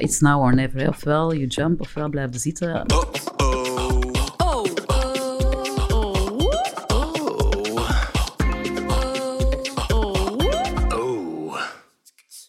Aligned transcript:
It's 0.00 0.20
now 0.20 0.40
or 0.40 0.52
never. 0.52 0.88
Ofwel 0.88 1.32
you 1.32 1.46
jump, 1.46 1.80
ofwel 1.80 2.08
blijf 2.08 2.32
je 2.32 2.38
zitten. 2.38 2.86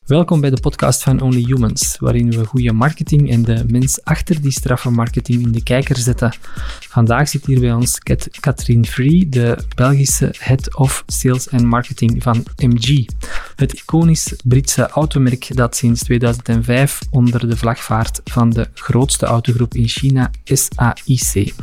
Welkom 0.10 0.42
bij 0.42 0.50
de 0.50 0.60
podcast 0.62 1.04
van 1.04 1.22
Only 1.22 1.44
Humans, 1.44 1.98
waarin 2.00 2.32
we 2.32 2.46
goede 2.46 2.72
marketing 2.72 3.30
en 3.30 3.44
de 3.44 3.64
mens 3.68 4.04
achter 4.04 4.42
die 4.42 4.52
straffe 4.52 4.90
marketing 4.90 5.42
in 5.42 5.52
de 5.52 5.64
kijker 5.64 5.98
zetten. 5.98 6.36
Vandaag 6.80 7.30
zit 7.30 7.46
hier 7.46 7.60
bij 7.60 7.74
ons 7.74 8.00
Kat 8.00 8.28
Katrien 8.40 8.86
Free, 8.86 9.30
de 9.30 9.58
Belgische 9.76 10.34
Head 10.38 10.76
of 10.76 11.04
Sales 11.08 11.48
en 11.48 11.66
Marketing 11.66 12.24
van 12.24 12.46
MG. 12.58 13.06
Het 13.56 13.74
iconisch 13.74 14.34
Britse 14.44 14.88
automerk 14.88 15.56
dat 15.56 15.76
sinds 15.76 16.04
2005 16.04 17.00
onder 17.12 17.50
de 17.50 17.58
vlag 17.58 17.84
vaart 17.84 18.22
van 18.24 18.50
de 18.50 18.68
grootste 18.74 19.26
autogroep 19.26 19.74
in 19.74 19.88
China, 19.88 20.32
SAIC. 20.44 21.54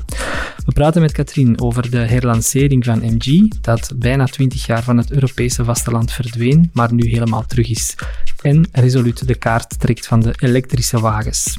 We 0.67 0.73
praten 0.73 1.01
met 1.01 1.13
Katrien 1.13 1.61
over 1.61 1.91
de 1.91 1.99
herlancering 1.99 2.85
van 2.85 2.99
MG, 2.99 3.53
dat 3.61 3.93
bijna 3.97 4.25
20 4.25 4.67
jaar 4.67 4.83
van 4.83 4.97
het 4.97 5.11
Europese 5.11 5.65
vasteland 5.65 6.13
verdween, 6.13 6.71
maar 6.73 6.95
nu 6.95 7.09
helemaal 7.09 7.47
terug 7.47 7.71
is. 7.71 7.95
En 8.43 8.69
resoluut 8.73 9.27
de 9.27 9.35
kaart 9.35 9.81
trekt 9.81 10.07
van 10.07 10.21
de 10.21 10.35
elektrische 10.39 11.01
wagens. 11.01 11.57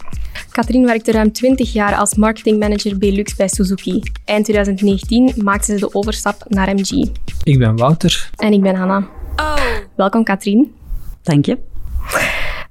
Katrien 0.52 0.85
werkte 0.85 1.12
ruim 1.12 1.31
20 1.31 1.73
jaar 1.73 1.95
als 1.95 2.16
marketingmanager 2.16 2.98
Belux 2.98 3.35
bij 3.35 3.48
Suzuki. 3.48 4.02
Eind 4.26 4.44
2019 4.44 5.34
maakte 5.44 5.73
ze 5.73 5.80
de 5.80 5.94
overstap 5.94 6.45
naar 6.48 6.73
MG. 6.76 7.09
Ik 7.44 7.59
ben 7.59 7.76
Wouter. 7.76 8.30
En 8.35 8.54
ik 8.54 8.62
ben 8.62 8.76
Hanna. 8.76 9.08
Welkom 9.95 10.23
Katrien. 10.23 10.76
Dank 11.21 11.45
je. 11.45 11.58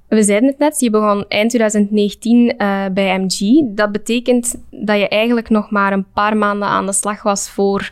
We 0.09 0.23
zeiden 0.23 0.48
het 0.48 0.59
net, 0.59 0.80
je 0.80 0.91
begon 0.91 1.25
eind 1.28 1.50
2019 1.50 2.56
eh, 2.56 2.84
bij 2.92 3.19
MG. 3.19 3.62
Dat 3.75 3.92
betekent 3.92 4.55
dat 4.70 4.98
je 4.98 5.08
eigenlijk 5.08 5.48
nog 5.48 5.70
maar 5.70 5.92
een 5.92 6.06
paar 6.14 6.36
maanden 6.36 6.69
aan 6.69 6.86
de 6.86 6.92
slag 6.92 7.23
was 7.23 7.50
voor 7.50 7.91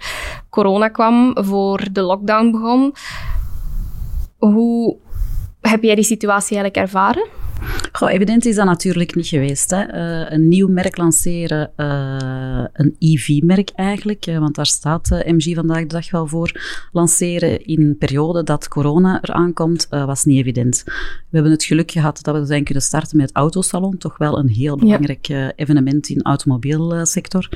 corona 0.51 0.89
kwam, 0.89 1.37
voor 1.41 1.87
de 1.93 2.01
lockdown 2.03 2.51
begon. 2.51 2.95
Hoe 4.39 4.97
heb 5.69 5.83
jij 5.83 5.95
die 5.95 6.05
situatie 6.05 6.57
eigenlijk 6.57 6.87
ervaren? 6.87 7.27
Goh, 7.93 8.13
evident 8.13 8.47
is 8.47 8.55
dat 8.55 8.65
natuurlijk 8.65 9.15
niet 9.15 9.27
geweest. 9.27 9.71
Hè. 9.71 9.83
Eh, 9.83 10.33
een 10.33 10.49
nieuw 10.49 10.69
merk 10.69 10.97
lanceren, 10.97 11.71
eh, 11.77 12.65
een 12.73 12.97
EV-merk 12.99 13.71
eigenlijk, 13.75 14.27
eh, 14.27 14.39
want 14.39 14.55
daar 14.55 14.67
staat 14.67 15.11
MG 15.11 15.55
vandaag 15.55 15.81
de 15.81 15.87
dag 15.87 16.11
wel 16.11 16.27
voor. 16.27 16.53
Lanceren 16.93 17.65
in 17.65 17.81
een 17.81 17.99
periode 17.99 18.43
dat 18.43 18.69
corona 18.69 19.23
eraan 19.23 19.53
komt, 19.53 19.87
was 19.91 20.25
niet 20.25 20.39
evident. 20.39 20.83
We 20.85 21.41
hebben 21.41 21.53
het 21.53 21.65
geluk 21.65 21.91
gehad 21.91 22.19
dat 22.23 22.39
we 22.39 22.47
zijn 22.47 22.65
kunnen 22.65 22.83
starten 22.83 23.17
met 23.17 23.29
het 23.29 23.37
Autosalon, 23.37 23.99
toch 23.99 24.19
wel 24.19 24.39
een 24.39 24.49
heel 24.49 24.77
belangrijk 24.77 25.53
evenement 25.57 26.09
in 26.09 26.19
de 26.19 26.25
automobielsector 26.25 27.49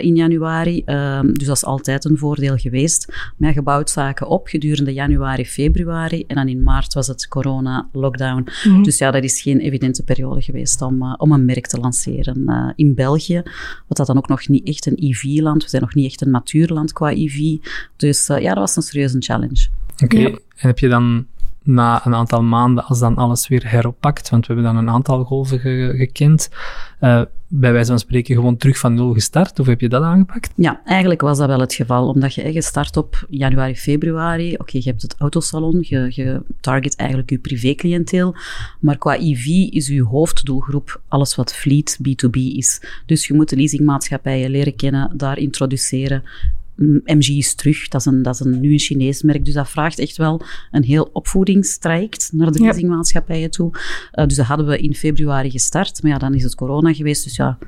in 0.00 0.16
januari. 0.16 0.82
Ehm, 0.84 1.32
dus 1.32 1.46
dat 1.46 1.56
is 1.56 1.64
altijd 1.64 2.04
een 2.04 2.18
voordeel 2.18 2.56
geweest. 2.56 3.12
Maar 3.36 3.52
gebouwd 3.52 3.90
zaken 3.90 4.28
op 4.28 4.46
gedurende 4.46 4.92
januari, 4.92 5.46
februari 5.46 6.24
en 6.26 6.36
dan 6.36 6.48
in 6.48 6.62
maart 6.62 6.94
was 6.94 7.06
het 7.06 7.28
corona-lockdown. 7.28 8.48
Dus 8.82 8.98
ja, 8.98 9.10
dat 9.10 9.24
is 9.26 9.42
geen 9.42 9.60
evidente 9.60 10.02
periode 10.02 10.42
geweest 10.42 10.82
om, 10.82 11.02
uh, 11.02 11.14
om 11.16 11.32
een 11.32 11.44
merk 11.44 11.66
te 11.66 11.80
lanceren. 11.80 12.42
Uh, 12.46 12.70
in 12.76 12.94
België, 12.94 13.42
wat 13.86 13.96
dat 13.96 14.06
dan 14.06 14.16
ook 14.16 14.28
nog 14.28 14.48
niet 14.48 14.66
echt 14.66 14.86
een 14.86 14.96
EV-land, 14.98 15.62
we 15.62 15.68
zijn 15.68 15.82
nog 15.82 15.94
niet 15.94 16.06
echt 16.06 16.20
een 16.20 16.30
matuur 16.30 16.68
land 16.68 16.92
qua 16.92 17.12
EV. 17.12 17.56
Dus 17.96 18.28
uh, 18.28 18.40
ja, 18.40 18.48
dat 18.48 18.58
was 18.58 18.76
een 18.76 18.82
serieuze 18.82 19.16
challenge. 19.18 19.68
Oké, 20.04 20.18
ja. 20.18 20.28
en 20.28 20.40
heb 20.56 20.78
je 20.78 20.88
dan 20.88 21.26
na 21.66 22.06
een 22.06 22.14
aantal 22.14 22.42
maanden, 22.42 22.84
als 22.84 22.98
dan 22.98 23.16
alles 23.16 23.48
weer 23.48 23.70
heroppakt, 23.70 24.30
want 24.30 24.46
we 24.46 24.54
hebben 24.54 24.72
dan 24.72 24.82
een 24.82 24.94
aantal 24.94 25.24
golven 25.24 25.58
ge 25.58 25.94
gekend, 25.96 26.48
uh, 27.00 27.22
bij 27.48 27.72
wijze 27.72 27.88
van 27.88 27.98
spreken 27.98 28.34
gewoon 28.34 28.56
terug 28.56 28.78
van 28.78 28.94
nul 28.94 29.12
gestart? 29.12 29.58
Of 29.58 29.66
heb 29.66 29.80
je 29.80 29.88
dat 29.88 30.02
aangepakt? 30.02 30.52
Ja, 30.54 30.80
eigenlijk 30.84 31.20
was 31.20 31.38
dat 31.38 31.48
wel 31.48 31.60
het 31.60 31.74
geval, 31.74 32.08
omdat 32.08 32.34
je, 32.34 32.52
je 32.52 32.62
start 32.62 32.96
op 32.96 33.26
januari, 33.28 33.76
februari. 33.76 34.54
Oké, 34.54 34.76
je 34.78 34.88
hebt 34.88 35.02
het 35.02 35.14
autosalon, 35.18 35.78
je, 35.80 36.06
je 36.10 36.42
target 36.60 36.96
eigenlijk 36.96 37.30
je 37.30 37.38
privécliënteel, 37.38 38.34
maar 38.80 38.98
qua 38.98 39.18
EV 39.18 39.46
is 39.70 39.86
je 39.86 40.02
hoofddoelgroep 40.02 41.00
alles 41.08 41.34
wat 41.34 41.54
fleet 41.54 41.98
B2B 42.08 42.36
is. 42.36 42.82
Dus 43.06 43.26
je 43.26 43.34
moet 43.34 43.48
de 43.48 43.56
leasingmaatschappijen 43.56 44.50
leren 44.50 44.76
kennen, 44.76 45.10
daar 45.16 45.38
introduceren, 45.38 46.22
MG 47.04 47.28
is 47.28 47.54
terug. 47.54 47.88
Dat 47.88 48.00
is, 48.00 48.06
een, 48.06 48.22
dat 48.22 48.34
is 48.34 48.40
een, 48.40 48.60
nu 48.60 48.72
een 48.72 48.78
Chinees 48.78 49.22
merk. 49.22 49.44
Dus 49.44 49.54
dat 49.54 49.68
vraagt 49.68 49.98
echt 49.98 50.16
wel 50.16 50.40
een 50.70 50.84
heel 50.84 51.08
opvoedingstraject 51.12 52.30
naar 52.32 52.52
de 52.52 52.60
leasingmaatschappijen 52.60 53.50
toe. 53.50 53.70
Uh, 53.72 54.26
dus 54.26 54.36
dat 54.36 54.46
hadden 54.46 54.66
we 54.66 54.78
in 54.78 54.94
februari 54.94 55.50
gestart. 55.50 56.02
Maar 56.02 56.10
ja, 56.10 56.18
dan 56.18 56.34
is 56.34 56.42
het 56.42 56.54
corona 56.54 56.92
geweest. 56.92 57.24
Dus 57.24 57.36
ja, 57.36 57.58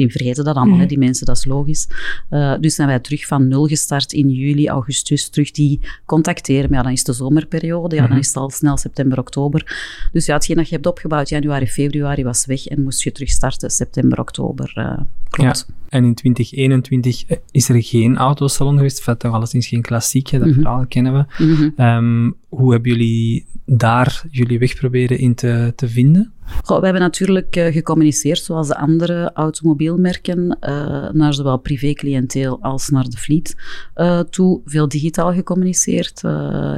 die 0.00 0.10
vergeten 0.10 0.44
dat 0.44 0.56
allemaal, 0.56 0.74
mm. 0.74 0.80
hè, 0.80 0.86
die 0.86 0.98
mensen, 0.98 1.26
dat 1.26 1.36
is 1.36 1.44
logisch. 1.44 1.88
Uh, 2.30 2.54
dus 2.60 2.74
zijn 2.74 2.88
wij 2.88 2.98
terug 2.98 3.26
van 3.26 3.48
nul 3.48 3.66
gestart 3.66 4.12
in 4.12 4.28
juli, 4.28 4.68
augustus, 4.68 5.28
terug 5.28 5.50
die 5.50 5.80
contacteren. 6.06 6.68
Maar 6.70 6.78
ja, 6.78 6.84
dan 6.84 6.92
is 6.92 7.04
de 7.04 7.12
zomerperiode, 7.12 7.96
ja, 7.96 8.06
dan 8.06 8.18
is 8.18 8.26
het 8.26 8.36
al 8.36 8.50
snel 8.50 8.76
september, 8.76 9.18
oktober. 9.18 9.76
Dus 10.12 10.26
ja, 10.26 10.34
hetgeen 10.34 10.56
dat 10.56 10.68
je 10.68 10.74
hebt 10.74 10.86
opgebouwd 10.86 11.28
januari, 11.28 11.66
februari 11.66 12.24
was 12.24 12.46
weg 12.46 12.66
en 12.66 12.82
moest 12.82 13.02
je 13.02 13.12
terug 13.12 13.30
starten 13.30 13.70
september, 13.70 14.20
oktober. 14.20 14.72
Uh, 14.74 15.00
klopt. 15.28 15.66
Ja. 15.68 15.74
En 15.88 16.04
in 16.04 16.14
2021 16.14 17.24
is 17.50 17.68
er 17.68 17.82
geen 17.82 18.16
autosalon 18.16 18.76
geweest, 18.76 19.08
of 19.08 19.16
toch 19.16 19.32
alleszins 19.32 19.66
geen 19.66 19.82
klassiek, 19.82 20.30
dat 20.30 20.40
mm 20.40 20.46
-hmm. 20.46 20.54
verhaal 20.54 20.86
kennen 20.86 21.12
we. 21.12 21.44
Mm 21.44 21.54
-hmm. 21.54 21.86
um, 21.86 22.36
hoe 22.48 22.72
hebben 22.72 22.90
jullie 22.90 23.46
daar 23.64 24.22
jullie 24.30 24.58
weg 24.58 24.74
proberen 24.74 25.18
in 25.18 25.34
te, 25.34 25.72
te 25.76 25.88
vinden? 25.88 26.32
Goh, 26.64 26.78
we 26.78 26.84
hebben 26.84 27.02
natuurlijk 27.02 27.56
uh, 27.56 27.72
gecommuniceerd, 27.72 28.42
zoals 28.42 28.68
de 28.68 28.76
andere 28.76 29.30
automobielmerken, 29.34 30.58
uh, 30.60 31.10
naar 31.10 31.34
zowel 31.34 31.58
privé-cliënteel 31.58 32.58
als 32.60 32.88
naar 32.88 33.08
de 33.08 33.16
fleet 33.16 33.56
uh, 33.96 34.20
toe. 34.20 34.60
Veel 34.64 34.88
digitaal 34.88 35.32
gecommuniceerd. 35.32 36.22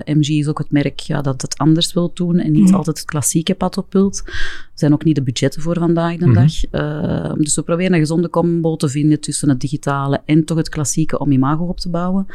MG 0.05 0.29
is 0.29 0.49
ook 0.49 0.59
het 0.59 0.71
merk 0.71 1.01
ja, 1.01 1.21
dat 1.21 1.43
het 1.43 1.59
anders 1.59 1.93
wil 1.93 2.11
doen 2.15 2.39
en 2.39 2.53
niet 2.53 2.69
mm. 2.69 2.75
altijd 2.75 2.99
het 2.99 3.07
klassieke 3.07 3.55
pad 3.55 3.77
op 3.77 3.93
wilt. 3.93 4.23
Er 4.27 4.72
zijn 4.83 4.93
ook 4.93 5.05
niet 5.05 5.15
de 5.15 5.23
budgetten 5.23 5.63
voor 5.63 5.79
vandaag 5.79 6.17
de 6.17 6.27
mm 6.27 6.35
-hmm. 6.35 6.47
dag. 6.71 7.37
dus 7.37 7.55
we 7.55 7.63
proberen 7.63 7.93
een 7.93 7.99
gezonde 7.99 8.31
combo 8.31 8.77
te 8.77 8.89
vinden 8.89 9.21
tussen 9.21 9.49
het 9.49 9.61
digitale 9.61 10.21
en 10.25 10.45
toch 10.45 10.57
het 10.57 10.69
klassieke 10.69 11.19
om 11.19 11.33
imago 11.33 11.65
op 11.65 11.81
te 11.81 11.89
bouwen. 11.89 12.27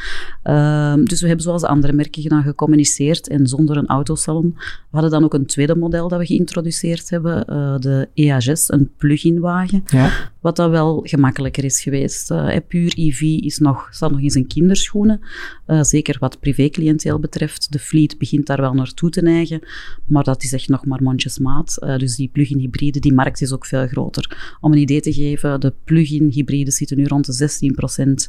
dus 1.03 1.21
we 1.21 1.27
hebben 1.27 1.45
zoals 1.45 1.61
de 1.61 1.67
andere 1.67 1.93
merken 1.93 2.21
gedaan 2.21 2.43
gecommuniceerd 2.43 3.27
en 3.27 3.47
zonder 3.47 3.77
een 3.77 3.87
autosalon. 3.87 4.53
We 4.55 4.63
hadden 4.89 5.11
dan 5.11 5.23
ook 5.23 5.33
een 5.33 5.45
tweede 5.45 5.75
model 5.75 6.07
dat 6.07 6.19
we 6.19 6.25
geïntroduceerd 6.25 7.09
hebben 7.09 7.45
uh, 7.49 7.77
de 7.79 8.09
EHS, 8.13 8.71
een 8.71 8.91
plug-in 8.97 9.39
wagen. 9.39 9.83
Ja. 9.85 10.31
Wat 10.39 10.55
dat 10.55 10.69
wel 10.69 10.99
gemakkelijker 11.03 11.63
is 11.63 11.81
geweest. 11.81 12.31
Uh, 12.31 12.55
puur 12.67 12.93
EV 12.97 13.21
is 13.21 13.57
nog, 13.57 13.87
staat 13.91 14.11
nog 14.11 14.21
in 14.21 14.29
zijn 14.29 14.47
kinderschoenen. 14.47 15.19
Uh, 15.67 15.83
zeker 15.83 16.17
wat 16.19 16.39
privécliënteel 16.39 17.19
betreft. 17.19 17.71
De 17.71 17.79
fleet 17.79 18.17
begint 18.17 18.45
daar 18.45 18.61
wel 18.61 18.73
naartoe 18.73 19.09
te 19.09 19.21
neigen. 19.21 19.59
Maar 20.05 20.23
dat 20.23 20.43
is 20.43 20.53
echt 20.53 20.69
nog 20.69 20.85
maar 20.85 21.03
mondjesmaat. 21.03 21.77
dus 21.97 22.15
die 22.15 22.29
plug-in 22.37 22.59
hybride, 22.59 22.99
die 22.99 23.13
markt 23.13 23.41
is 23.41 23.53
ook 23.53 23.65
veel 23.65 23.87
groter. 23.87 24.55
Om 24.59 24.71
een 24.71 24.77
idee 24.77 25.01
te 25.01 25.13
geven, 25.13 25.59
de 25.59 25.73
plug-in 25.83 26.29
hybride 26.29 26.71
zitten 26.71 26.97
nu 26.97 27.05
rond 27.05 27.25
de 27.25 27.71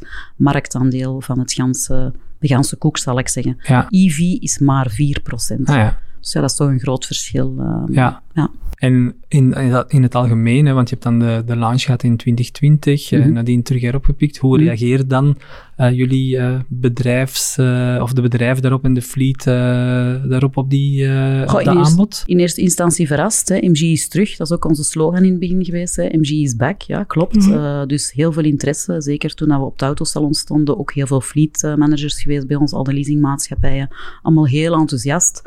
16% 0.03 0.09
marktaandeel 0.37 1.21
van 1.21 1.39
het 1.39 1.53
ganse, 1.53 2.13
de 2.39 2.49
ganse 2.49 2.77
koek, 2.77 2.99
zal 2.99 3.19
ik 3.19 3.29
zeggen. 3.29 3.57
Ja. 3.63 3.87
EV 3.91 4.19
is 4.19 4.59
maar 4.59 4.91
4%. 4.91 5.61
Ah, 5.65 5.77
ja. 5.77 5.99
Dus 6.21 6.33
ja, 6.33 6.41
dat 6.41 6.51
is 6.51 6.56
toch 6.56 6.69
een 6.69 6.81
groot 6.81 7.06
verschil. 7.06 7.55
Uh, 7.59 7.83
ja. 7.89 8.23
ja. 8.33 8.51
En 8.75 9.15
in, 9.29 9.55
in 9.89 10.03
het 10.03 10.15
algemeen, 10.15 10.67
hè, 10.67 10.73
want 10.73 10.89
je 10.89 10.95
hebt 10.95 11.06
dan 11.06 11.19
de, 11.19 11.43
de 11.47 11.56
launch 11.56 11.83
gehad 11.83 12.03
in 12.03 12.17
2020, 12.17 13.11
mm 13.11 13.19
-hmm. 13.19 13.29
uh, 13.29 13.34
nadien 13.34 13.62
terug 13.62 13.83
heropgepikt. 13.83 14.37
Hoe 14.37 14.51
mm 14.51 14.56
-hmm. 14.56 14.67
reageert 14.67 15.11
dan 15.11 15.37
uh, 15.79 15.93
jullie 15.93 16.37
uh, 16.37 16.59
bedrijfs, 16.69 17.59
of 18.01 18.12
de 18.12 18.21
bedrijven 18.23 18.62
daarop 18.62 18.84
en 18.84 18.95
de 18.95 19.03
fleet 19.03 19.45
daarop 19.45 20.56
op 20.56 20.71
die 20.71 21.06
Goh, 21.47 21.55
op 21.55 21.61
in 21.61 21.69
aanbod? 21.69 22.12
Eerst, 22.12 22.23
in 22.27 22.39
eerste 22.39 22.61
instantie 22.61 23.06
verrast. 23.06 23.49
Hè. 23.49 23.56
MG 23.56 23.81
is 23.81 24.09
terug, 24.09 24.37
dat 24.37 24.47
is 24.47 24.53
ook 24.53 24.65
onze 24.65 24.85
slogan 24.85 25.25
in 25.25 25.31
het 25.31 25.38
begin 25.38 25.65
geweest. 25.65 25.97
Hè. 25.97 26.05
MG 26.05 26.31
is 26.31 26.56
back, 26.56 26.82
ja, 26.82 27.03
klopt. 27.05 27.47
Mm 27.47 27.53
-hmm. 27.53 27.88
dus 27.88 28.12
heel 28.12 28.32
veel 28.32 28.44
interesse, 28.44 29.00
zeker 29.00 29.35
toen 29.35 29.49
we 29.49 29.65
op 29.65 29.73
het 29.73 29.82
autosalon 29.82 30.35
stonden. 30.35 30.79
Ook 30.79 30.93
heel 30.93 31.06
veel 31.06 31.20
fleet 31.20 31.75
managers 31.76 32.23
geweest 32.23 32.47
bij 32.47 32.56
ons, 32.56 32.73
al 32.73 32.85
de 32.85 32.93
leasingmaatschappijen. 32.93 33.88
Allemaal 34.23 34.47
heel 34.47 34.75
enthousiast. 34.75 35.43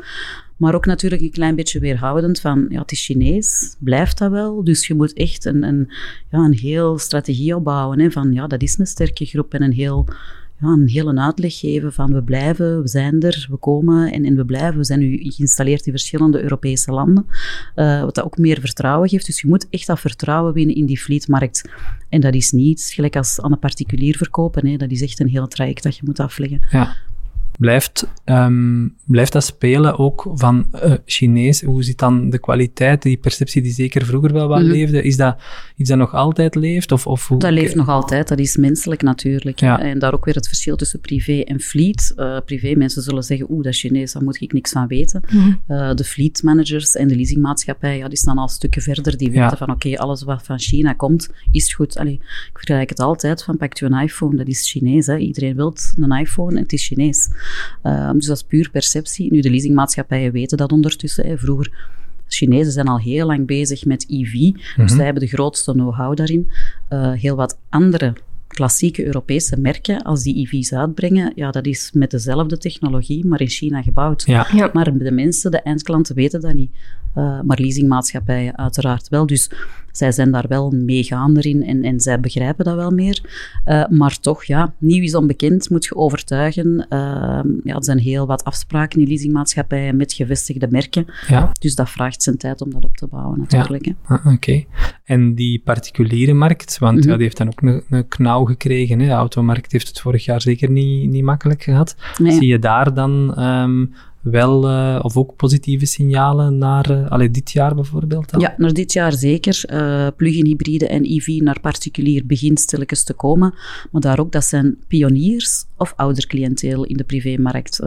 Maar 0.62 0.74
ook 0.74 0.86
natuurlijk 0.86 1.22
een 1.22 1.30
klein 1.30 1.54
beetje 1.54 1.80
weerhoudend 1.80 2.40
van, 2.40 2.66
ja, 2.68 2.80
het 2.80 2.92
is 2.92 3.04
Chinees, 3.04 3.76
blijft 3.78 4.18
dat 4.18 4.30
wel? 4.30 4.64
Dus 4.64 4.86
je 4.86 4.94
moet 4.94 5.12
echt 5.12 5.44
een, 5.44 5.62
een, 5.62 5.92
ja, 6.30 6.38
een 6.38 6.58
heel 6.58 6.98
strategie 6.98 7.56
opbouwen 7.56 8.00
hè, 8.00 8.10
van, 8.10 8.32
ja, 8.32 8.46
dat 8.46 8.62
is 8.62 8.78
een 8.78 8.86
sterke 8.86 9.24
groep 9.24 9.54
en 9.54 9.62
een 9.62 9.72
heel 9.72 10.08
ja, 10.60 10.68
een 10.68 10.88
hele 10.88 11.20
uitleg 11.20 11.58
geven 11.58 11.92
van 11.92 12.12
we 12.12 12.22
blijven, 12.22 12.82
we 12.82 12.88
zijn 12.88 13.20
er, 13.20 13.46
we 13.50 13.56
komen 13.56 14.12
en, 14.12 14.24
en 14.24 14.36
we 14.36 14.44
blijven. 14.44 14.78
We 14.78 14.84
zijn 14.84 14.98
nu 14.98 15.18
geïnstalleerd 15.18 15.86
in 15.86 15.92
verschillende 15.92 16.42
Europese 16.42 16.92
landen, 16.92 17.26
uh, 17.76 18.02
wat 18.02 18.14
dat 18.14 18.24
ook 18.24 18.38
meer 18.38 18.60
vertrouwen 18.60 19.08
geeft. 19.08 19.26
Dus 19.26 19.40
je 19.40 19.48
moet 19.48 19.66
echt 19.70 19.86
dat 19.86 20.00
vertrouwen 20.00 20.52
winnen 20.52 20.76
in 20.76 20.86
die 20.86 20.98
fleetmarkt. 20.98 21.68
En 22.08 22.20
dat 22.20 22.34
is 22.34 22.50
niet 22.50 22.90
gelijk 22.94 23.16
als 23.16 23.40
aan 23.40 23.52
een 23.52 23.58
particulier 23.58 24.16
verkopen. 24.16 24.66
Hè. 24.66 24.76
Dat 24.76 24.90
is 24.90 25.02
echt 25.02 25.20
een 25.20 25.28
heel 25.28 25.48
traject 25.48 25.82
dat 25.82 25.96
je 25.96 26.02
moet 26.04 26.20
afleggen. 26.20 26.66
Ja. 26.70 26.96
Blijft, 27.58 28.06
ehm, 28.24 28.88
blijft 29.06 29.32
dat 29.32 29.44
spelen 29.44 29.98
ook 29.98 30.30
van 30.34 30.66
uh, 30.74 30.94
Chinees? 31.04 31.62
Hoe 31.62 31.82
zit 31.82 31.98
dan 31.98 32.30
de 32.30 32.38
kwaliteit, 32.38 33.02
die 33.02 33.16
perceptie 33.16 33.62
die 33.62 33.72
zeker 33.72 34.06
vroeger 34.06 34.32
wel 34.32 34.48
wat 34.48 34.60
mhm. 34.60 34.70
leefde? 34.70 35.02
Is 35.02 35.16
dat 35.16 35.36
iets 35.76 35.88
dat 35.88 35.98
nog 35.98 36.14
altijd 36.14 36.54
leeft? 36.54 36.92
Of, 36.92 37.06
of 37.06 37.28
hoe... 37.28 37.38
Dat 37.38 37.52
leeft 37.52 37.74
nog 37.74 37.88
altijd, 37.88 38.28
dat 38.28 38.38
is 38.38 38.56
menselijk 38.56 39.02
natuurlijk. 39.02 39.60
Ja. 39.60 39.80
En 39.80 39.98
daar 39.98 40.14
ook 40.14 40.24
weer 40.24 40.34
het 40.34 40.46
verschil 40.46 40.76
tussen 40.76 41.00
privé 41.00 41.40
en 41.40 41.60
fleet. 41.60 42.12
Uh, 42.16 42.38
privé, 42.44 42.74
mensen 42.74 43.02
zullen 43.02 43.22
zeggen, 43.22 43.50
oeh, 43.50 43.62
dat 43.62 43.72
is 43.72 43.80
Chinees, 43.80 44.12
daar 44.12 44.22
moet 44.22 44.40
ik 44.40 44.52
niks 44.52 44.72
van 44.72 44.86
weten. 44.86 45.22
Mm 45.30 45.60
de 45.94 46.04
fleet 46.04 46.42
managers 46.42 46.96
en 46.96 47.08
de 47.08 47.16
leasingmaatschappij, 47.16 47.96
ja, 47.96 48.08
die 48.08 48.18
staan 48.18 48.38
al 48.38 48.48
stukken 48.48 48.82
verder. 48.82 49.16
Die 49.16 49.30
weten 49.30 49.56
van, 49.56 49.70
oké, 49.70 49.96
alles 49.96 50.22
wat 50.22 50.42
van 50.42 50.58
China 50.58 50.92
komt, 50.92 51.30
is 51.50 51.74
goed. 51.74 51.98
Allee, 51.98 52.14
ik 52.14 52.50
vergelijk 52.52 52.88
het 52.88 53.00
altijd 53.00 53.44
van, 53.44 53.56
pak 53.56 53.76
je 53.76 53.84
een 53.84 54.00
iPhone, 54.00 54.36
dat 54.36 54.46
is 54.46 54.70
Chinees. 54.70 55.06
Hè. 55.06 55.16
Iedereen 55.16 55.56
wil 55.56 55.74
een 55.96 56.12
iPhone 56.12 56.56
en 56.56 56.62
het 56.62 56.72
is 56.72 56.86
Chinees. 56.86 57.28
Ehm, 57.82 58.14
dus 58.14 58.26
dat 58.26 58.36
is 58.36 58.42
puur 58.42 58.70
perceptie. 58.70 59.32
Nu, 59.32 59.40
de 59.40 59.50
leasingmaatschappijen 59.50 60.32
weten 60.32 60.56
dat 60.56 60.72
ondertussen. 60.72 61.26
Hè. 61.26 61.38
Vroeger 61.38 61.70
Chinezen 62.28 62.72
zijn 62.72 62.88
al 62.88 62.98
heel 62.98 63.26
lang 63.26 63.46
bezig 63.46 63.84
met 63.84 64.04
EV, 64.08 64.32
dus 64.32 64.74
mhm. 64.76 64.88
zij 64.88 65.04
hebben 65.04 65.22
de 65.22 65.28
grootste 65.28 65.72
know-how 65.72 66.16
daarin. 66.16 66.50
Uh, 66.90 67.12
heel 67.12 67.36
wat 67.36 67.58
andere 67.68 68.14
klassieke 68.52 69.06
Europese 69.06 69.60
merken, 69.60 70.02
als 70.02 70.22
die 70.22 70.36
EV's 70.36 70.72
uitbrengen, 70.72 71.32
ja, 71.34 71.50
dat 71.50 71.66
is 71.66 71.90
met 71.92 72.10
dezelfde 72.10 72.58
technologie, 72.58 73.26
maar 73.26 73.40
in 73.40 73.48
China 73.48 73.82
gebouwd. 73.82 74.22
Ja. 74.26 74.70
Maar 74.72 74.98
de 74.98 75.10
mensen, 75.10 75.50
de 75.50 75.60
eindklanten, 75.60 76.14
weten 76.14 76.40
dat 76.40 76.54
niet. 76.54 76.70
Uh, 77.16 77.40
maar 77.40 77.60
leasingmaatschappijen 77.60 78.58
uiteraard 78.58 79.08
wel. 79.08 79.26
Dus 79.26 79.50
zij 79.92 80.12
zijn 80.12 80.30
daar 80.30 80.48
wel 80.48 80.70
meegaander 80.70 81.46
in 81.46 81.64
en, 81.64 81.82
en 81.82 82.00
zij 82.00 82.20
begrijpen 82.20 82.64
dat 82.64 82.74
wel 82.74 82.90
meer. 82.90 83.20
Uh, 83.66 83.86
maar 83.88 84.20
toch, 84.20 84.44
ja, 84.44 84.74
nieuw 84.78 85.02
is 85.02 85.14
onbekend, 85.14 85.70
moet 85.70 85.84
je 85.84 85.96
overtuigen. 85.96 86.86
Uh, 86.90 87.40
ja, 87.64 87.74
er 87.74 87.84
zijn 87.84 87.98
heel 87.98 88.26
wat 88.26 88.44
afspraken 88.44 89.00
in 89.00 89.08
leasingmaatschappijen 89.08 89.96
met 89.96 90.12
gevestigde 90.12 90.66
merken. 90.70 91.06
Ja. 91.28 91.50
Dus 91.60 91.74
dat 91.74 91.90
vraagt 91.90 92.22
zijn 92.22 92.36
tijd 92.36 92.60
om 92.60 92.70
dat 92.72 92.84
op 92.84 92.96
te 92.96 93.06
bouwen, 93.06 93.38
natuurlijk. 93.38 93.86
Ja. 93.86 93.94
Ah, 94.06 94.26
Oké. 94.26 94.64
En 95.04 95.34
die 95.34 95.60
particuliere 95.64 96.32
markt, 96.32 96.78
want 96.78 97.04
mm 97.04 97.10
ja, 97.10 97.14
die 97.14 97.22
heeft 97.22 97.36
dan 97.36 97.48
ook 97.48 97.62
een, 97.62 97.82
een 97.90 98.08
knauw 98.08 98.44
gekregen. 98.44 99.00
Hè? 99.00 99.06
De 99.06 99.12
automarkt 99.12 99.72
heeft 99.72 99.88
het 99.88 100.00
vorig 100.00 100.24
jaar 100.24 100.40
zeker 100.40 100.70
niet, 100.70 101.10
niet 101.10 101.24
makkelijk 101.24 101.62
gehad. 101.62 101.96
Zie 102.16 102.46
je 102.46 102.58
daar 102.58 102.94
dan 102.94 103.42
um, 103.42 103.92
wel, 104.22 104.70
uh, 104.70 104.98
of 105.02 105.16
ook 105.16 105.36
positieve 105.36 105.86
signalen 105.86 106.58
naar 106.58 106.90
uh, 106.90 107.28
dit 107.32 107.50
jaar 107.50 107.74
bijvoorbeeld? 107.74 108.30
Dan? 108.30 108.40
Ja, 108.40 108.54
naar 108.56 108.72
dit 108.72 108.92
jaar 108.92 109.12
zeker. 109.12 109.64
Uh, 109.72 110.06
plug-in 110.16 110.46
hybride 110.46 110.86
en 110.86 111.04
EV 111.04 111.26
naar 111.26 111.60
particulier 111.60 112.26
begint 112.26 112.60
stilletjes 112.60 113.04
te 113.04 113.12
komen. 113.12 113.54
Maar 113.90 114.00
daar 114.00 114.18
ook, 114.18 114.32
dat 114.32 114.44
zijn 114.44 114.76
pioniers 114.88 115.64
of 115.76 115.92
ouder 115.96 116.26
cliënteel 116.26 116.84
in 116.84 116.96
de 116.96 117.04
privémarkt. 117.04 117.80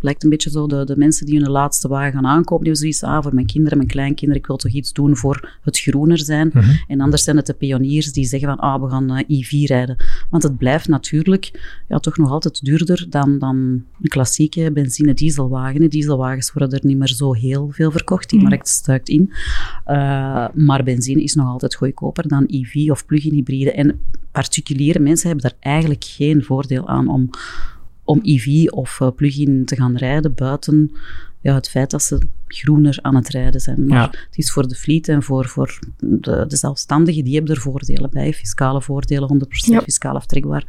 Lijkt 0.00 0.24
een 0.24 0.30
beetje 0.30 0.50
zo, 0.50 0.66
de, 0.66 0.84
de 0.84 0.96
mensen 0.96 1.26
die 1.26 1.40
hun 1.40 1.50
laatste 1.50 1.88
wagen 1.88 2.12
gaan 2.12 2.26
aankopen, 2.26 2.64
die 2.64 2.74
zoiets, 2.74 3.02
ah, 3.02 3.22
voor 3.22 3.34
mijn 3.34 3.46
kinderen, 3.46 3.78
mijn 3.78 3.90
kleinkinderen, 3.90 4.42
ik 4.42 4.46
wil 4.46 4.56
toch 4.56 4.72
iets 4.72 4.92
doen 4.92 5.16
voor 5.16 5.58
het 5.62 5.78
groener 5.78 6.18
zijn. 6.18 6.50
Mhm. 6.52 6.70
En 6.86 7.00
anders 7.00 7.24
zijn 7.24 7.36
het 7.36 7.46
de 7.46 7.54
pioniers 7.54 8.12
die 8.12 8.24
zeggen 8.24 8.48
van, 8.48 8.58
ah, 8.58 8.82
we 8.82 8.88
gaan 8.88 9.24
EV 9.26 9.50
rijden. 9.66 9.96
Want 10.30 10.42
het 10.42 10.58
blijft 10.58 10.88
natuurlijk 10.88 11.50
ja, 11.88 11.98
toch 11.98 12.16
nog 12.16 12.30
altijd 12.30 12.64
duurder 12.64 13.06
dan, 13.08 13.38
dan 13.38 13.56
een 14.02 14.08
klassieke 14.08 14.70
benzine-diesel 14.72 15.48
Dieselwagens 15.88 16.52
worden 16.52 16.78
er 16.78 16.86
niet 16.86 16.98
meer 16.98 17.08
zo 17.08 17.34
heel 17.34 17.68
veel 17.70 17.90
verkocht. 17.90 18.30
Die 18.30 18.38
mhm. 18.38 18.48
markt 18.48 18.68
stuikt 18.68 19.08
in. 19.08 19.32
Uh, 19.86 20.48
maar 20.54 20.82
benzine 20.84 21.22
is 21.22 21.34
nog 21.34 21.46
altijd 21.46 21.74
goedkoper 21.74 22.28
dan 22.28 22.44
EV 22.46 22.90
of 22.90 23.06
plug-in 23.06 23.34
hybride. 23.34 23.72
En 23.72 24.00
particuliere 24.32 24.98
mensen 24.98 25.28
hebben 25.28 25.50
daar 25.50 25.58
eigenlijk 25.72 26.04
geen 26.04 26.44
voordeel 26.44 26.88
aan 26.88 27.08
om, 27.08 27.30
om 28.04 28.20
EV 28.22 28.66
of 28.70 29.00
uh, 29.00 29.08
plug-in 29.16 29.64
te 29.64 29.76
gaan 29.76 29.96
rijden 29.96 30.34
buiten 30.34 30.90
ja, 31.40 31.54
het 31.54 31.68
feit 31.68 31.90
dat 31.90 32.02
ze 32.02 32.18
groener 32.46 32.98
aan 33.02 33.14
het 33.14 33.28
rijden 33.28 33.60
zijn. 33.60 33.86
Maar 33.86 34.26
het 34.26 34.38
is 34.38 34.50
voor 34.50 34.68
de 34.68 34.74
fleet 34.74 35.08
en 35.08 35.22
voor, 35.22 35.48
voor 35.48 35.78
de, 35.98 36.44
de 36.48 36.56
zelfstandigen, 36.56 37.24
die 37.24 37.34
hebben 37.34 37.54
er 37.54 37.60
voordelen 37.60 38.10
bij. 38.10 38.32
Fiscale 38.32 38.82
voordelen, 38.82 39.46
100% 39.74 39.82
fiscaal 39.82 40.14
aftrekbaar. 40.14 40.64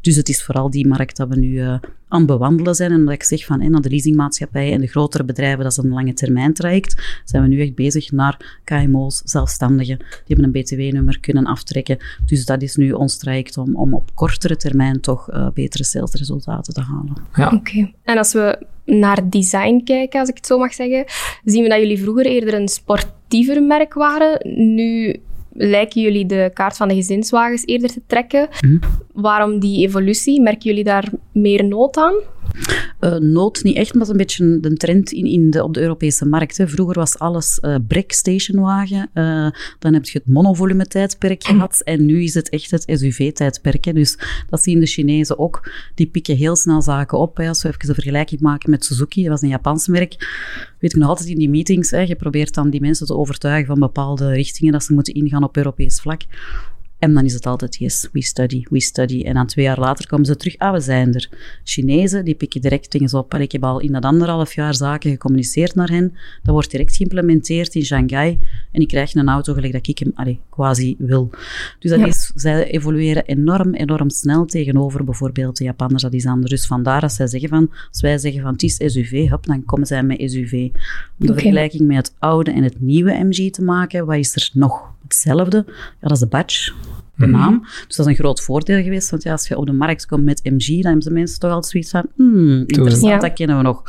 Dus 0.00 0.16
het 0.16 0.28
is 0.28 0.44
vooral 0.44 0.70
die 0.70 0.86
markt 0.86 1.16
dat 1.16 1.28
we 1.28 1.36
nu 1.36 1.48
uh, 1.48 1.78
aan 2.08 2.26
bewandelen 2.26 2.74
zijn. 2.74 2.90
En 2.90 2.98
omdat 2.98 3.14
ik 3.14 3.22
zeg 3.22 3.44
van 3.44 3.60
hey, 3.60 3.68
naar 3.68 3.80
de 3.80 3.90
leasingmaatschappijen 3.90 4.72
en 4.72 4.80
de 4.80 4.86
grotere 4.86 5.24
bedrijven, 5.24 5.62
dat 5.62 5.72
is 5.72 5.76
een 5.76 5.88
lange 5.88 6.12
termijn 6.12 6.54
traject, 6.54 7.20
zijn 7.24 7.42
we 7.42 7.48
nu 7.48 7.60
echt 7.60 7.74
bezig 7.74 8.10
naar 8.10 8.60
KMO's, 8.64 9.22
zelfstandigen. 9.24 9.98
Die 9.98 10.36
hebben 10.36 10.44
een 10.44 10.62
BTW-nummer 10.62 11.20
kunnen 11.20 11.44
aftrekken. 11.44 11.98
Dus 12.26 12.44
dat 12.44 12.62
is 12.62 12.76
nu 12.76 12.92
ons 12.92 13.18
traject 13.18 13.58
om, 13.58 13.76
om 13.76 13.94
op 13.94 14.10
kortere 14.14 14.56
termijn 14.56 15.00
toch 15.00 15.32
uh, 15.32 15.50
betere 15.50 15.84
salesresultaten 15.84 16.74
te 16.74 16.80
halen. 16.80 17.16
Ja. 17.34 17.50
Oké. 17.54 17.90
En 18.02 18.18
als 18.18 18.32
we 18.32 18.66
naar 18.84 19.28
design 19.28 19.80
kijken, 19.84 20.20
als 20.20 20.28
ik 20.28 20.36
het 20.36 20.46
zo 20.46 20.58
mag 20.58 20.74
zeggen, 20.74 21.04
zien 21.44 21.62
we 21.62 21.68
dat 21.68 21.78
jullie 21.78 22.02
vroeger 22.02 22.26
eerder 22.26 22.54
een 22.54 22.68
sportiever 22.68 23.62
merk 23.62 23.94
waren. 23.94 24.38
Nu 24.74 25.16
lijken 25.52 26.00
jullie 26.00 26.26
de 26.26 26.50
kaart 26.54 26.76
van 26.76 26.88
de 26.88 26.94
gezinswagens 26.94 27.66
eerder 27.66 27.90
te 27.92 28.02
trekken. 28.06 28.48
Mhm. 28.60 28.78
Waarom 29.12 29.58
die 29.58 29.86
evolutie? 29.86 30.40
Merken 30.40 30.68
jullie 30.68 30.84
daar 30.84 31.08
meer 31.32 31.64
nood 31.64 31.96
aan? 31.96 32.14
Uh, 33.04 33.16
nood 33.16 33.62
niet 33.62 33.76
echt, 33.76 33.94
maar 33.94 34.06
dat 34.06 34.14
is 34.14 34.20
een 34.20 34.26
beetje 34.26 34.60
de 34.60 34.76
trend 34.76 35.12
in, 35.12 35.26
in 35.26 35.50
de, 35.50 35.62
op 35.62 35.74
de 35.74 35.80
Europese 35.80 36.26
markt. 36.26 36.56
Hè. 36.56 36.68
Vroeger 36.68 36.94
was 36.94 37.18
alles 37.18 37.58
uh, 37.62 37.76
stationwagen. 38.06 39.10
Uh, 39.14 39.50
dan 39.78 39.94
heb 39.94 40.04
je 40.04 40.18
het 40.18 40.32
monovolume 40.32 40.86
tijdperk 40.86 41.44
gehad. 41.48 41.80
En 41.84 42.06
nu 42.06 42.22
is 42.22 42.34
het 42.34 42.48
echt 42.48 42.70
het 42.70 42.84
SUV-tijdperk. 42.86 43.94
Dus 43.94 44.18
dat 44.50 44.62
zien 44.62 44.80
de 44.80 44.86
Chinezen 44.86 45.38
ook. 45.38 45.70
Die 45.94 46.06
pikken 46.06 46.36
heel 46.36 46.56
snel 46.56 46.82
zaken 46.82 47.18
op. 47.18 47.36
Hè. 47.36 47.48
Als 47.48 47.62
we 47.62 47.68
even 47.68 47.88
een 47.88 47.94
vergelijking 47.94 48.40
maken 48.40 48.70
met 48.70 48.84
Suzuki, 48.84 49.22
dat 49.22 49.30
was 49.30 49.42
een 49.42 49.48
Japans 49.48 49.88
merk. 49.88 50.16
Weet 50.78 50.92
ik 50.92 50.98
nog 50.98 51.08
altijd 51.08 51.28
in 51.28 51.38
die 51.38 51.50
meetings. 51.50 51.90
Hè, 51.90 52.00
je 52.00 52.16
probeert 52.16 52.54
dan 52.54 52.70
die 52.70 52.80
mensen 52.80 53.06
te 53.06 53.16
overtuigen 53.16 53.66
van 53.66 53.78
bepaalde 53.78 54.32
richtingen 54.32 54.72
dat 54.72 54.84
ze 54.84 54.92
moeten 54.92 55.14
ingaan 55.14 55.44
op 55.44 55.56
Europees 55.56 56.00
vlak. 56.00 56.22
En 57.02 57.14
dan 57.14 57.24
is 57.24 57.32
het 57.32 57.46
altijd, 57.46 57.76
yes, 57.76 58.08
we 58.12 58.22
study, 58.22 58.64
we 58.70 58.80
study. 58.80 59.22
En 59.22 59.34
dan 59.34 59.46
twee 59.46 59.64
jaar 59.64 59.78
later 59.78 60.06
komen 60.06 60.26
ze 60.26 60.36
terug, 60.36 60.58
ah, 60.58 60.72
we 60.72 60.80
zijn 60.80 61.14
er. 61.14 61.28
Chinezen, 61.64 62.24
die 62.24 62.34
pikken 62.34 62.60
direct 62.60 62.92
dingen 62.92 63.14
op. 63.14 63.34
Ik 63.34 63.52
heb 63.52 63.64
al 63.64 63.80
in 63.80 63.92
dat 63.92 64.04
anderhalf 64.04 64.54
jaar 64.54 64.74
zaken 64.74 65.10
gecommuniceerd 65.10 65.74
naar 65.74 65.88
hen. 65.88 66.12
Dat 66.42 66.54
wordt 66.54 66.70
direct 66.70 66.96
geïmplementeerd 66.96 67.74
in 67.74 67.84
Shanghai. 67.84 68.38
En 68.72 68.80
ik 68.80 68.88
krijg 68.88 69.14
een 69.14 69.28
auto 69.28 69.54
gelijk 69.54 69.72
dat 69.72 69.88
ik 69.88 69.98
hem 69.98 70.12
allee, 70.14 70.40
quasi 70.50 70.94
wil. 70.98 71.30
Dus 71.78 71.90
dat 71.90 72.06
is, 72.06 72.32
zij 72.34 72.70
evolueren 72.70 73.24
enorm, 73.24 73.74
enorm 73.74 74.10
snel 74.10 74.44
tegenover 74.44 75.04
bijvoorbeeld 75.04 75.56
de 75.56 75.64
Japanners, 75.64 76.02
dat 76.02 76.12
is 76.12 76.26
anders. 76.26 76.50
Dus 76.50 76.66
vandaar 76.66 77.00
dat 77.00 77.12
zij 77.12 77.26
zeggen 77.26 77.48
van, 77.48 77.70
als 77.90 78.00
wij 78.00 78.18
zeggen 78.18 78.42
van 78.42 78.52
het 78.52 78.62
is 78.62 78.74
SUV, 78.76 79.28
hop, 79.28 79.46
dan 79.46 79.64
komen 79.64 79.86
zij 79.86 80.02
met 80.02 80.30
SUV. 80.30 80.68
Om 81.18 81.26
de 81.26 81.32
vergelijking 81.32 81.86
met 81.86 81.96
het 81.96 82.14
oude 82.18 82.50
en 82.50 82.62
het 82.62 82.80
nieuwe 82.80 83.12
MG 83.12 83.50
te 83.50 83.62
maken, 83.62 84.06
wat 84.06 84.16
is 84.16 84.34
er 84.34 84.50
nog 84.52 84.92
hetzelfde? 85.02 85.64
Ja, 85.66 85.72
dat 86.00 86.10
is 86.10 86.18
de 86.18 86.26
badge 86.26 86.72
de 87.22 87.30
mhm. 87.30 87.40
naam. 87.40 87.60
Dus 87.86 87.96
dat 87.96 88.06
is 88.06 88.12
een 88.12 88.18
groot 88.18 88.40
voordeel 88.40 88.82
geweest. 88.82 89.10
Want 89.10 89.22
ja, 89.22 89.32
als 89.32 89.48
je 89.48 89.56
op 89.56 89.66
de 89.66 89.72
markt 89.72 90.06
komt 90.06 90.24
met 90.24 90.40
MG, 90.44 90.66
dan 90.66 90.90
hebben 90.90 91.00
de 91.00 91.10
mensen 91.10 91.40
toch 91.40 91.50
altijd 91.50 91.72
zoiets 91.72 91.90
van, 91.90 92.06
hmm, 92.16 92.64
interessant, 92.66 93.20
dat 93.20 93.32
kennen 93.32 93.56
we 93.56 93.62
nog. 93.62 93.82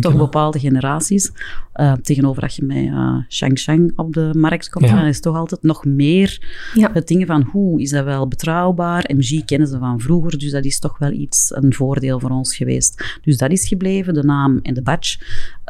Toch 0.00 0.16
bepaalde 0.16 0.58
generaties. 0.58 1.32
Uh, 1.74 1.92
tegenover 1.92 2.40
dat 2.40 2.54
je 2.54 2.64
met 2.64 2.76
uh, 2.76 3.16
Shang 3.28 3.58
Shang 3.58 3.92
op 3.96 4.12
de 4.12 4.30
markt 4.36 4.68
komt, 4.68 4.88
dan 4.88 5.04
is 5.04 5.20
toch 5.20 5.36
altijd 5.36 5.62
nog 5.62 5.84
meer 5.84 6.42
het 6.74 7.08
dingen 7.08 7.26
van, 7.26 7.42
hoe 7.42 7.80
is 7.80 7.90
dat 7.90 8.04
wel 8.04 8.28
betrouwbaar? 8.28 9.10
MG 9.14 9.44
kennen 9.44 9.68
ze 9.68 9.78
van 9.78 10.00
vroeger, 10.00 10.38
dus 10.38 10.50
dat 10.50 10.64
is 10.64 10.78
toch 10.78 10.98
wel 10.98 11.10
iets, 11.10 11.52
een 11.54 11.74
voordeel 11.74 12.20
voor 12.20 12.30
ons 12.30 12.56
geweest. 12.56 13.18
Dus 13.22 13.36
dat 13.36 13.50
is 13.50 13.68
gebleven, 13.68 14.14
de 14.14 14.22
naam 14.22 14.58
en 14.62 14.74
de 14.74 14.82
badge. 14.82 15.18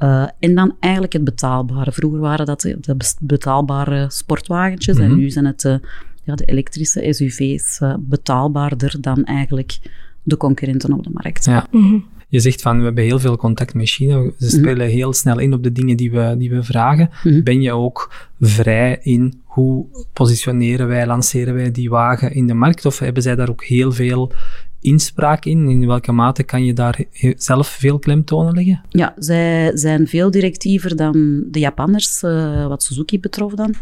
Uh, 0.03 0.27
en 0.39 0.55
dan 0.55 0.77
eigenlijk 0.81 1.13
het 1.13 1.25
betaalbare. 1.25 1.93
Vroeger 1.93 2.21
waren 2.21 2.47
dat 2.47 2.61
de, 2.61 2.97
betaalbare 3.21 4.07
sportwagentjes 4.09 4.99
en 4.99 5.11
mhm. 5.11 5.19
nu 5.19 5.31
zijn 5.31 5.45
het 5.45 5.81
ja, 6.23 6.35
de 6.35 6.45
elektrische 6.45 7.13
SUV's 7.13 7.81
uh, 7.81 7.95
betaalbaarder 7.99 8.97
dan 9.01 9.25
eigenlijk 9.25 9.79
de 10.23 10.37
concurrenten 10.37 10.93
op 10.93 11.05
de 11.05 11.11
markt. 11.13 11.45
Ja. 11.45 11.67
Mhm. 11.71 11.99
Je 12.29 12.41
zegt 12.41 12.63
van, 12.63 12.79
we 12.79 12.85
hebben 12.85 13.05
heel 13.05 13.19
veel 13.19 13.37
contact 13.37 13.75
met 13.75 13.89
China, 13.89 14.23
ze 14.39 14.47
mhm. 14.47 14.49
spelen 14.49 14.89
heel 14.89 15.13
snel 15.13 15.39
in 15.39 15.53
op 15.53 15.63
de 15.63 15.73
dingen 15.73 15.97
die 15.97 16.11
we, 16.11 16.35
die 16.39 16.51
we 16.51 16.63
vragen. 16.63 17.11
Mhm. 17.23 17.43
Ben 17.43 17.61
je 17.61 17.73
ook 17.73 18.29
vrij 18.41 18.99
in 19.03 19.41
hoe 19.45 19.87
positioneren 20.13 20.87
wij, 20.89 21.07
lanceren 21.07 21.55
wij 21.55 21.71
die 21.71 21.91
wagen 21.91 22.33
in 22.33 22.47
de 22.47 22.55
markt? 22.55 22.87
Of 22.87 22.99
hebben 22.99 23.23
zij 23.23 23.35
daar 23.35 23.49
ook 23.49 23.65
heel 23.65 23.93
veel 23.93 24.33
inspraak 24.81 25.45
in? 25.45 25.69
In 25.69 25.87
welke 25.87 26.13
mate 26.13 26.43
kan 26.43 26.65
je 26.65 26.73
daar 26.73 27.05
zelf 27.37 27.69
veel 27.69 27.99
klemtonen 27.99 28.55
leggen? 28.55 28.81
Ja, 28.89 29.15
zij 29.19 29.71
zijn 29.75 30.09
veel 30.09 30.31
directiever 30.31 30.97
dan 30.97 31.45
de 31.51 31.59
Japanners, 31.59 32.23
uh, 32.23 32.67
wat 32.67 32.83
Suzuki 32.83 33.21
betrof 33.21 33.55
dan. 33.55 33.75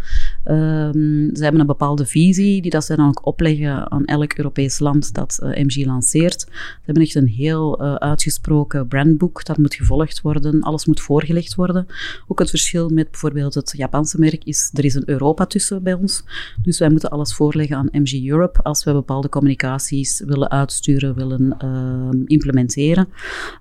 Ehm, 0.45 1.35
ze 1.35 1.43
hebben 1.43 1.61
een 1.61 1.67
bepaalde 1.67 2.07
visie 2.07 2.62
die 2.62 2.71
dat 2.71 2.85
ze 2.85 2.97
dan 2.97 3.09
ook 3.09 3.26
opleggen 3.26 3.90
aan 3.90 4.05
elk 4.05 4.33
Europees 4.33 4.78
land 4.78 5.14
dat 5.14 5.38
uh, 5.43 5.49
MG 5.64 5.87
lanceert. 5.87 6.40
Ze 6.40 6.83
hebben 6.85 7.02
echt 7.02 7.14
een 7.14 7.28
heel 7.28 7.83
uh, 7.83 7.95
uitgesproken 7.95 8.88
brandboek 8.88 9.45
dat 9.45 9.59
moet 9.59 9.75
gevolgd 9.75 10.21
worden. 10.21 10.62
Alles 10.62 10.87
moet 10.87 11.00
voorgelegd 11.00 11.55
worden. 11.55 11.87
Ook 12.26 12.38
het 12.38 12.50
verschil 12.50 12.88
met 12.88 13.11
bijvoorbeeld 13.11 13.55
het 13.55 13.75
Japanse 13.76 14.19
merk 14.19 14.45
is, 14.45 14.71
er 14.73 14.85
is 14.85 14.95
een 14.95 15.09
Europa 15.09 15.47
tussen 15.47 15.83
bij 15.83 15.95
ons. 15.95 16.25
Dus 16.62 16.78
wij 16.78 16.90
moeten 16.90 17.11
alles 17.11 17.35
voorleggen 17.35 17.76
aan 17.76 17.88
MG 17.93 18.28
Europe 18.28 18.62
als 18.62 18.85
we 18.85 18.93
bepaalde 18.93 19.28
communicaties 19.28 20.23
willen 20.26 20.50
uitsturen, 20.50 20.87
willen 20.97 21.57
uh, 21.64 22.21
implementeren. 22.26 23.09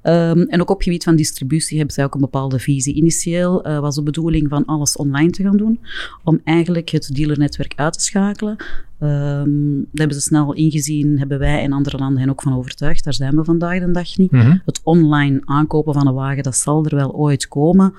Um, 0.04 0.42
en 0.42 0.62
ook 0.62 0.70
op 0.70 0.82
gebied 0.82 1.04
van 1.04 1.16
distributie 1.16 1.78
hebben 1.78 1.96
zij 1.96 2.04
ook 2.04 2.14
een 2.14 2.22
bepaalde 2.22 2.60
visie. 2.60 2.94
Initieel 2.94 3.68
uh, 3.68 3.80
was 3.80 3.96
de 3.96 4.04
bedoeling 4.04 4.50
van 4.50 4.66
alles 4.66 4.96
online 4.96 5.30
te 5.30 5.44
gaan 5.44 5.58
doen, 5.58 5.80
om 6.24 6.42
eigenlijk 6.44 6.90
het 6.90 7.16
dealernetwerk 7.16 7.74
uit 7.76 7.94
te 7.94 8.04
schakelen. 8.04 8.56
Um, 9.02 9.80
dat 9.80 10.00
hebben 10.00 10.16
ze 10.16 10.22
snel 10.22 10.54
ingezien, 10.54 11.18
hebben 11.20 11.40
wij 11.40 11.62
en 11.62 11.72
andere 11.72 11.98
landen 11.98 12.20
hen 12.20 12.30
ook 12.30 12.42
van 12.42 12.56
overtuigd. 12.56 13.04
Daar 13.04 13.14
zijn 13.14 13.36
we 13.36 13.44
vandaag 13.44 13.80
de 13.80 13.92
dag 13.92 14.18
niet. 14.18 14.32
Mm 14.32 14.40
-hmm. 14.40 14.62
Het 14.66 14.82
online 14.84 15.42
aankopen 15.46 15.94
van 15.94 16.08
een 16.08 16.14
wagen, 16.14 16.44
dat 16.44 16.56
zal 16.56 16.86
er 16.86 16.96
wel 16.96 17.14
ooit 17.14 17.48
komen 17.48 17.94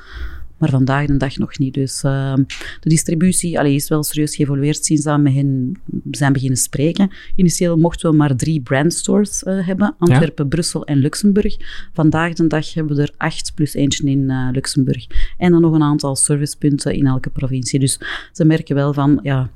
maar 0.59 0.71
vandaag 0.71 1.07
de 1.07 1.17
dag 1.17 1.37
nog 1.37 1.59
niet. 1.59 1.75
Dus 1.75 2.03
uh, 2.03 2.35
de 2.81 2.89
distributie 2.89 3.59
allee, 3.59 3.75
is 3.75 3.89
wel 3.89 4.03
serieus 4.03 4.37
geëvolueerd 4.37 4.85
sinds 4.85 5.05
we 5.05 5.17
met 5.17 5.35
hen 5.35 5.81
zijn 6.11 6.33
beginnen 6.33 6.59
spreken. 6.59 7.11
Initieel 7.37 7.77
mochten 7.77 8.11
we 8.11 8.17
maar 8.17 8.37
drie 8.37 8.61
brandstores 8.61 9.43
uh, 9.43 9.67
hebben, 9.67 9.95
Antwerpen, 9.99 10.45
ja. 10.45 10.51
Brussel 10.51 10.85
en 10.85 10.99
Luxemburg. 10.99 11.57
Vandaag 11.93 12.33
de 12.33 12.47
dag 12.47 12.75
hebben 12.75 12.97
we 12.97 13.03
er 13.03 13.15
acht 13.17 13.53
plus 13.55 13.75
eentje 13.75 14.11
in 14.11 14.31
uh, 14.31 14.49
Luxemburg. 14.53 15.07
En 15.39 15.53
dan 15.53 15.61
nog 15.61 15.75
een 15.75 15.83
aantal 15.83 16.17
servicepunten 16.17 16.95
in 16.95 17.07
elke 17.07 17.31
provincie. 17.31 17.79
Dus 17.79 18.01
ze 18.33 18.45
merken 18.45 18.75
wel 18.75 18.93
van, 18.93 19.21
ja, 19.23 19.51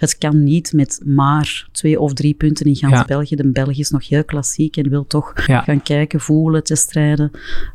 het 0.00 0.18
kan 0.18 0.44
niet 0.44 0.72
met 0.72 1.00
maar 1.04 1.68
twee 1.72 2.00
of 2.00 2.12
drie 2.12 2.34
punten 2.34 2.66
in 2.66 2.76
gans 2.76 2.92
ja. 2.92 3.04
België. 3.04 3.36
De 3.36 3.50
België 3.50 3.80
is 3.80 3.90
nog 3.90 4.08
heel 4.08 4.24
klassiek 4.24 4.76
en 4.76 4.88
wil 4.88 5.06
toch 5.06 5.46
ja. 5.46 5.60
gaan 5.60 5.82
kijken, 5.82 6.20
voelen, 6.20 6.64
testrijden. 6.64 7.30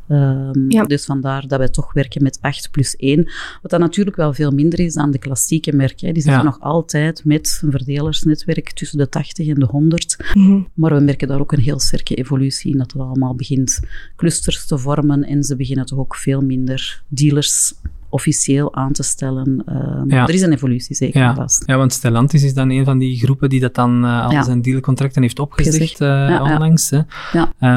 Um, 0.09 0.71
ja. 0.71 0.83
Dus 0.83 1.05
vandaar 1.05 1.47
dat 1.47 1.59
wij 1.59 1.69
toch 1.69 1.93
werken 1.93 2.23
met 2.23 2.37
8 2.41 2.71
plus 2.71 2.95
1. 2.95 3.29
Wat 3.61 3.71
dan 3.71 3.79
natuurlijk 3.79 4.15
wel 4.15 4.33
veel 4.33 4.51
minder 4.51 4.79
is 4.79 4.93
dan 4.93 5.11
de 5.11 5.17
klassieke 5.17 5.75
merken. 5.75 6.13
Die 6.13 6.23
zitten 6.23 6.45
nog 6.45 6.59
altijd 6.59 7.25
met 7.25 7.59
een 7.63 7.71
verdelersnetwerk 7.71 8.71
tussen 8.71 8.97
de 8.97 9.09
80 9.09 9.47
en 9.47 9.59
de 9.59 9.65
100. 9.65 10.17
Mm 10.33 10.45
-hmm. 10.45 10.67
Maar 10.73 10.95
we 10.95 11.01
merken 11.01 11.27
daar 11.27 11.39
ook 11.39 11.51
een 11.51 11.59
heel 11.59 11.79
sterke 11.79 12.15
evolutie 12.15 12.71
in, 12.71 12.77
dat 12.77 12.91
het 12.91 13.01
allemaal 13.01 13.35
begint 13.35 13.79
clusters 14.15 14.65
te 14.65 14.77
vormen 14.77 15.23
en 15.23 15.43
ze 15.43 15.55
beginnen 15.55 15.85
toch 15.85 15.99
ook 15.99 16.15
veel 16.15 16.41
minder 16.41 17.03
dealers 17.07 17.73
officieel 18.09 18.75
aan 18.75 18.91
te 18.91 19.03
stellen. 19.03 19.63
Ja. 20.07 20.27
Er 20.27 20.33
is 20.33 20.41
een 20.41 20.53
evolutie 20.53 20.95
zeker 20.95 21.21
ja. 21.21 21.35
vast. 21.35 21.63
Ja, 21.65 21.77
want 21.77 21.93
Stellantis 21.93 22.43
is 22.43 22.53
dan 22.53 22.69
een 22.69 22.85
van 22.85 22.97
die 22.97 23.17
groepen 23.17 23.49
die 23.49 23.59
dat 23.59 23.75
dan 23.75 24.05
uh, 24.05 24.25
al 24.25 24.31
ja. 24.31 24.43
zijn 24.43 24.61
dealcontracten 24.61 25.21
heeft 25.21 25.39
opgezegd 25.39 26.01
uh, 26.01 26.41
onlangs. 26.43 26.89
Hè. 26.89 26.99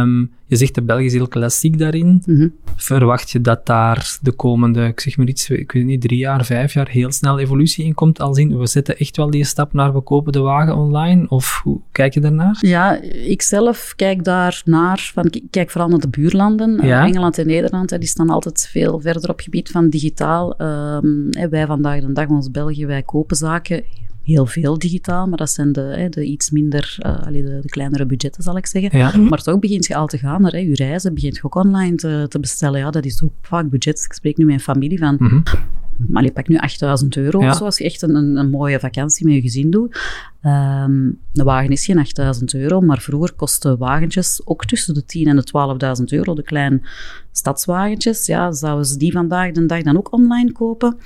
Um, 0.01 0.31
je 0.49 0.57
zegt 0.57 0.75
de 0.75 0.83
België 0.83 1.05
is 1.05 1.13
heel 1.13 1.29
klassiek 1.29 1.79
daarin. 1.79 2.23
Mm 2.25 2.37
-hmm. 2.37 2.53
Verwacht 2.77 3.31
je 3.31 3.41
dat 3.41 3.67
daar 3.67 4.19
de 4.23 4.33
komende, 4.33 4.85
ik 4.87 5.01
zeg 5.01 5.17
maar 5.17 5.27
iets, 5.27 5.51
ik 5.51 5.73
weet 5.73 5.85
niet, 5.85 6.01
drie 6.01 6.19
jaar, 6.19 6.45
vijf 6.45 6.73
jaar 6.73 6.89
heel 6.89 7.13
snel 7.13 7.39
evolutie 7.39 7.85
in 7.85 7.95
komt? 7.95 8.21
Al 8.21 8.35
zien 8.35 8.59
we 8.59 8.67
zetten 8.67 8.99
echt 8.99 9.17
wel 9.17 9.31
die 9.31 9.45
stap 9.45 9.73
naar 9.73 9.93
we 9.93 10.01
kopen 10.01 10.33
de 10.33 10.41
wagen 10.41 10.77
online? 10.77 11.29
Of 11.29 11.61
hoe 11.65 11.81
kijk 11.93 12.15
je 12.15 12.21
daarnaar? 12.21 12.57
Ja, 12.61 13.01
ik 13.03 13.43
zelf 13.43 13.93
kijk 13.97 14.25
daar 14.25 14.63
naar, 14.65 15.11
van, 15.15 15.27
ik 15.31 15.43
kijk 15.51 15.71
vooral 15.71 15.91
naar 15.91 15.99
de 15.99 16.09
buurlanden. 16.09 16.87
Ja. 16.87 17.07
Engeland 17.07 17.39
en 17.39 17.47
Nederland, 17.47 17.99
die 17.99 18.09
staan 18.09 18.31
altijd 18.31 18.69
veel 18.71 19.01
verder 19.01 19.31
op 19.31 19.41
gebied 19.41 19.71
van 19.71 19.89
digitaal. 19.89 20.61
Um, 20.63 21.31
wij 21.51 21.67
vandaag 21.67 22.01
de 22.01 22.13
dag, 22.13 22.29
ons 22.29 22.51
België, 22.51 22.87
wij 22.87 23.03
kopen 23.03 23.37
zaken 23.37 23.85
heel 24.29 24.47
veel 24.47 24.79
digitaal, 24.79 25.27
maar 25.27 25.39
dat 25.39 25.51
zijn 25.51 25.73
de, 25.73 26.07
de 26.11 26.25
iets 26.25 26.51
minder, 26.51 26.97
uh, 27.07 27.25
de, 27.25 27.59
de, 27.63 27.69
kleinere 27.69 28.07
budgetten, 28.07 28.43
zal 28.43 28.57
ik 28.57 28.67
zeggen. 28.67 28.99
Ja. 28.99 29.17
Maar 29.17 29.43
toch 29.43 29.59
begint 29.59 29.87
je 29.87 29.95
al 29.95 30.07
te 30.07 30.19
gaan 30.19 30.43
naar 30.43 30.53
hè, 30.53 30.59
je 30.59 30.75
reizen, 30.75 31.15
begint 31.15 31.37
je 31.37 31.45
ook 31.45 31.55
online 31.55 31.97
te, 31.97 32.27
te, 32.29 32.41
bestellen. 32.41 32.81
Ja, 32.81 32.91
dat 32.91 33.05
is 33.05 33.23
ook 33.23 33.33
vaak 33.43 33.71
budget. 33.71 34.05
Ik 34.05 34.13
spreek 34.13 34.37
nu 34.37 34.45
met 34.45 34.55
mijn 34.55 34.77
familie 34.77 34.99
van... 34.99 35.17
Mm 35.19 35.29
-hmm. 35.29 35.43
Maar 36.07 36.23
je 36.23 36.33
pakt 36.33 36.49
nu 36.49 36.57
8000 36.57 37.17
euro 37.17 37.41
ja. 37.41 37.51
of 37.51 37.57
zo, 37.57 37.65
als 37.65 37.79
je 37.79 37.85
echt 37.85 38.03
een, 38.03 38.15
een, 38.15 38.51
mooie 38.51 38.81
vakantie 38.81 39.27
met 39.27 39.35
je 39.35 39.41
gezin 39.41 39.71
doet. 39.71 40.01
Um, 40.43 41.19
de 41.33 41.43
wagen 41.43 41.71
is 41.71 41.85
geen 41.85 41.99
8000 41.99 42.55
euro, 42.55 42.81
maar 42.81 43.01
vroeger 43.01 43.33
kostten 43.33 43.79
wagentjes 43.79 44.41
ook 44.45 44.65
tussen 44.65 44.95
de 44.95 45.05
10 45.05 45.27
en 45.27 45.37
de 45.37 45.97
12.000 45.99 46.05
euro. 46.05 46.35
De 46.35 46.43
kleine 46.43 46.81
stadswagentjes, 47.33 48.27
ja, 48.27 48.53
zouden 48.53 48.87
ze 48.87 48.97
die 48.97 49.13
vandaag 49.13 49.53
de 49.53 49.67
dag 49.67 49.83
dan 49.83 49.97
ook 49.97 50.13
online 50.13 50.53
kopen? 50.53 50.97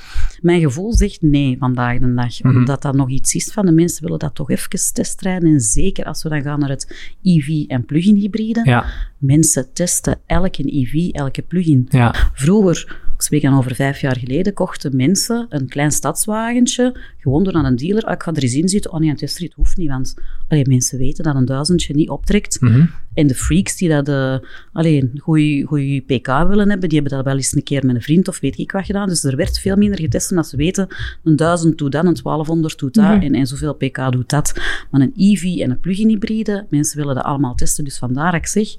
Mijn 0.40 0.60
gevoel 0.60 0.94
zegt 0.94 1.22
nee 1.22 1.56
vandaag 1.58 1.98
de 1.98 2.14
dag, 2.14 2.38
-hmm. 2.38 2.56
omdat 2.56 2.82
dat 2.82 2.94
nog 2.94 3.10
iets 3.10 3.34
is 3.34 3.52
van 3.52 3.66
de 3.66 3.72
mensen 3.72 4.02
willen 4.02 4.18
dat 4.18 4.34
toch 4.34 4.50
even 4.50 4.92
testrijden. 4.92 5.48
En 5.48 5.60
zeker 5.60 6.04
als 6.04 6.22
we 6.22 6.28
dan 6.28 6.42
gaan 6.42 6.58
naar 6.58 6.68
het 6.68 7.14
EV 7.22 7.64
en 7.66 7.84
plug-in 7.84 8.16
hybride. 8.16 8.60
Ja. 8.64 8.84
Mensen 9.18 9.72
testen 9.72 10.18
elke 10.26 10.62
EV, 10.76 11.08
elke 11.08 11.42
plug-in. 11.42 11.86
Ja. 11.88 12.14
Vroeger 12.32 13.00
spreek 13.22 13.42
dan 13.42 13.56
over 13.56 13.74
vijf 13.74 14.00
jaar 14.00 14.16
geleden, 14.18 14.54
kochten 14.54 14.96
mensen 14.96 15.46
een 15.48 15.68
klein 15.68 15.92
stadswagentje, 15.92 16.96
gewoon 17.18 17.44
door 17.44 17.52
aan 17.52 17.64
een 17.64 17.76
dealer, 17.76 18.02
ah, 18.02 18.12
ik 18.12 18.22
ga 18.22 18.32
er 18.32 18.42
eens 18.42 18.54
in 18.54 18.68
zitten, 18.68 18.92
oh 18.92 19.00
nee, 19.00 19.10
een 19.10 19.16
testrit 19.16 19.52
hoeft 19.52 19.76
niet, 19.76 19.88
want 19.88 20.14
allee, 20.48 20.66
mensen 20.68 20.98
weten 20.98 21.24
dat 21.24 21.34
een 21.34 21.44
duizendje 21.44 21.94
niet 21.94 22.10
optrekt. 22.10 22.60
Mm 22.60 22.68
-hmm. 22.68 22.90
En 23.14 23.26
de 23.26 23.34
freaks 23.34 23.76
die 23.76 23.88
dat 23.88 24.08
uh, 24.08 24.36
allee, 24.72 25.10
goede 25.18 26.00
pk 26.06 26.26
willen 26.26 26.68
hebben, 26.68 26.88
die 26.88 26.98
hebben 27.00 27.16
dat 27.16 27.24
wel 27.24 27.36
eens 27.36 27.54
een 27.54 27.62
keer 27.62 27.86
met 27.86 27.94
een 27.94 28.02
vriend 28.02 28.28
of 28.28 28.40
weet 28.40 28.58
ik 28.58 28.72
wat 28.72 28.84
gedaan. 28.84 29.08
Dus 29.08 29.24
er 29.24 29.36
werd 29.36 29.58
veel 29.58 29.76
minder 29.76 30.00
getest 30.00 30.30
omdat 30.30 30.46
ze 30.46 30.56
weten, 30.56 30.86
een 31.24 31.36
duizend 31.36 31.78
doet 31.78 31.92
dat, 31.92 32.04
een 32.04 32.16
1200 32.22 32.78
doet 32.78 32.94
dat, 32.94 33.04
mm 33.04 33.10
-hmm. 33.10 33.20
en, 33.20 33.34
en 33.34 33.46
zoveel 33.46 33.74
pk 33.74 34.12
doet 34.12 34.30
dat. 34.30 34.52
Maar 34.90 35.00
een 35.00 35.12
EV 35.16 35.42
en 35.42 35.70
een 35.70 35.80
plug-in 35.80 36.08
hybride, 36.08 36.66
mensen 36.70 36.98
willen 36.98 37.14
dat 37.14 37.24
allemaal 37.24 37.54
testen, 37.54 37.84
dus 37.84 37.98
vandaar 37.98 38.32
dat 38.32 38.40
ik 38.40 38.46
zeg, 38.46 38.74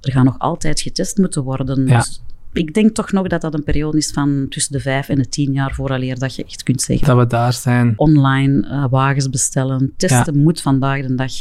er 0.00 0.12
gaat 0.12 0.24
nog 0.24 0.38
altijd 0.38 0.80
getest 0.80 1.18
moeten 1.18 1.42
worden. 1.42 1.86
Ja. 1.86 1.98
Dus 1.98 2.22
ik 2.52 2.74
denk 2.74 2.94
toch 2.94 3.12
nog 3.12 3.26
dat 3.26 3.40
dat 3.40 3.54
een 3.54 3.64
periode 3.64 3.96
is 3.96 4.10
van 4.10 4.46
tussen 4.48 4.72
de 4.72 4.80
vijf 4.80 5.08
en 5.08 5.16
de 5.16 5.28
tien 5.28 5.52
jaar 5.52 5.74
vooraleer 5.74 6.18
dat 6.18 6.34
je 6.34 6.44
echt 6.44 6.62
kunt 6.62 6.82
zeggen. 6.82 7.06
Dat 7.06 7.16
we 7.16 7.26
daar 7.26 7.52
zijn. 7.52 7.92
Online 7.96 8.66
uh, 8.66 8.84
wagens 8.90 9.30
bestellen. 9.30 9.92
Testen 9.96 10.34
ja. 10.34 10.40
moet 10.40 10.60
vandaag 10.60 11.06
de 11.06 11.14
dag 11.14 11.32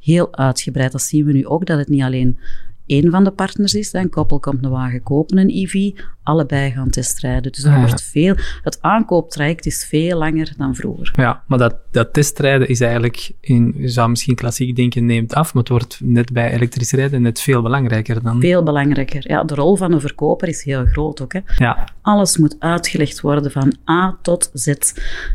heel 0.00 0.36
uitgebreid. 0.36 0.92
Dat 0.92 1.02
zien 1.02 1.24
we 1.24 1.32
nu 1.32 1.46
ook, 1.46 1.66
dat 1.66 1.78
het 1.78 1.88
niet 1.88 2.02
alleen 2.02 2.38
één 2.86 3.10
van 3.10 3.24
de 3.24 3.30
partners 3.30 3.74
is. 3.74 3.92
Een 3.92 4.10
koppel 4.10 4.40
komt 4.40 4.64
een 4.64 4.70
wagen 4.70 5.02
kopen, 5.02 5.38
een 5.38 5.50
EV. 5.50 5.90
Allebei 6.22 6.70
gaan 6.70 6.90
testrijden. 6.90 7.52
Dus 7.52 7.64
er 7.64 7.70
Ah, 7.70 7.76
ja. 7.76 7.86
wordt 7.86 8.02
veel... 8.02 8.34
Het 8.62 8.78
aankooptraject 8.80 9.66
is 9.66 9.84
veel 9.88 10.18
langer 10.18 10.52
dan 10.56 10.74
vroeger. 10.74 11.12
Ja, 11.16 11.42
maar 11.46 11.58
dat, 11.58 11.76
dat 11.90 12.12
testrijden 12.12 12.68
is 12.68 12.80
eigenlijk, 12.80 13.32
in, 13.40 13.74
je 13.76 13.88
zou 13.88 14.10
misschien 14.10 14.34
klassiek 14.34 14.76
denken, 14.76 15.06
neemt 15.06 15.34
af, 15.34 15.54
maar 15.54 15.62
het 15.62 15.72
wordt 15.72 16.00
net 16.02 16.32
bij 16.32 16.52
elektrisch 16.52 16.92
rijden 16.92 17.22
net 17.22 17.40
veel 17.40 17.62
belangrijker 17.62 18.22
dan. 18.22 18.40
Veel 18.40 18.62
belangrijker. 18.62 19.30
Ja, 19.30 19.44
de 19.44 19.54
rol 19.54 19.76
van 19.76 19.92
een 19.92 20.00
verkoper 20.00 20.48
is 20.48 20.62
heel 20.64 20.84
groot 20.84 21.20
ook. 21.20 21.32
Hè. 21.32 21.40
Ja, 21.56 21.88
Alles 22.02 22.36
moet 22.36 22.56
uitgelegd 22.58 23.20
worden 23.20 23.50
van 23.50 23.74
A 23.90 24.18
tot 24.22 24.50
Z. 24.52 24.66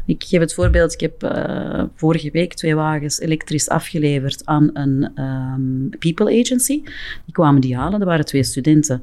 Ik 0.06 0.24
geef 0.24 0.40
het 0.40 0.54
voorbeeld, 0.54 0.94
ik 0.94 1.00
heb 1.00 1.24
eh, 1.24 1.84
vorige 1.96 2.32
week 2.32 2.54
twee 2.54 2.76
wagens 2.76 3.20
elektrisch 3.20 3.70
afgeleverd 3.70 4.46
aan 4.46 4.70
een 4.74 5.12
ehm, 5.16 5.98
people 6.00 6.40
agency. 6.42 6.82
Die 7.26 7.34
kwamen 7.34 7.62
die 7.62 7.76
halen, 7.78 8.00
dat 8.00 8.08
waren 8.08 8.26
twee 8.26 8.44
studenten. 8.44 9.02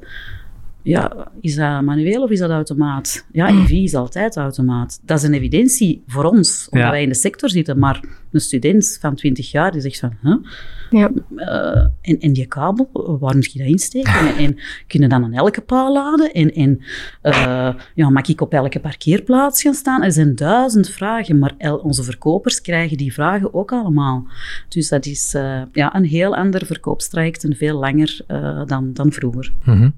Ja, 0.83 1.27
is 1.41 1.55
dat 1.55 1.81
manueel 1.81 2.23
of 2.23 2.29
is 2.29 2.39
dat 2.39 2.49
automaat? 2.49 3.25
Ja, 3.31 3.49
EV 3.49 3.69
is 3.69 3.93
altijd 3.95 4.37
automaat. 4.37 4.99
Dat 5.05 5.17
is 5.17 5.23
een 5.23 5.33
evidentie 5.33 6.03
voor 6.07 6.23
ons, 6.23 6.67
omdat 6.71 6.85
Ja. 6.85 6.91
wij 6.91 7.01
in 7.03 7.09
de 7.09 7.15
sector 7.15 7.49
zitten. 7.49 7.79
Maar 7.79 8.03
een 8.31 8.39
student 8.39 8.97
van 9.01 9.15
20 9.15 9.51
jaar 9.51 9.71
die 9.71 9.81
zegt 9.81 9.99
van... 9.99 10.13
Huh? 10.21 10.35
Ja. 10.89 11.11
Eh, 11.35 11.85
en, 12.01 12.19
en 12.19 12.33
die 12.33 12.45
kabel, 12.45 12.89
waar 13.19 13.35
moet 13.35 13.51
je 13.51 13.59
dat 13.59 13.67
insteken? 13.67 14.13
En, 14.13 14.35
en 14.35 14.55
kunnen 14.87 15.09
dan 15.09 15.23
aan 15.23 15.33
elke 15.33 15.61
paal 15.61 15.93
laden? 15.93 16.31
En, 16.33 16.53
en 16.53 16.79
eh, 17.21 17.73
ja, 17.95 18.09
mag 18.09 18.27
ik 18.27 18.41
op 18.41 18.53
elke 18.53 18.79
parkeerplaats 18.79 19.61
gaan 19.61 19.73
staan? 19.73 20.03
Er 20.03 20.11
zijn 20.11 20.35
duizend 20.35 20.89
vragen, 20.89 21.39
maar 21.39 21.53
el- 21.57 21.77
onze 21.77 22.03
verkopers 22.03 22.61
krijgen 22.61 22.97
die 22.97 23.13
vragen 23.13 23.53
ook 23.53 23.71
allemaal. 23.71 24.27
Dus 24.69 24.89
dat 24.89 25.05
is 25.05 25.33
eh, 25.33 25.61
ja, 25.71 25.95
een 25.95 26.05
heel 26.05 26.35
ander 26.35 26.65
verkoopstraject 26.65 27.43
en 27.43 27.55
veel 27.55 27.79
langer 27.79 28.21
eh, 28.27 28.61
dan, 28.65 28.93
dan 28.93 29.11
vroeger. 29.11 29.51
Mhm. 29.65 29.89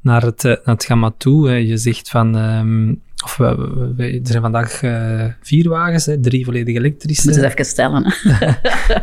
Naar 0.00 0.22
het, 0.22 0.44
eh, 0.44 0.50
naar 0.50 0.74
het 0.74 0.84
gamma 0.84 1.12
toe, 1.16 1.66
je 1.66 1.76
zegt 1.76 2.10
van, 2.10 2.36
ehm, 2.36 2.94
of 3.24 3.36
we, 3.36 3.54
we- 3.56 3.92
we- 3.96 4.12
er 4.12 4.26
zijn 4.26 4.42
vandaag 4.42 4.82
eh, 4.82 5.24
vier 5.40 5.68
wagens, 5.68 6.06
hè, 6.06 6.20
drie 6.20 6.44
volledig 6.44 6.76
elektrische. 6.76 7.26
Moet 7.26 7.34
je 7.36 7.42
het 7.42 7.52
even 7.52 7.64
stellen. 7.64 8.04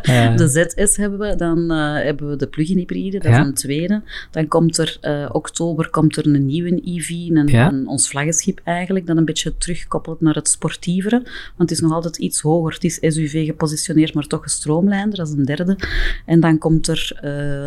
Eh, 0.01 0.35
De 0.37 0.47
ZS 0.47 0.97
hebben 0.97 1.19
we, 1.19 1.35
dan 1.35 1.71
eh, 1.71 1.93
hebben 2.03 2.29
we 2.29 2.35
de 2.35 2.47
plug-in 2.47 2.77
hybride, 2.77 3.17
dat 3.19 3.31
Ja. 3.31 3.39
is 3.39 3.45
een 3.47 3.53
tweede. 3.53 4.01
Dan 4.31 4.47
komt 4.47 4.77
er, 4.77 4.99
oktober 5.31 5.89
komt 5.89 6.17
er 6.17 6.25
een 6.27 6.45
nieuwe 6.45 6.81
EV, 6.83 7.09
een, 7.09 7.47
Ja. 7.47 7.67
een- 7.71 7.87
ons 7.87 8.09
vlaggenschip 8.09 8.61
eigenlijk, 8.63 9.05
dat 9.07 9.17
een 9.17 9.25
beetje 9.25 9.57
terugkoppelt 9.57 10.21
naar 10.21 10.33
het 10.35 10.47
sportievere. 10.47 11.17
Want 11.57 11.69
het 11.69 11.71
is 11.71 11.79
nog 11.79 11.91
altijd 11.91 12.17
iets 12.17 12.41
hoger. 12.41 12.73
Het 12.73 12.83
is 12.83 12.95
SUV 13.01 13.45
gepositioneerd, 13.45 14.13
maar 14.13 14.27
toch 14.27 14.43
gestroomlijnder, 14.43 15.17
dat 15.17 15.27
is 15.27 15.33
een 15.33 15.45
derde. 15.45 15.77
En 16.25 16.39
dan 16.39 16.57
komt 16.57 16.87
er 16.87 17.19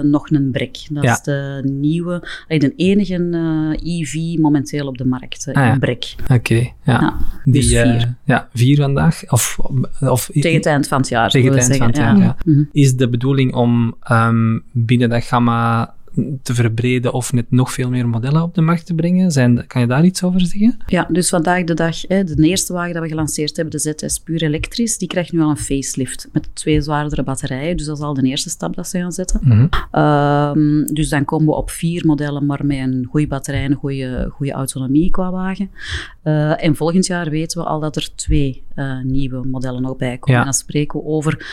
nog 0.05 0.31
een 0.31 0.51
brek. 0.51 0.79
Dat 0.91 1.03
Ja. 1.05 1.13
is 1.13 1.21
de 1.23 1.63
nieuwe, 1.65 2.29
de 2.49 2.73
enige 2.77 3.15
EV 3.83 4.39
momenteel 4.39 4.87
op 4.87 4.99
de 4.99 5.05
markt, 5.05 5.47
eh, 5.47 5.55
Ah, 5.55 5.73
een 5.73 5.79
brek. 5.79 6.15
Oké, 6.39 6.55
ja. 6.55 6.71
Ja. 6.85 7.17
Die, 7.45 7.53
Dus 7.53 7.73
eh, 7.73 7.83
vier. 7.83 8.15
ja, 8.25 8.49
vier 8.55 8.77
vandaag. 8.77 9.23
Of, 9.31 9.59
of, 10.01 10.31
Tegen 10.33 10.55
het 10.55 10.67
eind 10.67 10.89
van 10.89 10.99
het 10.99 11.09
jaar. 11.09 11.31
Tegen 11.31 11.53
het 11.53 11.59
eind 11.59 11.73
we 11.73 11.79
van 11.79 11.87
het 11.87 11.97
zeggen. 11.97 12.17
jaar, 12.17 12.27
ja. 12.27 12.53
Mhm. 12.53 12.63
Is 12.73 12.97
de 12.97 13.09
bedoeling 13.09 13.55
om 13.55 13.95
ehm, 14.03 14.59
binnen 14.73 15.09
dat 15.09 15.25
gamma 15.25 15.95
te 16.43 16.55
verbreden 16.55 17.13
of 17.13 17.33
net 17.33 17.51
nog 17.51 17.73
veel 17.73 17.91
meer 17.91 18.09
modellen 18.09 18.43
op 18.43 18.55
de 18.55 18.61
markt 18.61 18.87
te 18.87 18.95
brengen? 18.95 19.31
Zijn, 19.33 19.67
kan 19.67 19.81
je 19.81 19.87
daar 19.87 20.05
iets 20.05 20.23
over 20.23 20.41
zeggen? 20.41 20.77
Ja, 20.87 21.07
dus 21.11 21.29
vandaag 21.29 21.65
de 21.65 21.75
dag, 21.75 22.03
hè, 22.09 22.25
de 22.25 22.43
eerste 22.43 22.73
wagen 22.73 22.93
dat 22.93 23.03
we 23.03 23.09
gelanceerd 23.09 23.57
hebben, 23.57 23.81
de 23.81 23.95
ZS 23.95 24.19
puur 24.19 24.43
elektrisch, 24.43 24.99
die 24.99 25.09
krijgt 25.09 25.33
nu 25.33 25.41
al 25.41 25.51
een 25.51 25.57
facelift 25.57 26.29
met 26.33 26.49
twee 26.53 26.81
zwaardere 26.81 27.23
batterijen. 27.23 27.77
Dus 27.77 27.87
dat 27.87 27.97
is 27.97 28.03
al 28.03 28.15
de 28.15 28.23
eerste 28.23 28.51
stap 28.51 28.75
dat 28.75 28.89
ze 28.89 28.99
gaan 28.99 29.13
zetten. 29.13 29.41
Mhm. 29.43 29.67
Ehm, 29.91 30.85
dus 30.95 31.09
dan 31.09 31.25
komen 31.25 31.47
we 31.47 31.55
op 31.55 31.71
vier 31.71 32.07
modellen, 32.07 32.47
maar 32.47 32.67
met 32.67 32.79
een 32.79 33.07
goede 33.11 33.27
batterij 33.27 33.65
en 33.65 33.71
een 33.71 33.77
goede, 33.77 34.29
goede 34.33 34.53
autonomie 34.53 35.11
qua 35.11 35.31
wagen. 35.31 35.71
Eh, 36.23 36.65
en 36.65 36.77
volgend 36.77 37.07
jaar 37.07 37.31
weten 37.31 37.61
we 37.61 37.67
al 37.67 37.81
dat 37.81 37.97
er 37.97 38.09
twee 38.15 38.63
eh, 38.75 39.01
nieuwe 39.03 39.47
modellen 39.47 39.83
nog 39.83 39.97
bij 39.97 40.19
komen. 40.19 40.35
Ja. 40.35 40.39
En 40.39 40.45
dan 40.45 40.53
spreken 40.53 41.01
we 41.01 41.07
over 41.07 41.47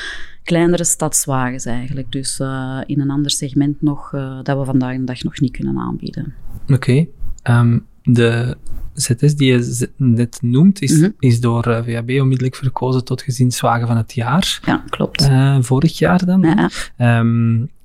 kleinere 0.46 0.84
stadswagens 0.84 1.66
eigenlijk. 1.66 2.12
Dus 2.12 2.40
eh, 2.40 2.80
in 2.86 3.00
een 3.00 3.10
ander 3.10 3.32
segment 3.32 3.82
nog, 3.82 4.14
eh, 4.14 4.40
dat 4.44 4.58
we 4.58 4.66
vandaag 4.66 4.98
de 4.98 5.04
dag 5.04 5.24
nog 5.24 5.40
niet 5.40 5.52
kunnen 5.52 5.78
aanbieden. 5.78 6.34
Oké. 6.68 7.06
Ehm, 7.42 7.80
de 8.04 8.58
ZS 8.94 9.36
die 9.36 9.52
je 9.52 9.90
net 9.98 10.38
noemt, 10.42 10.82
is, 10.82 11.00
Mhm. 11.00 11.10
is 11.20 11.40
door 11.40 11.64
eh, 11.68 11.84
VAB 11.86 12.10
onmiddellijk 12.22 12.56
verkozen 12.56 13.04
tot 13.06 13.22
gezinswagen 13.22 13.88
van 13.88 13.98
het 13.98 14.14
jaar. 14.14 14.60
Ja, 14.66 14.84
klopt. 14.90 15.30
Vorig 15.60 15.98
jaar 15.98 16.26
dan. 16.26 16.42
Ja. 16.42 16.70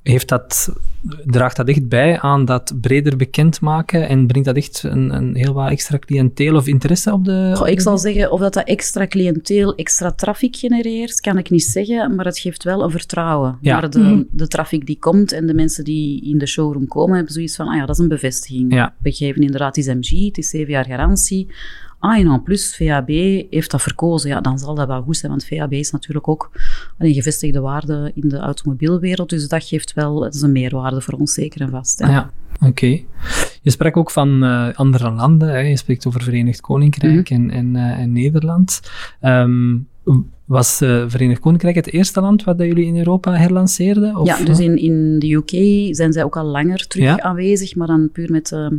Heeft 0.02 0.28
dat, 0.28 0.72
draagt 1.24 1.56
dat 1.56 1.68
echt 1.68 1.88
bij 1.88 2.20
aan 2.20 2.44
dat 2.44 2.72
breder 2.80 3.16
bekendmaken 3.16 4.08
en 4.08 4.26
brengt 4.26 4.46
dat 4.46 4.56
echt 4.56 4.82
een, 4.82 5.14
een 5.14 5.34
heel 5.34 5.52
wat 5.52 5.70
extra 5.70 5.98
cliënteel 5.98 6.56
of 6.56 6.66
interesse 6.66 7.12
op 7.12 7.24
de... 7.24 7.52
Goh, 7.54 7.68
ik 7.68 7.80
zal 7.80 7.98
zeggen, 7.98 8.32
of 8.32 8.40
dat, 8.40 8.54
dat 8.54 8.66
extra 8.66 9.06
cliënteel, 9.06 9.74
extra 9.74 10.12
traffic 10.12 10.56
genereert, 10.56 11.20
kan 11.20 11.38
ik 11.38 11.50
niet 11.50 11.62
zeggen, 11.62 12.14
maar 12.14 12.24
het 12.24 12.38
geeft 12.38 12.64
wel 12.64 12.82
een 12.82 12.90
vertrouwen. 12.90 13.58
Ja. 13.60 13.80
naar 13.80 13.90
de, 13.90 14.26
de 14.30 14.48
traffic 14.48 14.86
die 14.86 14.98
komt 14.98 15.32
en 15.32 15.46
de 15.46 15.54
mensen 15.54 15.84
die 15.84 16.24
in 16.24 16.38
de 16.38 16.46
showroom 16.46 16.86
komen, 16.86 17.16
hebben 17.16 17.32
zoiets 17.32 17.56
van, 17.56 17.68
ah 17.68 17.76
ja, 17.76 17.86
dat 17.86 17.96
is 17.96 18.02
een 18.02 18.08
bevestiging. 18.08 18.74
Ja. 18.74 18.94
We 19.02 19.12
geven 19.12 19.42
inderdaad, 19.42 19.76
het 19.76 19.86
is 19.86 19.94
MG, 19.94 20.26
het 20.26 20.38
is 20.38 20.48
7 20.50 20.70
jaar 20.70 20.84
garantie. 20.84 21.48
Ah, 22.00 22.18
en 22.18 22.26
en 22.26 22.42
plus, 22.42 22.76
VAB 22.76 23.08
heeft 23.50 23.70
dat 23.70 23.82
verkozen. 23.82 24.30
Ja, 24.30 24.40
dan 24.40 24.58
zal 24.58 24.74
dat 24.74 24.86
wel 24.86 25.02
goed 25.02 25.16
zijn, 25.16 25.30
want 25.30 25.44
VAB 25.46 25.72
is 25.72 25.90
natuurlijk 25.90 26.28
ook 26.28 26.50
een 26.98 27.14
gevestigde 27.14 27.60
waarde 27.60 28.10
in 28.14 28.28
de 28.28 28.36
automobielwereld. 28.38 29.28
Dus 29.30 29.48
dat 29.48 29.64
geeft 29.64 29.92
wel, 29.92 30.24
het 30.24 30.34
is 30.34 30.42
een 30.42 30.52
meerwaarde 30.52 31.00
voor 31.00 31.14
ons, 31.18 31.32
zeker 31.34 31.60
en 31.60 31.70
vast. 31.70 31.98
hè. 31.98 32.04
Ah 32.06 32.10
ja, 32.12 32.30
oké. 32.68 32.86
Je 33.62 33.70
sprak 33.70 33.96
ook 33.96 34.10
van 34.10 34.42
eh, 34.44 34.68
andere 34.74 35.10
landen. 35.10 35.48
Hè. 35.48 35.58
Je 35.58 35.76
spreekt 35.76 36.06
over 36.06 36.22
Verenigd 36.22 36.60
Koninkrijk 36.60 37.30
Mhm. 37.30 37.40
en, 37.40 37.50
en, 37.50 37.76
eh, 37.76 37.98
en 37.98 38.12
Nederland. 38.12 38.80
Ehm, 39.20 39.76
was 40.44 40.80
eh, 40.80 41.04
Verenigd 41.06 41.40
Koninkrijk 41.40 41.74
het 41.74 41.92
eerste 41.92 42.20
land 42.20 42.44
wat 42.44 42.58
dat 42.58 42.66
jullie 42.66 42.86
in 42.86 42.96
Europa 42.98 43.32
herlanceerden? 43.36 44.16
Of, 44.16 44.26
Ja, 44.26 44.44
dus 44.44 44.58
in, 44.58 44.76
in 44.76 45.18
de 45.18 45.32
UK 45.32 45.50
zijn 45.94 46.12
zij 46.12 46.24
ook 46.24 46.36
al 46.36 46.44
langer 46.44 46.86
terug 46.86 47.04
Ja. 47.04 47.20
aanwezig, 47.20 47.74
maar 47.76 47.86
dan 47.86 48.10
puur 48.12 48.30
met, 48.30 48.52
ehm 48.52 48.74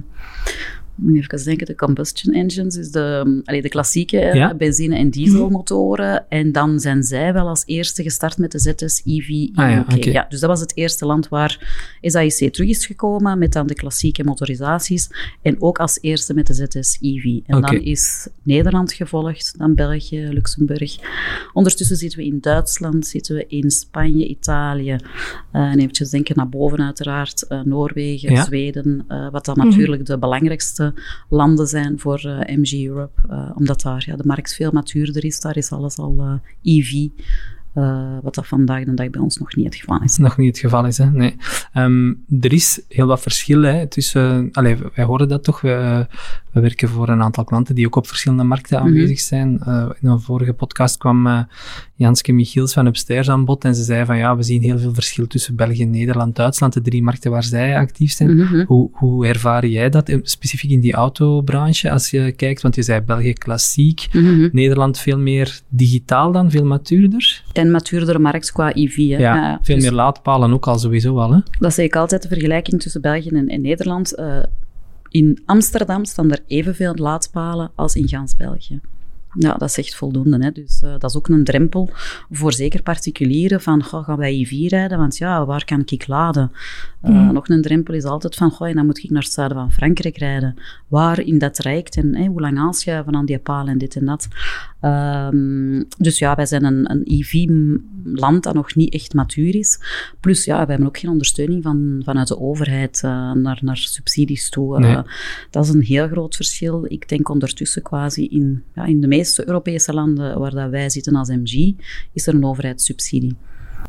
moet 1.02 1.16
even 1.34 1.44
denken, 1.46 1.66
de 1.66 1.76
combustion 1.76 2.34
engines, 2.34 2.76
dus 2.76 2.92
de, 2.92 3.42
allee, 3.46 3.62
de 3.62 3.70
klassieke 3.70 4.20
eh, 4.20 4.34
Ja. 4.36 4.56
benzine- 4.56 4.96
en 4.96 5.10
dieselmotoren. 5.10 6.26
En 6.30 6.52
dan 6.52 6.80
zijn 6.80 7.04
zij 7.04 7.34
wel 7.34 7.48
als 7.48 7.64
eerste 7.66 8.04
gestart 8.04 8.38
met 8.38 8.52
de 8.52 8.60
ZS 8.60 9.02
EV 9.06 9.28
in 9.30 9.52
Ah 9.56 9.70
ja, 10.14 10.26
dus 10.30 10.40
dat 10.40 10.50
was 10.50 10.60
het 10.60 10.76
eerste 10.78 11.06
land 11.06 11.28
waar 11.30 11.60
SAIC 12.02 12.54
terug 12.54 12.70
is 12.70 12.86
gekomen 12.86 13.40
met 13.40 13.54
dan 13.54 13.68
de 13.68 13.74
klassieke 13.74 14.24
motorisaties. 14.24 15.10
En 15.42 15.62
ook 15.62 15.80
als 15.80 15.98
eerste 16.02 16.34
met 16.34 16.48
de 16.48 16.54
ZS 16.54 16.98
EV. 17.02 17.24
En 17.46 17.62
dan 17.62 17.82
is 17.82 18.28
Nederland 18.44 18.94
gevolgd, 18.94 19.54
dan 19.58 19.76
België, 19.76 20.28
Luxemburg. 20.32 20.96
Ondertussen 21.54 21.98
zitten 21.98 22.20
we 22.20 22.26
in 22.26 22.38
Duitsland, 22.42 23.08
zitten 23.08 23.36
we 23.36 23.46
in 23.48 23.72
Spanje, 23.72 24.28
Italië. 24.28 24.96
eh, 25.52 25.62
en 25.62 25.80
eventjes 25.80 26.10
denken 26.10 26.36
naar 26.36 26.50
boven 26.50 26.82
uiteraard. 26.82 27.48
eh, 27.48 27.62
Noorwegen. 27.62 28.44
Zweden. 28.44 29.06
wat 29.32 29.46
dan 29.46 29.58
natuurlijk 29.58 30.06
de 30.06 30.18
belangrijkste 30.18 30.91
landen 31.30 31.68
zijn 31.68 32.00
voor 32.00 32.20
eh, 32.20 32.58
MG 32.58 32.86
Europe. 32.88 33.22
eh, 33.30 33.50
omdat 33.56 33.82
daar 33.82 34.04
ja, 34.06 34.16
de 34.16 34.26
markt 34.26 34.54
veel 34.56 34.72
matuurder 34.72 35.26
is. 35.26 35.40
Daar 35.40 35.58
is 35.58 35.72
alles 35.72 35.98
al 35.98 36.16
eh, 36.20 36.78
EV. 36.78 37.08
eh, 37.74 38.18
wat 38.22 38.36
dat 38.36 38.48
vandaag 38.48 38.84
de 38.84 38.94
dag 38.94 39.10
bij 39.10 39.22
ons 39.22 39.38
nog 39.38 39.56
niet 39.56 39.66
het 39.66 39.76
geval 39.76 40.02
is. 40.02 40.18
Nog 40.18 40.38
niet 40.38 40.48
het 40.48 40.60
geval 40.60 40.86
is, 40.86 40.98
hè? 40.98 41.12
Nee. 41.12 41.36
Ehm, 41.74 42.14
er 42.42 42.54
is 42.54 42.82
heel 42.88 43.08
wat 43.08 43.22
verschil 43.22 43.62
hè, 43.62 43.88
tussen... 43.88 44.50
allee, 44.52 44.78
wij 44.96 45.06
horen 45.06 45.28
dat 45.28 45.44
toch. 45.44 45.62
We, 45.62 46.08
we 46.52 46.60
werken 46.60 46.90
voor 46.90 47.10
een 47.10 47.22
aantal 47.22 47.44
klanten 47.44 47.76
die 47.76 47.86
ook 47.86 47.96
op 47.96 48.08
verschillende 48.08 48.44
markten 48.44 48.78
Mhm. 48.78 48.88
aanwezig 48.88 49.20
zijn. 49.20 49.60
Eh, 49.60 49.90
in 50.02 50.10
een 50.10 50.20
vorige 50.20 50.54
podcast 50.54 50.98
kwam 50.98 51.28
eh, 51.28 51.40
Janske 51.96 52.32
Michiels 52.34 52.74
van 52.74 52.86
Upstairs 52.86 53.30
aan 53.30 53.46
bod 53.46 53.64
en 53.66 53.76
ze 53.76 53.84
zei 53.84 54.06
van 54.06 54.18
ja, 54.18 54.36
we 54.36 54.44
zien 54.44 54.62
heel 54.62 54.80
veel 54.80 54.94
verschil 54.94 55.28
tussen 55.28 55.56
België, 55.56 55.86
Nederland, 55.86 56.36
Duitsland, 56.36 56.74
de 56.74 56.82
drie 56.82 57.04
markten 57.04 57.32
waar 57.32 57.44
zij 57.44 57.78
actief 57.78 58.12
zijn. 58.12 58.36
Mhm. 58.36 58.64
Hoe, 58.66 58.90
hoe 58.94 59.28
ervaar 59.28 59.66
jij 59.68 59.90
dat, 59.90 60.10
eh, 60.10 60.18
specifiek 60.22 60.72
in 60.72 60.80
die 60.80 60.94
autobranche, 60.94 61.92
als 61.92 62.10
je 62.10 62.32
kijkt? 62.32 62.62
Want 62.62 62.76
je 62.76 62.82
zei 62.84 63.02
België 63.02 63.34
klassiek, 63.34 64.08
Mhm. 64.14 64.50
Nederland 64.52 65.00
veel 65.00 65.18
meer 65.20 65.60
digitaal 65.70 66.32
dan, 66.32 66.52
veel 66.52 66.66
matuurder. 66.66 67.44
En 67.54 67.72
matuurdere 67.72 68.20
markt 68.20 68.52
qua 68.52 68.72
EV. 68.76 68.96
Hè. 68.96 69.18
Ja, 69.18 69.60
veel 69.62 69.76
dus 69.76 69.84
meer 69.84 69.94
laadpalen 69.94 70.54
ook 70.54 70.68
al 70.68 70.80
sowieso 70.80 71.18
al, 71.18 71.34
hè? 71.34 71.40
Dat 71.60 71.74
zeg 71.74 71.86
ik 71.86 71.96
altijd, 71.96 72.22
de 72.22 72.28
vergelijking 72.28 72.82
tussen 72.82 73.02
België 73.02 73.30
en, 73.30 73.48
en 73.48 73.62
Nederland. 73.62 74.16
In 75.12 75.42
Amsterdam 75.46 76.06
staan 76.06 76.32
er 76.32 76.44
evenveel 76.48 76.96
laadpalen 76.96 77.72
als 77.76 77.96
in 77.96 78.08
gans 78.08 78.36
België. 78.36 78.80
Ja, 79.34 79.54
dat 79.54 79.70
is 79.70 79.78
echt 79.78 79.96
voldoende. 79.96 80.44
Hè. 80.44 80.52
Dus 80.52 80.82
eh, 80.82 80.92
dat 80.98 81.10
is 81.10 81.18
ook 81.18 81.28
een 81.28 81.44
drempel 81.44 81.90
voor 82.32 82.54
zeker 82.54 82.82
particulieren 82.82 83.62
van, 83.62 83.84
goh, 83.84 84.04
gaan 84.04 84.18
wij 84.18 84.40
EV 84.40 84.70
rijden? 84.70 84.98
Want 84.98 85.18
ja, 85.18 85.46
waar 85.46 85.66
kan 85.66 85.82
ik 85.86 86.08
laden? 86.08 86.52
Eh, 87.02 87.30
Nog 87.30 87.50
een 87.50 87.62
drempel 87.62 87.94
is 87.94 88.04
altijd 88.04 88.36
van, 88.36 88.52
goh, 88.52 88.68
en 88.68 88.76
dan 88.76 88.86
moet 88.86 89.04
ik 89.04 89.10
naar 89.10 89.22
het 89.22 89.32
zuiden 89.32 89.58
van 89.58 89.72
Frankrijk 89.72 90.18
rijden. 90.18 90.56
Waar 90.88 91.20
in 91.20 91.38
dat 91.38 91.54
traject 91.54 91.98
en 91.98 92.26
hoe 92.26 92.42
lang 92.42 92.58
aanschuiven 92.58 93.16
aan 93.16 93.26
die 93.26 93.40
palen 93.40 93.72
en 93.72 93.78
dit 93.78 93.96
en 93.96 94.06
dat. 94.06 94.28
Ehm, 94.80 95.84
dus 95.98 96.20
ja, 96.20 96.36
wij 96.36 96.46
zijn 96.46 96.64
een, 96.64 96.92
een 96.92 97.02
EV-land 97.06 98.44
dat 98.44 98.54
nog 98.54 98.76
niet 98.76 98.94
echt 98.94 99.14
matuur 99.14 99.56
is. 99.56 99.80
Plus, 100.20 100.46
ja, 100.46 100.58
wij 100.58 100.66
hebben 100.66 100.88
ook 100.88 100.98
geen 100.98 101.12
ondersteuning 101.12 101.64
van, 101.64 102.02
vanuit 102.06 102.28
de 102.28 102.40
overheid 102.40 103.02
eh, 103.04 103.32
naar, 103.32 103.60
naar 103.62 103.78
subsidies 103.78 104.50
toe. 104.50 104.80
Nee. 104.80 104.98
dat 105.50 105.66
is 105.66 105.70
een 105.74 105.82
heel 105.84 106.08
groot 106.08 106.36
verschil. 106.36 106.86
Ik 106.88 107.10
denk 107.10 107.30
ondertussen 107.30 107.82
quasi 107.82 108.28
in, 108.28 108.64
ja, 108.76 108.86
in 108.86 109.02
de 109.02 109.08
meeste 109.08 109.20
Europese 109.46 109.94
landen 109.94 110.40
waar 110.40 110.52
dat 110.52 110.70
wij 110.70 110.90
zitten 110.90 111.16
als 111.16 111.30
MG, 111.30 111.74
is 112.14 112.28
er 112.28 112.34
een 112.34 112.46
overheidssubsidie. 112.46 113.36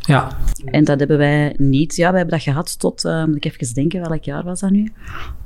Ja, 0.01 0.37
En 0.65 0.85
dat 0.85 0.99
hebben 0.99 1.19
wij 1.19 1.55
niet. 1.59 1.97
Ja, 1.97 2.09
wij 2.09 2.19
hebben 2.19 2.39
dat 2.39 2.47
gehad 2.47 2.79
tot, 2.79 3.05
eh, 3.05 3.25
moet 3.25 3.37
ik 3.37 3.45
even 3.45 3.75
denken, 3.75 4.09
welk 4.09 4.25
jaar 4.25 4.45
was 4.45 4.61
dat 4.61 4.71
nu? 4.71 4.93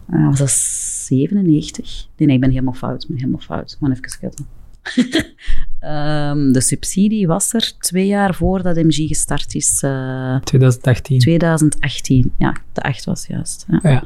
Eh, 0.08 0.26
was 0.26 0.38
dat 0.38 0.50
97? 0.50 2.06
Nee, 2.16 2.26
nee, 2.26 2.36
ik 2.36 2.40
ben 2.40 2.50
helemaal 2.50 2.72
fout. 2.72 3.02
Ik 3.02 3.08
ben 3.08 3.18
helemaal 3.18 3.40
fout. 3.40 3.72
Ik 3.72 3.80
moet 3.80 3.90
even 3.90 4.10
schatten. 4.10 4.46
Ehm, 5.80 6.52
de 6.52 6.60
subsidie 6.60 7.26
was 7.26 7.52
er 7.52 7.72
twee 7.78 8.06
jaar 8.06 8.34
voordat 8.34 8.76
MG 8.76 8.94
gestart 9.08 9.54
is. 9.54 9.82
eh, 9.82 10.36
2018. 10.40 11.18
2018. 11.18 12.32
Ja, 12.38 12.56
de 12.72 12.80
8 12.82 13.04
was 13.04 13.26
juist. 13.26 13.66
Ja. 13.82 14.04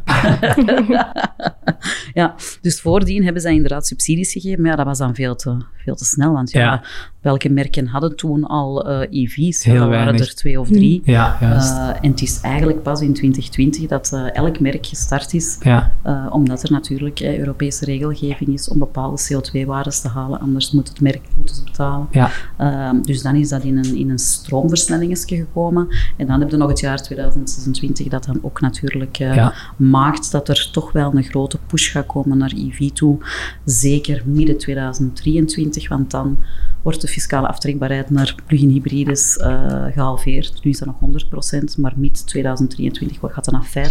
Ja. 0.89 1.13
ja, 2.21 2.35
dus 2.61 2.81
voordien 2.81 3.25
hebben 3.25 3.43
zij 3.43 3.55
inderdaad 3.55 3.87
subsidies 3.87 4.33
gegeven, 4.33 4.61
maar 4.61 4.71
ja, 4.71 4.77
dat 4.77 4.87
was 4.87 4.99
dan 4.99 5.15
veel 5.15 5.37
te, 5.37 5.57
veel 5.85 5.95
te 5.95 6.05
snel. 6.05 6.33
Want 6.33 6.51
ja, 6.51 6.61
Ja. 6.61 6.83
Welke 7.21 7.49
merken 7.49 7.87
hadden 7.87 8.17
toen 8.17 8.45
al 8.47 8.89
eh, 8.89 9.23
EV's? 9.23 9.65
Heel 9.65 9.75
waren 9.75 9.91
weinig. 9.91 10.21
er 10.21 10.35
twee 10.35 10.61
of 10.61 10.69
drie. 10.69 11.03
Ja, 11.05 11.37
juist. 11.41 11.71
Eh, 11.71 11.89
en 12.01 12.11
het 12.11 12.23
is 12.23 12.41
eigenlijk 12.41 12.83
pas 12.83 13.01
in 13.01 13.13
2020 13.13 13.87
dat 13.87 14.13
eh, 14.13 14.35
elk 14.35 14.61
merk 14.61 14.87
gestart 14.87 15.35
is, 15.35 15.59
ja, 15.63 15.93
omdat 16.31 16.63
er 16.63 16.73
natuurlijk 16.73 17.21
Europese 17.21 17.85
regelgeving 17.85 18.53
is 18.53 18.69
om 18.69 18.79
bepaalde 18.79 19.21
CO2-waardes 19.33 20.01
te 20.01 20.09
halen, 20.09 20.41
anders 20.41 20.73
moet 20.73 20.89
het 20.89 21.01
merk 21.01 21.23
boetes 21.37 21.63
betalen. 21.63 22.09
ja, 22.11 22.31
Ehm, 22.57 23.01
dus 23.03 23.23
dan 23.23 23.37
is 23.37 23.49
dat 23.49 23.63
in 23.63 23.77
een, 23.77 23.97
in 23.97 24.11
een 24.11 24.19
stroomversnellingetje 24.19 25.37
gekomen. 25.37 25.89
En 26.17 26.27
dan 26.27 26.41
heb 26.41 26.51
je 26.51 26.57
nog 26.57 26.69
het 26.69 26.81
jaar 26.81 27.03
2026 27.03 28.09
dat 28.09 28.25
dan 28.25 28.39
ook 28.43 28.61
natuurlijk 28.61 29.17
Ja. 29.17 29.55
maakt 29.77 30.33
dat 30.33 30.49
er 30.49 30.69
toch 30.73 30.93
wel 30.93 31.15
een 31.15 31.23
grote 31.23 31.59
push 31.67 31.93
gaat 31.93 32.07
komen 32.07 32.39
naar 32.39 32.53
EV 32.57 32.91
toe. 32.91 33.19
Zeker 33.65 34.23
midden 34.25 34.59
2023, 34.59 35.89
want 35.89 36.11
dan 36.11 36.39
wordt 36.83 37.01
de 37.01 37.09
fiscale 37.11 37.49
aftrekbaarheid 37.49 38.11
naar 38.11 38.35
plug-in 38.47 38.69
hybrides 38.69 39.37
eh, 39.37 39.85
gehalveerd. 39.93 40.65
Nu 40.65 40.71
is 40.71 40.79
dat 40.79 40.89
nog 41.01 41.23
100%, 41.61 41.79
maar 41.79 41.93
mid 41.97 42.27
2023 42.27 43.19
gaat 43.21 43.45
dat 43.45 43.55
naar 43.55 43.91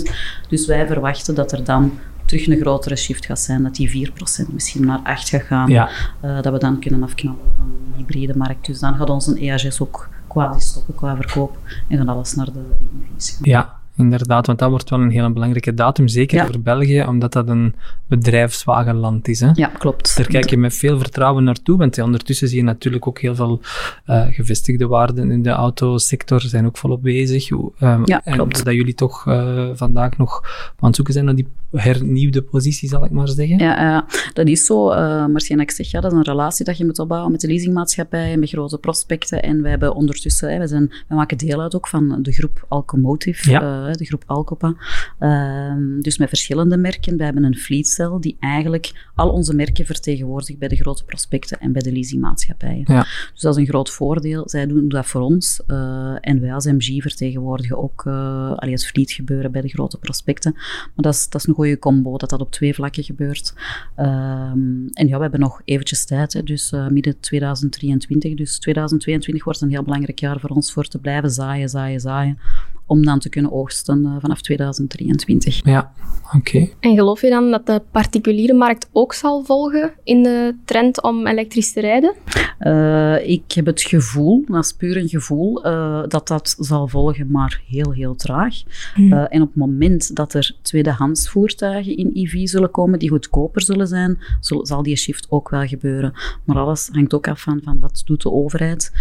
50%. 0.00 0.12
Dus 0.48 0.66
wij 0.66 0.86
verwachten 0.86 1.34
dat 1.34 1.52
er 1.52 1.64
dan 1.64 1.92
terug 2.24 2.46
een 2.46 2.60
grotere 2.60 2.96
shift 2.96 3.26
gaat 3.26 3.40
zijn, 3.40 3.62
dat 3.62 3.74
die 3.74 4.10
4% 4.10 4.52
misschien 4.52 4.86
naar 4.86 5.00
8 5.02 5.28
gaat 5.28 5.42
gaan. 5.42 5.68
ja. 5.70 5.88
Eh, 6.20 6.42
dat 6.42 6.52
we 6.52 6.58
dan 6.58 6.80
kunnen 6.80 7.02
afknappen 7.02 7.52
van 7.56 7.70
de 7.70 7.96
hybride 7.96 8.36
markt. 8.36 8.66
Dus 8.66 8.78
dan 8.78 8.94
gaat 8.94 9.10
onze 9.10 9.38
EAGS 9.38 9.80
ook 9.80 10.08
quasi 10.26 10.60
stoppen 10.60 10.94
qua 10.94 11.16
verkoop 11.16 11.58
en 11.88 11.96
gaan 11.96 12.08
alles 12.08 12.34
naar 12.34 12.46
de, 12.46 12.52
de 12.52 12.86
EV's 13.14 13.30
gaan. 13.30 13.38
Ja, 13.42 13.75
inderdaad, 13.96 14.46
want 14.46 14.58
dat 14.58 14.70
wordt 14.70 14.90
wel 14.90 15.00
een 15.00 15.10
hele 15.10 15.30
belangrijke 15.30 15.74
datum, 15.74 16.08
zeker 16.08 16.46
voor 16.46 16.60
België, 16.60 17.04
omdat 17.08 17.32
dat 17.32 17.48
een 17.48 17.74
bedrijfswagenland 18.06 19.28
is. 19.28 19.40
Hè? 19.40 19.50
Ja, 19.54 19.66
klopt. 19.66 20.16
Daar 20.16 20.26
kijk 20.26 20.50
je 20.50 20.56
met 20.56 20.74
veel 20.74 20.98
vertrouwen 20.98 21.44
naartoe, 21.44 21.78
want 21.78 21.98
ondertussen 21.98 22.48
zie 22.48 22.56
je 22.56 22.64
natuurlijk 22.64 23.06
ook 23.06 23.20
heel 23.20 23.34
veel 23.34 23.60
uh, 24.06 24.26
gevestigde 24.30 24.86
waarden 24.86 25.30
in 25.30 25.42
de 25.42 25.50
autosector 25.50 26.40
zijn 26.40 26.66
ook 26.66 26.76
volop 26.76 27.02
bezig. 27.02 27.50
Um, 27.50 28.02
ja, 28.04 28.18
klopt. 28.18 28.64
dat 28.64 28.74
jullie 28.74 28.94
toch 28.94 29.26
uh, 29.26 29.68
vandaag 29.72 30.16
nog 30.16 30.42
aan 30.78 30.86
het 30.86 30.96
zoeken 30.96 31.14
zijn 31.14 31.24
naar 31.24 31.34
die 31.34 31.48
hernieuwde 31.70 32.42
positie, 32.42 32.88
zal 32.88 33.04
ik 33.04 33.10
maar 33.10 33.28
zeggen. 33.28 33.58
Ja, 33.58 33.96
uh, 33.96 34.02
dat 34.32 34.46
is 34.46 34.64
zo. 34.64 34.92
Uh, 34.92 35.26
Martijn, 35.26 35.60
ik 35.60 35.70
zeg, 35.70 35.90
ja, 35.90 36.00
dat 36.00 36.12
is 36.12 36.18
een 36.18 36.24
relatie 36.24 36.64
dat 36.64 36.78
je 36.78 36.84
moet 36.84 36.98
opbouwen 36.98 37.32
met 37.32 37.40
de 37.40 37.46
leasingmaatschappij, 37.46 38.36
met 38.36 38.48
grote 38.48 38.78
prospecten. 38.78 39.42
En 39.42 39.62
wij 39.62 39.70
hebben 39.70 39.94
ondertussen, 39.94 40.50
hè, 40.50 40.58
wij, 40.58 40.66
zijn, 40.66 40.88
wij 41.08 41.16
maken 41.16 41.38
deel 41.38 41.60
uit 41.60 41.74
ook 41.74 41.88
van 41.88 42.22
de 42.22 42.32
groep 42.32 42.64
Alcomotive, 42.68 43.50
ja. 43.50 43.85
De 43.92 44.04
groep 44.04 44.22
Alcopa. 44.26 44.74
Ehm, 45.18 46.00
dus 46.00 46.18
met 46.18 46.28
verschillende 46.28 46.76
merken. 46.76 47.16
Wij 47.16 47.24
hebben 47.24 47.44
een 47.44 47.56
fleetcel 47.56 48.20
die 48.20 48.36
eigenlijk 48.40 49.08
al 49.14 49.30
onze 49.30 49.54
merken 49.54 49.86
vertegenwoordigt 49.86 50.58
bij 50.58 50.68
de 50.68 50.76
grote 50.76 51.04
prospecten 51.04 51.58
en 51.58 51.72
bij 51.72 51.82
de 51.82 51.92
leasingmaatschappijen. 51.92 52.84
Ja. 52.84 53.06
Dus 53.32 53.40
dat 53.40 53.56
is 53.56 53.60
een 53.60 53.68
groot 53.68 53.90
voordeel. 53.90 54.48
Zij 54.48 54.66
doen 54.66 54.88
dat 54.88 55.06
voor 55.06 55.20
ons. 55.20 55.60
Uh, 55.66 56.16
en 56.20 56.40
wij 56.40 56.54
als 56.54 56.64
MG 56.64 57.02
vertegenwoordigen 57.02 57.78
ook 57.78 58.04
uh, 58.06 58.52
allee, 58.56 58.72
het 58.72 58.86
fleet 58.86 59.12
gebeuren 59.12 59.52
bij 59.52 59.60
de 59.60 59.68
grote 59.68 59.98
prospecten. 59.98 60.52
Maar 60.54 60.92
dat 60.94 61.14
is, 61.14 61.28
dat 61.28 61.40
is 61.40 61.46
een 61.46 61.54
goede 61.54 61.78
combo, 61.78 62.16
dat 62.16 62.30
dat 62.30 62.40
op 62.40 62.50
twee 62.50 62.74
vlakken 62.74 63.04
gebeurt. 63.04 63.54
Um, 63.96 64.88
en 64.92 65.08
ja, 65.08 65.16
we 65.16 65.22
hebben 65.22 65.40
nog 65.40 65.60
eventjes 65.64 66.04
tijd, 66.04 66.32
hè, 66.32 66.42
dus 66.42 66.72
uh, 66.72 66.88
midden 66.88 67.20
2023. 67.20 68.34
Dus 68.34 68.58
2022 68.58 69.44
wordt 69.44 69.60
een 69.60 69.70
heel 69.70 69.82
belangrijk 69.82 70.18
jaar 70.18 70.40
voor 70.40 70.50
ons 70.50 70.72
voor 70.72 70.84
te 70.84 70.98
blijven 70.98 71.30
zaaien, 71.30 71.68
zaaien, 71.68 72.00
zaaien 72.00 72.38
om 72.86 73.04
dan 73.04 73.18
te 73.18 73.28
kunnen 73.28 73.52
oogsten 73.52 74.02
uh, 74.02 74.16
vanaf 74.20 74.40
2023. 74.40 75.60
Ja, 75.64 75.92
oké. 76.34 76.68
En 76.80 76.94
geloof 76.94 77.20
je 77.20 77.30
dan 77.30 77.50
dat 77.50 77.66
de 77.66 77.82
particuliere 77.90 78.54
markt 78.54 78.88
ook 78.92 79.12
zal 79.12 79.44
volgen 79.44 79.92
in 80.04 80.22
de 80.22 80.56
trend 80.64 81.02
om 81.02 81.26
elektrisch 81.26 81.72
te 81.72 81.80
rijden? 81.80 82.14
Uh, 82.60 83.28
ik 83.28 83.52
heb 83.52 83.66
het 83.66 83.82
gevoel, 83.82 84.44
dat 84.46 84.64
is 84.64 84.72
puur 84.72 84.96
een 84.96 85.08
gevoel, 85.08 85.66
uh, 85.66 86.02
dat 86.08 86.28
dat 86.28 86.56
zal 86.58 86.88
volgen, 86.88 87.30
maar 87.30 87.62
heel, 87.68 87.92
heel 87.92 88.14
traag. 88.14 88.54
Mm. 88.94 89.12
en 89.12 89.42
op 89.42 89.48
het 89.48 89.56
moment 89.56 90.16
dat 90.16 90.34
er 90.34 90.56
tweedehands 90.62 91.28
voertuigen 91.28 91.96
in 91.96 92.10
EV 92.12 92.46
zullen 92.46 92.70
komen 92.70 92.98
die 92.98 93.08
goedkoper 93.08 93.62
zullen 93.62 93.86
zijn, 93.86 94.18
zal, 94.40 94.66
zal 94.66 94.82
die 94.82 94.96
shift 94.96 95.26
ook 95.30 95.48
wel 95.48 95.66
gebeuren. 95.66 96.12
Maar 96.44 96.56
alles 96.56 96.88
hangt 96.92 97.14
ook 97.14 97.28
af 97.28 97.40
van, 97.40 97.60
van 97.64 97.78
wat 97.78 98.02
doet 98.04 98.22
de 98.22 98.30
overheid. 98.30 98.92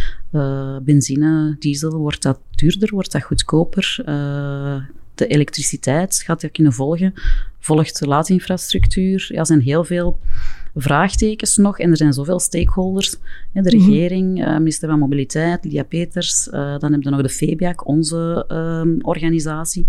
benzine, 0.83 1.55
diesel, 1.59 1.97
wordt 1.97 2.21
dat 2.21 2.39
duurder, 2.55 2.89
wordt 2.89 3.11
dat 3.11 3.23
goedkoper. 3.23 3.97
Uh, 3.99 4.77
de 5.15 5.27
elektriciteit 5.27 6.21
gaat 6.25 6.41
dat 6.41 6.51
kunnen 6.51 6.73
volgen. 6.73 7.13
Volgt 7.59 7.99
de 7.99 8.07
laadinfrastructuur. 8.07 9.27
Ja, 9.29 9.39
er 9.39 9.45
zijn 9.45 9.61
heel 9.61 9.83
veel 9.83 10.19
vraagtekens 10.75 11.57
nog 11.57 11.79
en 11.79 11.91
er 11.91 11.97
zijn 11.97 12.13
zoveel 12.13 12.39
stakeholders. 12.39 13.11
de 13.11 13.61
mhm. 13.61 13.69
regering, 13.69 14.47
uh, 14.47 14.57
minister 14.57 14.89
van 14.89 14.99
Mobiliteit, 14.99 15.65
Lia 15.65 15.83
Peters. 15.83 16.47
Uh, 16.47 16.53
dan 16.53 16.91
hebben 16.91 17.03
we 17.03 17.09
nog 17.09 17.21
de 17.21 17.29
FEBIAC, 17.29 17.87
onze 17.87 18.45
uh, 18.51 18.99
organisatie 19.01 19.87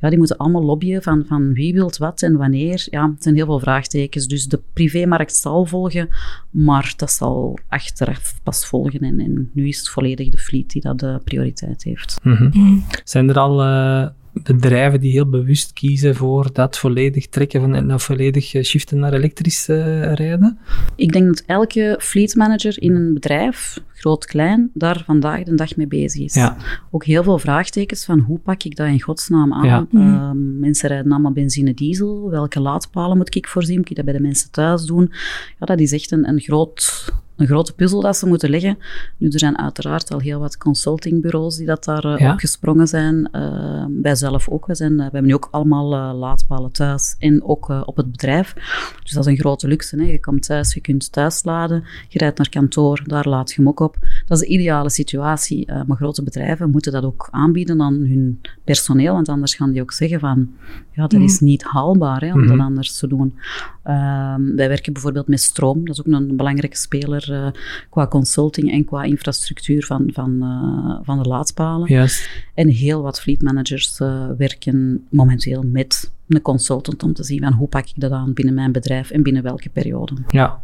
ja, 0.00 0.08
die 0.08 0.18
moeten 0.18 0.36
allemaal 0.36 0.64
lobbyen 0.64 1.02
van, 1.02 1.24
van 1.26 1.52
wie 1.52 1.72
wilt 1.72 1.96
wat 1.96 2.22
en 2.22 2.36
wanneer. 2.36 2.86
Ja, 2.90 3.10
het 3.10 3.22
zijn 3.22 3.34
heel 3.34 3.46
veel 3.46 3.58
vraagtekens. 3.58 4.26
Dus 4.26 4.46
de 4.46 4.60
privémarkt 4.72 5.36
zal 5.36 5.66
volgen, 5.66 6.08
maar 6.50 6.94
dat 6.96 7.10
zal 7.10 7.58
achteraf 7.68 8.40
pas 8.42 8.66
volgen. 8.66 9.00
En, 9.00 9.20
en 9.20 9.50
nu 9.52 9.68
is 9.68 9.78
het 9.78 9.88
volledig 9.88 10.28
de 10.28 10.38
fleet 10.38 10.70
die 10.70 10.82
dat 10.82 10.98
de 10.98 11.20
prioriteit 11.24 11.84
heeft. 11.84 12.18
Mm 12.22 12.84
Zijn 13.04 13.28
er 13.28 13.38
al 13.38 13.64
uh, 13.64 14.08
bedrijven 14.32 15.00
die 15.00 15.12
heel 15.12 15.28
bewust 15.28 15.72
kiezen 15.72 16.14
voor 16.14 16.52
dat 16.52 16.78
volledig 16.78 17.28
trekken 17.28 17.60
van, 17.60 17.74
en 17.74 18.00
volledig 18.00 18.54
eh, 18.54 18.62
shiften 18.62 18.98
naar 18.98 19.12
elektrisch 19.12 19.68
uh, 19.68 20.12
rijden? 20.12 20.58
Ik 20.96 21.12
denk 21.12 21.26
dat 21.26 21.42
elke 21.46 21.98
fleet 22.00 22.34
manager 22.34 22.82
in 22.82 22.94
een 22.94 23.14
bedrijf, 23.14 23.78
groot, 23.92 24.26
klein, 24.26 24.70
daar 24.74 25.02
vandaag 25.06 25.42
de 25.42 25.54
dag 25.54 25.76
mee 25.76 25.86
bezig 25.86 26.20
is. 26.20 26.34
Ja. 26.34 26.56
Ook 26.90 27.04
heel 27.04 27.22
veel 27.22 27.38
vraagtekens 27.38 28.04
van 28.04 28.18
hoe 28.18 28.38
pak 28.38 28.62
ik 28.62 28.76
dat 28.76 28.86
in 28.86 29.00
godsnaam 29.00 29.52
aan? 29.52 29.66
Ja. 29.66 29.86
Uh, 29.92 30.30
mensen 30.60 30.88
rijden 30.88 31.12
allemaal 31.12 31.32
benzine, 31.32 31.74
diesel. 31.74 32.30
Welke 32.30 32.60
laadpalen 32.60 33.16
moet 33.16 33.34
ik 33.34 33.48
voorzien? 33.48 33.76
Moet 33.76 33.90
ik 33.90 33.96
dat 33.96 34.04
bij 34.04 34.14
de 34.14 34.20
mensen 34.20 34.50
thuis 34.50 34.84
doen? 34.84 35.12
Ja, 35.58 35.66
dat 35.66 35.80
is 35.80 35.92
echt 35.92 36.10
een, 36.10 36.28
een 36.28 36.40
groot 36.40 37.12
een 37.40 37.46
grote 37.46 37.74
puzzel 37.74 38.00
dat 38.00 38.16
ze 38.16 38.26
moeten 38.26 38.50
leggen. 38.50 38.78
Nu, 39.16 39.28
er 39.28 39.38
zijn 39.38 39.58
uiteraard 39.58 40.12
al 40.12 40.18
heel 40.18 40.40
wat 40.40 40.56
consultingbureaus 40.56 41.56
die 41.56 41.66
dat 41.66 41.84
daar 41.84 42.20
uh, 42.20 42.30
opgesprongen 42.30 42.86
zijn. 42.86 43.28
Uh, 43.32 43.84
wij 44.02 44.14
zelf 44.14 44.48
ook. 44.48 44.66
We, 44.66 44.74
zijn, 44.74 44.92
uh, 44.92 44.96
we 44.96 45.02
hebben 45.02 45.24
nu 45.24 45.34
ook 45.34 45.48
allemaal 45.50 46.14
laadpalen 46.14 46.72
thuis 46.72 47.16
en 47.18 47.42
ook 47.44 47.68
op 47.68 47.96
het 47.96 48.10
bedrijf. 48.10 48.54
Dus 49.02 49.12
dat 49.12 49.26
is 49.26 49.32
een 49.32 49.38
grote 49.38 49.68
luxe. 49.68 49.96
Hè. 49.96 50.10
Je 50.10 50.20
komt 50.20 50.42
thuis, 50.42 50.74
je 50.74 50.80
kunt 50.80 51.12
thuis 51.12 51.44
laden. 51.44 51.84
Je 52.08 52.18
rijdt 52.18 52.38
naar 52.38 52.48
kantoor, 52.48 53.02
daar 53.06 53.28
laat 53.28 53.50
je 53.50 53.56
hem 53.56 53.68
ook 53.68 53.80
op. 53.80 53.96
Dat 54.26 54.40
is 54.40 54.46
de 54.48 54.52
ideale 54.52 54.90
situatie. 54.90 55.72
maar 55.86 55.96
grote 55.96 56.22
bedrijven 56.22 56.70
moeten 56.70 56.92
dat 56.92 57.04
ook 57.04 57.28
aanbieden 57.30 57.80
aan 57.80 57.94
hun 57.94 58.40
personeel. 58.64 59.14
Want 59.14 59.28
anders 59.28 59.54
gaan 59.54 59.70
die 59.70 59.82
ook 59.82 59.92
zeggen 59.92 60.20
van, 60.20 60.48
ja, 60.90 61.06
dat 61.06 61.20
is 61.20 61.34
mhm. 61.34 61.44
niet 61.44 61.62
haalbaar 61.62 62.20
hè, 62.20 62.32
om 62.32 62.46
dat 62.46 62.56
mhm. 62.56 62.64
anders 62.64 62.98
te 62.98 63.06
doen. 63.06 63.34
Ehm, 63.82 64.54
wij 64.56 64.68
werken 64.68 64.92
bijvoorbeeld 64.92 65.28
met 65.28 65.40
stroom. 65.40 65.84
Dat 65.84 65.98
is 65.98 66.00
ook 66.00 66.12
een 66.12 66.36
belangrijke 66.36 66.76
speler 66.76 67.29
uh, 67.30 67.46
qua 67.90 68.06
consulting 68.06 68.72
en 68.72 68.84
qua 68.84 69.02
infrastructuur 69.02 69.84
van, 69.84 70.10
van, 70.12 70.38
uh, 70.42 70.98
van 71.02 71.22
de 71.22 71.28
laadpalen. 71.28 71.88
Yes. 71.88 72.28
En 72.54 72.68
heel 72.68 73.02
wat 73.02 73.20
fleet 73.20 73.42
managers 73.42 74.00
uh, 74.00 74.26
werken 74.38 75.06
momenteel 75.10 75.62
met 75.62 76.12
een 76.28 76.42
consultant 76.42 77.02
om 77.02 77.12
te 77.12 77.24
zien 77.24 77.40
van 77.40 77.52
hoe 77.52 77.68
pak 77.68 77.86
ik 77.86 78.00
dat 78.00 78.12
aan 78.12 78.32
binnen 78.32 78.54
mijn 78.54 78.72
bedrijf 78.72 79.10
en 79.10 79.22
binnen 79.22 79.42
welke 79.42 79.68
periode. 79.68 80.12
Ja. 80.28 80.62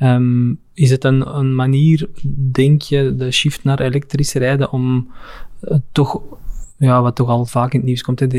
Um, 0.00 0.58
is 0.74 0.90
het 0.90 1.04
een, 1.04 1.36
een 1.36 1.54
manier, 1.54 2.08
denk 2.52 2.82
je, 2.82 3.14
de 3.16 3.30
shift 3.30 3.64
naar 3.64 3.80
elektrisch 3.80 4.32
rijden 4.32 4.72
om 4.72 5.08
toch 5.92 6.20
ja, 6.78 7.02
wat 7.02 7.16
toch 7.16 7.28
al 7.28 7.46
vaak 7.46 7.72
in 7.72 7.78
het 7.78 7.88
nieuws 7.88 8.02
komt, 8.02 8.20
het, 8.20 8.32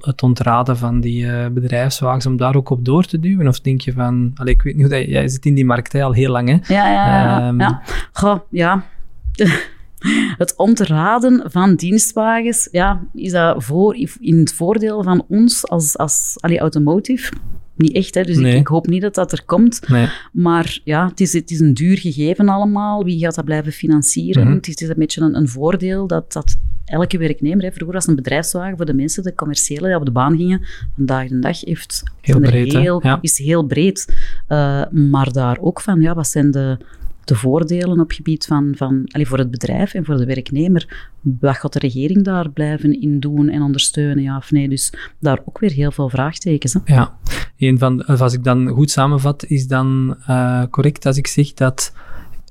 het, 0.00 0.22
ontraden 0.22 0.76
van 0.76 1.00
die 1.00 1.24
uh, 1.24 1.46
bedrijfswagens, 1.46 2.26
om 2.26 2.36
daar 2.36 2.56
ook 2.56 2.70
op 2.70 2.84
door 2.84 3.04
te 3.04 3.20
duwen? 3.20 3.48
Of 3.48 3.60
denk 3.60 3.80
je 3.80 3.92
van, 3.92 4.30
allee, 4.34 4.54
ik 4.54 4.62
weet 4.62 4.76
niet 4.76 4.86
hoe 4.86 4.94
dat, 4.94 5.06
jij 5.06 5.28
zit 5.28 5.46
in 5.46 5.54
die 5.54 5.64
markt 5.64 5.94
al 5.94 6.12
heel 6.12 6.30
lang, 6.30 6.48
hè? 6.48 6.74
Ja, 6.74 6.92
ja, 6.92 7.06
ja. 7.06 7.48
Um, 7.48 7.60
ja. 7.60 7.82
Goh, 8.12 8.38
ja. 8.50 8.84
het 10.38 10.54
ontraden 10.56 11.50
van 11.50 11.74
dienstwagens, 11.74 12.68
ja, 12.70 13.06
is 13.14 13.32
dat 13.32 13.64
voor, 13.64 13.96
in 14.20 14.38
het 14.38 14.52
voordeel 14.52 15.02
van 15.02 15.24
ons 15.28 15.68
als, 15.68 15.98
als 15.98 16.36
allee, 16.40 16.58
automotive? 16.58 17.32
Niet 17.76 17.94
echt, 17.94 18.14
hè? 18.14 18.22
dus 18.22 18.36
ik, 18.36 18.54
ik, 18.54 18.66
hoop 18.66 18.86
niet 18.86 19.02
dat 19.02 19.14
dat 19.14 19.32
er 19.32 19.44
komt. 19.44 19.88
Nee. 19.88 20.08
Maar 20.32 20.80
ja, 20.84 21.08
het 21.08 21.20
is, 21.20 21.32
het 21.32 21.50
is 21.50 21.60
een 21.60 21.74
duur 21.74 21.98
gegeven 21.98 22.48
allemaal. 22.48 23.04
Wie 23.04 23.18
gaat 23.18 23.34
dat 23.34 23.44
blijven 23.44 23.72
financieren? 23.72 24.46
Mm 24.46 24.54
Het 24.54 24.80
is, 24.80 24.88
een 24.88 24.94
beetje 24.98 25.20
een, 25.20 25.36
een 25.36 25.48
voordeel 25.48 26.06
dat, 26.06 26.32
dat 26.32 26.56
elke 26.84 27.18
werknemer, 27.18 27.64
hè, 27.64 27.72
vroeger 27.72 27.94
was 27.94 28.06
een 28.06 28.16
bedrijfswagen 28.16 28.76
voor 28.76 28.86
de 28.86 28.94
mensen, 28.94 29.22
de 29.22 29.34
commerciële, 29.34 29.86
die 29.86 29.96
op 29.96 30.04
de 30.04 30.10
baan 30.10 30.36
gingen. 30.36 30.60
Vandaag 30.96 31.28
de 31.28 31.38
dag 31.38 31.60
heeft, 31.60 32.02
heel 32.20 32.40
breed, 32.40 32.72
heel, 32.72 33.02
is 33.20 33.38
heel 33.38 33.64
breed. 33.64 34.14
Uh, 34.48 34.84
maar 34.90 35.32
daar 35.32 35.58
ook 35.60 35.80
van, 35.80 36.00
ja, 36.00 36.14
wat 36.14 36.28
zijn 36.28 36.50
de, 36.50 36.78
de 37.24 37.34
voordelen 37.34 38.00
op 38.00 38.12
gebied 38.12 38.46
van, 38.46 38.74
van 38.76 39.08
allez, 39.12 39.28
voor 39.28 39.38
het 39.38 39.50
bedrijf 39.50 39.94
en 39.94 40.04
voor 40.04 40.16
de 40.16 40.26
werknemer? 40.26 41.10
Wat 41.20 41.56
gaat 41.56 41.72
de 41.72 41.78
regering 41.78 42.24
daar 42.24 42.50
blijven 42.50 43.00
in 43.00 43.20
doen 43.20 43.48
en 43.48 43.62
ondersteunen, 43.62 44.22
ja 44.22 44.36
of 44.36 44.50
nee? 44.50 44.68
Dus 44.68 44.92
daar 45.18 45.40
ook 45.44 45.58
weer 45.58 45.72
heel 45.72 45.90
veel 45.90 46.08
vraagtekens. 46.08 46.72
Hè? 46.72 46.80
Ja, 46.84 47.16
een 47.58 47.78
van, 47.78 48.06
als 48.06 48.32
ik 48.32 48.44
dan 48.44 48.68
goed 48.68 48.90
samenvat, 48.90 49.44
is 49.44 49.66
dan 49.66 50.16
uh, 50.28 50.62
correct 50.70 51.06
als 51.06 51.16
ik 51.16 51.26
zeg 51.26 51.54
dat 51.54 51.92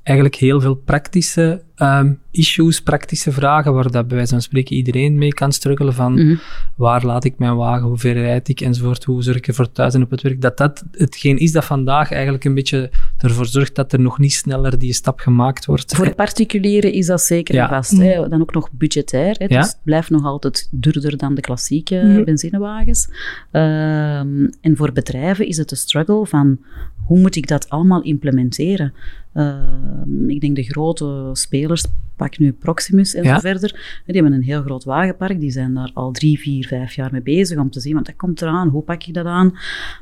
eigenlijk 0.03 0.37
heel 0.37 0.61
veel 0.61 0.75
praktische 0.75 1.61
um, 1.77 2.19
issues, 2.31 2.81
praktische 2.81 3.31
vragen, 3.31 3.73
waar 3.73 3.91
dat 3.91 4.07
bij 4.07 4.17
wijze 4.17 4.31
van 4.31 4.41
spreken 4.41 4.75
iedereen 4.75 5.17
mee 5.17 5.33
kan 5.33 5.51
struggelen 5.51 5.93
van 5.93 6.11
mm 6.11 6.17
-hmm. 6.17 6.39
waar 6.75 7.05
laat 7.05 7.23
ik 7.23 7.37
mijn 7.37 7.55
wagen, 7.55 7.87
hoe 7.87 7.97
ver 7.97 8.13
rijd 8.13 8.49
ik 8.49 8.61
enzovoort, 8.61 9.03
hoe 9.03 9.23
zorg 9.23 9.37
ik 9.37 9.47
ervoor 9.47 9.71
thuis 9.71 9.93
en 9.93 10.01
op 10.01 10.09
het 10.09 10.21
werk, 10.21 10.41
dat 10.41 10.57
dat 10.57 10.83
hetgeen 10.91 11.37
is 11.37 11.51
dat 11.51 11.65
vandaag 11.65 12.11
eigenlijk 12.11 12.43
een 12.43 12.53
beetje 12.53 12.91
ervoor 13.23 13.45
zorgt 13.45 13.75
dat 13.75 13.93
er 13.93 13.99
nog 13.99 14.19
niet 14.19 14.33
sneller 14.33 14.79
die 14.79 14.93
stap 14.93 15.19
gemaakt 15.19 15.65
wordt. 15.65 15.95
Voor 15.95 16.15
particulieren 16.15 16.93
is 16.93 17.05
dat 17.05 17.21
zeker 17.21 17.55
ja. 17.55 17.69
vast. 17.69 17.97
Hè. 17.97 18.19
Mhm. 18.19 18.29
Dan 18.29 18.41
ook 18.41 18.53
nog 18.53 18.69
budgetair, 18.71 19.35
hè. 19.37 19.47
dus 19.47 19.67
het 19.67 19.79
blijft 19.83 20.09
nog 20.09 20.25
altijd 20.25 20.67
duurder 20.71 21.17
dan 21.17 21.35
de 21.35 21.41
klassieke 21.41 21.99
-hmm. 21.99 22.23
benzinewagens. 22.23 23.07
Um, 23.51 24.49
en 24.61 24.73
voor 24.75 24.91
bedrijven 24.91 25.47
is 25.47 25.57
het 25.57 25.71
een 25.71 25.77
struggle 25.77 26.25
van 26.25 26.59
hoe 27.05 27.19
moet 27.19 27.35
ik 27.35 27.47
dat 27.47 27.69
allemaal 27.69 28.01
implementeren? 28.01 28.93
Uh, 29.33 29.55
ik 30.27 30.41
denk 30.41 30.55
de 30.55 30.63
grote 30.63 31.29
spelers, 31.33 31.85
pak 32.15 32.39
nu 32.39 32.51
Proximus 32.51 33.13
en 33.13 33.25
zo 33.25 33.39
verder, 33.39 34.01
die 34.05 34.15
hebben 34.15 34.33
een 34.33 34.43
heel 34.43 34.61
groot 34.61 34.83
wagenpark. 34.83 35.39
Die 35.39 35.51
zijn 35.51 35.73
daar 35.73 35.91
al 35.93 36.11
drie, 36.11 36.39
vier, 36.39 36.67
vijf 36.67 36.93
jaar 36.93 37.11
mee 37.11 37.21
bezig 37.21 37.57
om 37.57 37.69
te 37.69 37.79
zien, 37.79 37.93
want 37.93 38.05
dat 38.05 38.15
komt 38.15 38.41
eraan, 38.41 38.67
hoe 38.67 38.83
pak 38.83 39.03
ik 39.03 39.13
dat 39.13 39.25
aan? 39.25 39.57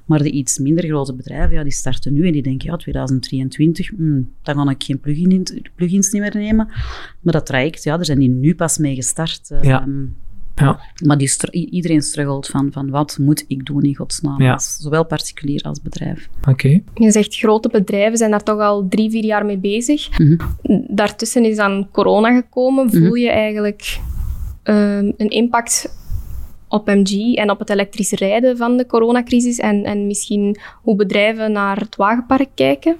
Maar 0.05 0.23
de 0.23 0.31
iets 0.31 0.57
minder 0.57 0.85
grote 0.85 1.13
bedrijven, 1.13 1.55
ja, 1.55 1.63
die 1.63 1.71
starten 1.71 2.13
nu 2.13 2.27
en 2.27 2.33
die 2.33 2.43
denken, 2.43 2.69
ja, 2.69 2.75
2023, 2.75 3.89
hmm, 3.89 4.31
dan 4.41 4.55
kan 4.55 4.69
ik 4.69 4.83
geen 4.83 4.99
plugin, 4.99 5.47
plugins 5.75 6.11
niet 6.11 6.21
meer 6.21 6.35
nemen. 6.35 6.67
Maar 7.19 7.33
dat 7.33 7.45
traject, 7.45 7.83
ja, 7.83 7.95
daar 7.95 8.05
zijn 8.05 8.19
die 8.19 8.29
nu 8.29 8.55
pas 8.55 8.77
mee 8.77 8.95
gestart. 8.95 9.51
Ja. 9.61 9.81
Um, 9.83 10.15
Ja. 10.55 10.79
Maar 11.05 11.17
die 11.17 11.27
str- 11.27 11.55
i- 11.55 11.67
iedereen 11.69 12.01
struggelt 12.01 12.47
van, 12.47 12.69
van 12.71 12.89
wat 12.89 13.17
moet 13.19 13.45
ik 13.47 13.65
doen 13.65 13.83
in 13.83 13.95
godsnaam, 13.95 14.41
Ja. 14.41 14.53
als, 14.53 14.77
zowel 14.81 15.05
particulier 15.05 15.61
als 15.63 15.81
bedrijf. 15.81 16.29
Oké. 16.49 16.81
Je 16.93 17.11
zegt 17.11 17.35
grote 17.35 17.69
bedrijven 17.69 18.17
zijn 18.17 18.31
daar 18.31 18.43
toch 18.43 18.59
al 18.59 18.87
drie, 18.89 19.09
vier 19.09 19.23
jaar 19.25 19.45
mee 19.45 19.57
bezig. 19.57 20.19
Mhm. 20.19 20.35
Daartussen 20.87 21.45
is 21.45 21.55
dan 21.55 21.87
corona 21.91 22.35
gekomen. 22.35 22.91
Voel 22.91 23.13
je 23.13 23.29
eigenlijk 23.29 23.99
ehm, 24.63 25.11
een 25.17 25.29
impact 25.29 25.99
op 26.67 26.85
MG 26.87 27.35
en 27.35 27.49
op 27.49 27.59
het 27.59 27.69
elektrisch 27.69 28.11
rijden 28.11 28.57
van 28.57 28.77
de 28.77 28.85
coronacrisis 28.85 29.57
en, 29.57 29.83
en 29.83 30.07
misschien 30.07 30.57
hoe 30.81 30.95
bedrijven 30.95 31.51
naar 31.51 31.77
het 31.79 31.95
wagenpark 31.95 32.49
kijken? 32.55 32.95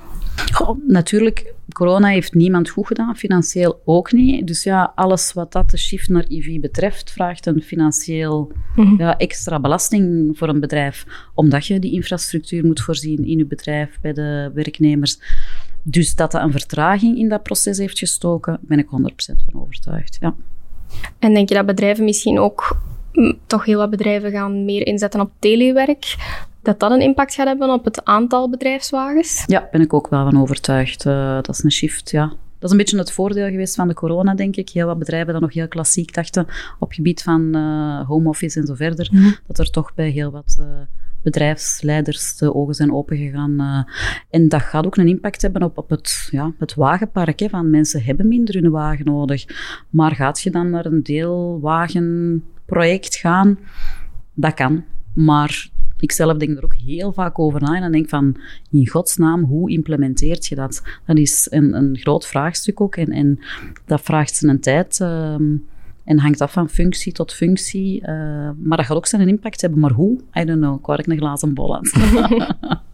Goh, 0.54 0.78
natuurlijk, 0.88 1.54
corona 1.74 2.08
heeft 2.08 2.34
niemand 2.34 2.70
goed 2.70 2.88
gedaan, 2.88 3.16
financieel 3.16 3.82
ook 3.86 4.12
niet. 4.12 4.48
Dus 4.48 4.64
ja, 4.64 4.92
alles 4.96 5.34
wat 5.34 5.52
dat 5.52 5.70
de 5.70 5.78
shift 5.78 6.10
naar 6.10 6.26
EV 6.28 6.60
betreft, 6.60 7.12
vraagt 7.12 7.46
een 7.46 7.62
financieel 7.62 8.52
Mhm. 8.76 8.96
ja, 8.98 9.18
extra 9.18 9.60
belasting 9.60 10.38
voor 10.38 10.48
een 10.50 10.60
bedrijf. 10.60 11.06
Omdat 11.34 11.66
je 11.66 11.80
die 11.80 11.92
infrastructuur 11.92 12.66
moet 12.66 12.82
voorzien 12.82 13.26
in 13.26 13.38
je 13.38 13.46
bedrijf, 13.46 13.98
bij 14.02 14.14
de 14.14 14.52
werknemers. 14.54 15.20
Dus 15.84 16.16
dat 16.16 16.32
dat 16.32 16.42
een 16.42 16.52
vertraging 16.52 17.18
in 17.18 17.30
dat 17.30 17.44
proces 17.44 17.78
heeft 17.78 18.00
gestoken, 18.00 18.60
ben 18.62 18.80
ik 18.80 18.88
100% 18.90 19.44
van 19.52 19.62
overtuigd. 19.62 20.18
Ja. 20.20 20.36
En 21.20 21.34
denk 21.34 21.50
je 21.50 21.56
dat 21.56 21.66
bedrijven 21.66 22.04
misschien 22.04 22.40
ook, 22.40 22.78
mm, 23.14 23.38
toch 23.48 23.66
heel 23.66 23.78
wat 23.78 23.90
bedrijven 23.90 24.32
gaan 24.32 24.66
meer 24.66 24.88
inzetten 24.88 25.20
op 25.20 25.32
telewerk, 25.40 26.16
dat 26.62 26.80
dat 26.80 26.92
een 26.92 27.02
impact 27.02 27.34
gaat 27.34 27.48
hebben 27.48 27.70
op 27.70 27.86
het 27.86 28.06
aantal 28.06 28.50
bedrijfswagens? 28.50 29.44
Ja, 29.48 29.68
ben 29.72 29.82
ik 29.82 29.94
ook 29.94 30.08
wel 30.08 30.24
van 30.30 30.42
overtuigd. 30.42 31.06
Eh, 31.06 31.34
dat 31.34 31.50
is 31.50 31.64
een 31.64 31.72
shift, 31.72 32.12
ja. 32.12 32.28
Dat 32.60 32.70
is 32.70 32.72
een 32.72 32.78
beetje 32.84 32.98
het 32.98 33.12
voordeel 33.12 33.50
geweest 33.50 33.76
van 33.76 33.88
de 33.88 33.94
corona, 33.94 34.36
denk 34.36 34.56
ik. 34.56 34.70
Heel 34.70 34.86
wat 34.86 35.00
bedrijven 35.00 35.34
dat 35.34 35.42
nog 35.42 35.54
heel 35.54 35.68
klassiek 35.68 36.14
dachten 36.14 36.46
op 36.80 36.92
gebied 36.92 37.24
van 37.24 37.56
eh, 37.56 38.08
home 38.08 38.30
office 38.30 38.60
en 38.60 38.66
zo 38.66 38.74
verder. 38.74 39.10
Dat 39.48 39.60
er 39.60 39.70
toch 39.70 39.94
bij 39.94 40.10
heel 40.10 40.32
wat 40.32 40.56
eh, 40.60 40.66
bedrijfsleiders 41.24 42.38
de 42.38 42.56
ogen 42.56 42.74
zijn 42.74 42.94
opengegaan. 42.94 43.60
eh 43.60 43.84
en 44.30 44.50
dat 44.50 44.62
gaat 44.62 44.86
ook 44.86 44.98
een 44.98 45.08
impact 45.08 45.42
hebben 45.42 45.64
op, 45.64 45.78
op 45.78 45.90
het, 45.90 46.28
ja, 46.32 46.52
het 46.58 46.76
wagenpark. 46.76 47.40
Hè, 47.40 47.50
van 47.50 47.70
mensen 47.70 48.04
hebben 48.04 48.28
minder 48.28 48.62
hun 48.62 48.72
wagen 48.72 49.06
nodig. 49.06 49.46
Maar 49.90 50.16
gaat 50.16 50.42
je 50.42 50.50
dan 50.50 50.70
naar 50.70 50.86
een 50.86 51.04
deelwagenproject 51.04 53.16
gaan? 53.16 53.60
Dat 54.34 54.54
kan. 54.54 54.84
Maar 55.14 55.70
ik 56.02 56.12
zelf 56.12 56.38
denk 56.38 56.58
er 56.58 56.64
ook 56.64 56.76
heel 56.76 57.14
vaak 57.14 57.40
over 57.40 57.62
na 57.62 57.76
en 57.76 57.82
dan 57.82 57.92
denk 57.92 58.10
van, 58.10 58.38
in 58.72 58.88
godsnaam, 58.88 59.44
hoe 59.44 59.72
implementeert 59.72 60.46
je 60.46 60.56
dat? 60.56 60.82
Dat 61.06 61.18
is 61.18 61.48
een, 61.50 61.76
een 61.76 61.98
groot 61.98 62.28
vraagstuk 62.28 62.82
ook 62.82 62.96
en, 62.96 63.12
en 63.12 63.40
dat 63.86 64.02
vraagt 64.02 64.36
zijn 64.36 64.60
tijd 64.60 65.00
ehm, 65.00 65.56
en 66.04 66.20
hangt 66.20 66.42
af 66.42 66.52
van 66.52 66.70
functie 66.70 67.14
tot 67.14 67.34
functie. 67.34 68.02
eh, 68.02 68.50
maar 68.58 68.78
dat 68.78 68.86
gaat 68.86 68.98
ook 68.98 69.08
zijn 69.08 69.28
impact 69.28 69.62
hebben, 69.62 69.80
maar 69.80 69.92
hoe? 69.92 70.20
I 70.40 70.46
don't 70.46 70.60
know, 70.60 70.80
ik 70.80 70.86
wou 70.86 71.00
ik 71.00 71.08
een 71.08 71.18
glazen 71.18 71.54
bol 71.54 71.76
aan. 71.76 71.90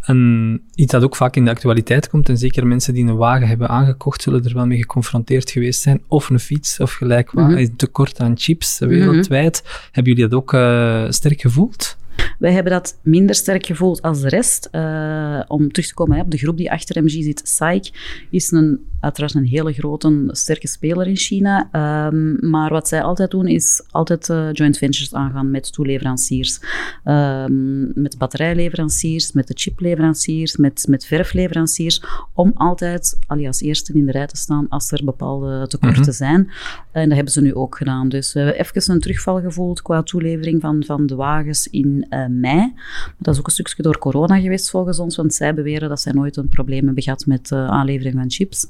En 0.00 0.60
iets 0.74 0.92
dat 0.92 1.02
ook 1.02 1.16
vaak 1.16 1.36
in 1.36 1.44
de 1.44 1.50
actualiteit 1.50 2.08
komt, 2.08 2.28
en 2.28 2.38
zeker 2.38 2.66
mensen 2.66 2.94
die 2.94 3.06
een 3.06 3.16
wagen 3.16 3.48
hebben 3.48 3.68
aangekocht, 3.68 4.22
zullen 4.22 4.44
er 4.44 4.54
wel 4.54 4.66
mee 4.66 4.78
geconfronteerd 4.78 5.50
geweest 5.50 5.80
zijn. 5.80 6.02
Of 6.08 6.30
een 6.30 6.40
fiets, 6.40 6.80
of 6.80 6.92
gelijk 6.92 7.30
wat. 7.30 7.52
Een 7.52 7.76
tekort 7.76 8.20
aan 8.20 8.38
chips 8.38 8.78
wereldwijd. 8.78 9.62
Hebben 9.92 10.12
jullie 10.12 10.28
dat 10.28 10.38
ook 10.40 10.52
eh, 10.52 11.04
sterk 11.08 11.40
gevoeld? 11.40 11.96
Wij 12.38 12.52
hebben 12.52 12.72
dat 12.72 12.98
minder 13.02 13.34
sterk 13.34 13.66
gevoeld 13.66 14.02
als 14.02 14.20
de 14.20 14.28
rest. 14.28 14.68
Eh, 14.70 15.40
om 15.46 15.72
terug 15.72 15.88
te 15.88 15.94
komen 15.94 16.16
hè, 16.16 16.22
op 16.22 16.30
de 16.30 16.38
groep 16.38 16.56
die 16.56 16.70
achter 16.70 17.02
MG 17.02 17.10
zit, 17.10 17.40
SAIC, 17.44 17.90
is 18.30 18.50
een, 18.50 18.80
uiteraard 19.04 19.34
een 19.34 19.46
hele 19.46 19.72
grote, 19.72 20.28
sterke 20.30 20.68
speler 20.68 21.06
in 21.06 21.16
China. 21.16 21.68
Ehm, 21.72 22.50
maar 22.50 22.70
wat 22.70 22.88
zij 22.88 23.02
altijd 23.02 23.30
doen, 23.30 23.46
is 23.46 23.82
altijd 23.90 24.28
eh, 24.28 24.52
joint 24.52 24.78
ventures 24.78 25.14
aangaan 25.14 25.50
met 25.50 25.72
toeleveranciers. 25.72 26.60
Ehm, 27.04 28.00
met 28.02 28.18
batterijleveranciers, 28.18 29.32
met 29.32 29.46
de 29.48 29.54
chipleveranciers, 29.56 30.56
met, 30.56 30.86
met 30.88 31.06
verfleveranciers. 31.06 32.02
Om 32.34 32.52
altijd 32.54 33.18
allee, 33.26 33.46
als 33.46 33.60
eerste 33.60 33.92
in 33.92 34.06
de 34.06 34.12
rij 34.12 34.26
te 34.26 34.36
staan 34.36 34.68
als 34.68 34.90
er 34.92 35.04
bepaalde 35.04 35.66
tekorten 35.66 36.00
Mhm. 36.00 36.10
zijn. 36.12 36.50
En 36.92 37.04
dat 37.04 37.14
hebben 37.14 37.32
ze 37.32 37.40
nu 37.40 37.54
ook 37.54 37.76
gedaan. 37.76 38.08
Dus 38.08 38.32
we 38.32 38.40
hebben 38.40 38.58
even 38.58 38.92
een 38.94 39.00
terugval 39.00 39.40
gevoeld 39.40 39.82
qua 39.82 40.02
toelevering 40.02 40.60
van, 40.60 40.82
van 40.86 41.06
de 41.06 41.14
wagens 41.14 41.68
in 41.68 42.06
eh, 42.08 42.26
mei. 42.26 42.72
Dat 43.18 43.34
is 43.34 43.40
ook 43.40 43.46
een 43.46 43.52
stukje 43.52 43.82
door 43.82 43.98
corona 43.98 44.40
geweest 44.40 44.70
volgens 44.70 44.98
ons, 44.98 45.16
want 45.16 45.34
zij 45.34 45.54
beweren 45.54 45.88
dat 45.88 46.00
zij 46.00 46.12
nooit 46.12 46.36
een 46.36 46.48
probleem 46.48 46.84
hebben 46.84 47.02
gehad 47.02 47.26
met 47.26 47.48
de 47.48 47.56
aanlevering 47.56 48.14
van 48.14 48.30
chips. 48.30 48.66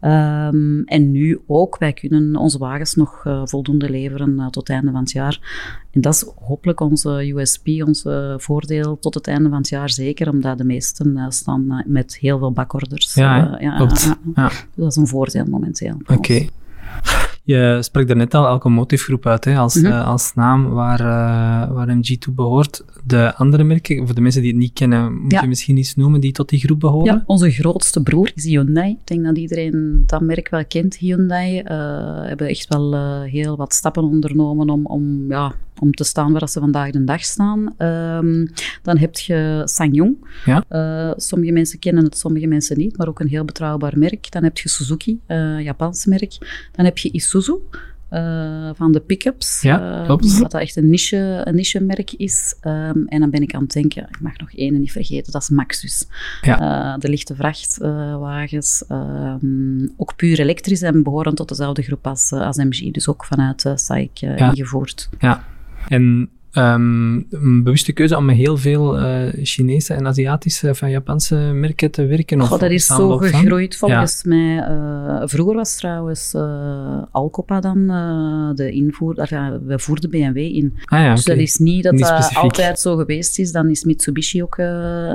Ehm, 0.00 0.80
en 0.84 1.10
nu 1.10 1.40
ook, 1.46 1.78
wij 1.78 1.92
kunnen 1.92 2.36
onze 2.36 2.58
wagens 2.58 2.94
nog 2.94 3.20
eh, 3.24 3.42
voldoende 3.44 3.90
leveren 3.90 4.38
eh, 4.38 4.46
tot 4.46 4.68
het 4.68 4.76
einde 4.76 4.90
van 4.90 5.00
het 5.00 5.10
jaar. 5.10 5.40
En 5.90 6.00
dat 6.00 6.14
is 6.14 6.26
hopelijk 6.40 6.80
onze 6.80 7.32
USP, 7.34 7.66
ons 7.66 8.04
voordeel 8.36 8.98
tot 8.98 9.14
het 9.14 9.26
einde 9.26 9.48
van 9.48 9.58
het 9.58 9.68
jaar 9.68 9.90
zeker, 9.90 10.30
omdat 10.30 10.58
de 10.58 10.64
meesten 10.64 11.16
eh, 11.16 11.24
staan 11.28 11.82
met 11.86 12.16
heel 12.16 12.38
veel 12.38 12.52
bakorders. 12.52 13.14
Ja, 13.14 13.56
ja. 13.60 13.88
Ja. 14.34 14.50
Dat 14.74 14.90
is 14.90 14.96
een 14.96 15.06
voordeel 15.06 15.44
momenteel. 15.44 15.96
Oké. 16.06 16.46
Je 17.44 17.78
sprak 17.80 18.06
daarnet 18.06 18.34
al 18.34 18.46
Alcomotive 18.46 19.02
Groep 19.04 19.26
uit, 19.26 19.44
hè, 19.44 19.56
als, 19.56 19.74
Mhm. 19.74 19.86
eh, 19.86 20.06
als 20.06 20.34
naam 20.34 20.68
waar, 20.68 21.00
eh, 21.00 21.72
waar 21.74 21.96
MG 21.96 22.16
toe 22.18 22.34
behoort. 22.34 22.84
De 23.04 23.34
andere 23.36 23.64
merken, 23.64 24.06
voor 24.06 24.14
de 24.14 24.20
mensen 24.20 24.42
die 24.42 24.50
het 24.50 24.60
niet 24.60 24.72
kennen, 24.72 25.14
moet 25.22 25.32
Ja. 25.32 25.40
je 25.42 25.48
misschien 25.48 25.76
iets 25.76 25.94
noemen 25.94 26.20
die 26.20 26.32
tot 26.32 26.48
die 26.48 26.60
groep 26.60 26.80
behoren? 26.80 27.14
Ja, 27.14 27.22
onze 27.26 27.50
grootste 27.50 28.02
broer 28.02 28.30
is 28.34 28.44
Hyundai. 28.44 28.90
Ik 28.90 29.06
denk 29.06 29.24
dat 29.24 29.38
iedereen 29.38 30.02
dat 30.06 30.20
merk 30.20 30.48
wel 30.48 30.64
kent, 30.68 30.96
Hyundai. 30.96 31.58
Eh 31.58 32.00
hebben 32.22 32.46
echt 32.48 32.68
wel 32.68 32.94
heel 33.24 33.56
wat 33.56 33.72
stappen 33.74 34.02
ondernomen 34.04 34.70
om, 34.70 34.86
om, 34.86 35.24
ja, 35.28 35.52
om 35.82 35.92
te 35.92 36.04
staan 36.04 36.32
waar 36.32 36.48
ze 36.48 36.60
vandaag 36.60 36.90
de 36.90 37.04
dag 37.04 37.24
staan. 37.24 37.74
Ehm, 37.78 38.46
dan 38.82 38.96
heb 38.98 39.16
je 39.18 39.62
SsangYong. 39.64 40.16
Ja. 40.44 40.64
Eh, 40.68 41.12
sommige 41.16 41.52
mensen 41.52 41.78
kennen 41.78 42.04
het, 42.04 42.18
sommige 42.18 42.46
mensen 42.46 42.78
niet, 42.78 42.96
maar 42.96 43.08
ook 43.08 43.20
een 43.20 43.28
heel 43.28 43.44
betrouwbaar 43.44 43.98
merk. 43.98 44.30
Dan 44.30 44.42
heb 44.44 44.58
je 44.58 44.68
Suzuki, 44.68 45.20
eh 45.26 45.60
Japans 45.60 46.06
merk. 46.06 46.36
Dan 46.72 46.84
heb 46.84 46.98
je 46.98 47.10
Isuzu. 47.10 47.54
eh, 48.08 48.70
van 48.74 48.92
de 48.92 49.00
pick-ups. 49.00 49.62
Ja. 49.62 50.06
Wat 50.06 50.22
dat 50.50 50.54
echt 50.54 50.76
een 50.76 50.90
niche, 50.90 51.40
een 51.44 51.54
niche 51.54 51.80
merk 51.80 52.12
is. 52.12 52.54
Ehm, 52.60 52.98
en 53.06 53.20
dan 53.20 53.30
ben 53.30 53.42
ik 53.42 53.54
aan 53.54 53.62
het 53.62 53.72
denken, 53.72 54.02
ik 54.08 54.20
mag 54.20 54.36
nog 54.36 54.52
één 54.54 54.80
niet 54.80 54.92
vergeten, 54.92 55.32
dat 55.32 55.42
is 55.42 55.48
Maxus. 55.48 56.06
Eh, 56.42 56.94
de 56.98 57.08
lichte 57.08 57.34
vrachtwagens, 57.34 58.84
ehm, 58.88 59.86
ook 59.96 60.16
puur 60.16 60.40
elektrisch 60.40 60.82
en 60.82 61.02
behoren 61.02 61.34
tot 61.34 61.48
dezelfde 61.48 61.82
groep 61.82 62.06
als, 62.06 62.32
als 62.32 62.56
MG. 62.56 62.90
Dus 62.90 63.08
ook 63.08 63.24
vanuit 63.24 63.64
uh, 63.64 63.72
SAIC 63.76 64.10
Ja. 64.18 64.36
ingevoerd. 64.50 65.08
Ja. 65.18 65.44
En 65.88 66.30
ehm, 66.52 67.14
een 67.30 67.62
bewuste 67.62 67.92
keuze 67.92 68.16
om 68.16 68.24
met 68.24 68.36
heel 68.36 68.56
veel 68.56 68.98
eh, 68.98 69.28
Chinese 69.42 69.94
en 69.94 70.06
Aziatische 70.06 70.74
van 70.74 70.90
Japanse 70.90 71.34
merken 71.36 71.90
te 71.90 72.06
werken? 72.06 72.40
Of 72.40 72.48
dat 72.48 72.70
is 72.70 72.86
zo 72.86 72.94
samenloop 72.94 73.20
van? 73.26 73.28
gegroeid 73.40 73.76
volgens 73.76 74.24
mij. 74.24 74.58
eh, 74.58 75.22
vroeger 75.24 75.54
was 75.54 75.76
trouwens 75.76 76.34
eh, 76.34 77.02
Alcopa 77.10 77.60
dan 77.60 77.90
eh, 77.90 78.56
de 78.56 78.70
invoer. 78.70 79.18
enfin, 79.18 79.66
we 79.66 79.78
voerden 79.78 80.10
BMW 80.10 80.36
in. 80.36 80.76
Ah 80.84 80.98
ja, 81.00 81.14
Dus 81.14 81.24
dat 81.24 81.36
is 81.36 81.56
niet 81.56 81.82
dat 81.82 81.92
Niet 81.92 82.02
dat 82.08 82.30
altijd 82.34 82.80
zo 82.80 82.96
geweest 82.96 83.38
is. 83.38 83.52
Dan 83.52 83.70
is 83.70 83.84
Mitsubishi 83.84 84.42
ook 84.42 84.58
eh, 84.58 84.66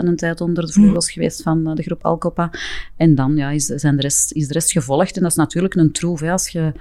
een 0.02 0.16
tijd 0.16 0.42
onder 0.42 0.66
de 0.66 0.72
vleugels 0.72 1.12
geweest 1.12 1.42
van 1.42 1.68
eh, 1.70 1.76
de 1.76 1.84
groep 1.84 2.04
Alcopa. 2.06 2.52
En 2.96 3.16
dan 3.16 3.36
ja, 3.36 3.50
is, 3.50 3.66
zijn 3.66 3.96
de 3.96 4.02
rest, 4.02 4.32
is 4.32 4.48
de 4.48 4.54
rest 4.54 4.72
gevolgd. 4.72 5.16
En 5.16 5.22
dat 5.22 5.32
is 5.32 5.38
natuurlijk 5.38 5.76
een 5.76 5.92
troef. 5.92 6.20
Hè, 6.20 6.32
als 6.32 6.48
je 6.50 6.72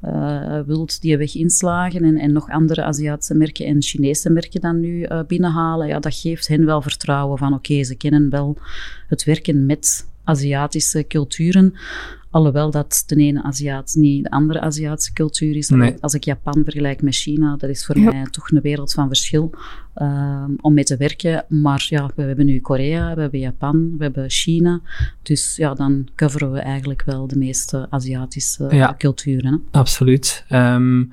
eh, 0.00 0.60
wilt 0.66 1.00
die 1.00 1.16
weg 1.16 1.34
inslagen 1.34 2.04
en, 2.04 2.18
en 2.18 2.32
nog 2.32 2.48
andere 2.48 2.82
Aziatische 2.84 3.34
merken 3.34 3.66
en 3.66 3.82
Chinese 3.82 4.30
merken 4.30 4.60
dan 4.60 4.80
nu 4.80 5.02
eh, 5.02 5.20
binnenhalen, 5.26 5.88
ja, 5.88 5.98
dat 5.98 6.14
geeft 6.14 6.48
hen 6.48 6.64
wel 6.64 6.82
vertrouwen 6.82 7.38
van 7.38 7.54
oké, 7.54 7.84
ze 7.84 7.94
kennen 7.94 8.30
wel 8.30 8.56
het 9.08 9.24
werken 9.24 9.66
met 9.66 10.08
Aziatische 10.30 11.04
culturen. 11.08 11.74
Alhoewel 12.30 12.70
dat 12.70 13.02
de 13.06 13.16
ene 13.16 13.42
Aziat 13.42 13.94
niet 13.98 14.24
de 14.24 14.30
andere 14.30 14.60
Aziatische 14.60 15.12
cultuur 15.12 15.56
is. 15.56 15.68
Nee. 15.68 15.94
Als 16.00 16.14
ik 16.14 16.24
Japan 16.24 16.60
vergelijk 16.64 17.02
met 17.02 17.14
China, 17.14 17.56
dat 17.56 17.70
is 17.70 17.84
voor 17.86 17.98
Ja. 17.98 18.10
mij 18.12 18.24
toch 18.30 18.50
een 18.50 18.60
wereld 18.60 18.92
van 18.92 19.06
verschil 19.06 19.50
ehm, 19.94 20.50
om 20.60 20.74
mee 20.74 20.84
te 20.84 20.96
werken. 20.96 21.44
Maar 21.48 21.86
ja, 21.88 22.10
we 22.14 22.22
hebben 22.22 22.46
nu 22.46 22.60
Korea, 22.60 23.14
we 23.14 23.20
hebben 23.20 23.40
Japan, 23.40 23.94
we 23.98 24.02
hebben 24.04 24.30
China. 24.30 24.80
Dus 25.22 25.56
ja, 25.56 25.74
dan 25.74 26.08
coveren 26.16 26.52
we 26.52 26.58
eigenlijk 26.58 27.02
wel 27.06 27.26
de 27.26 27.36
meeste 27.36 27.86
Aziatische 27.90 28.66
Ja. 28.70 28.94
culturen. 28.98 29.52
Hè. 29.70 29.78
Absoluut. 29.78 30.44
Ehm, 30.48 31.04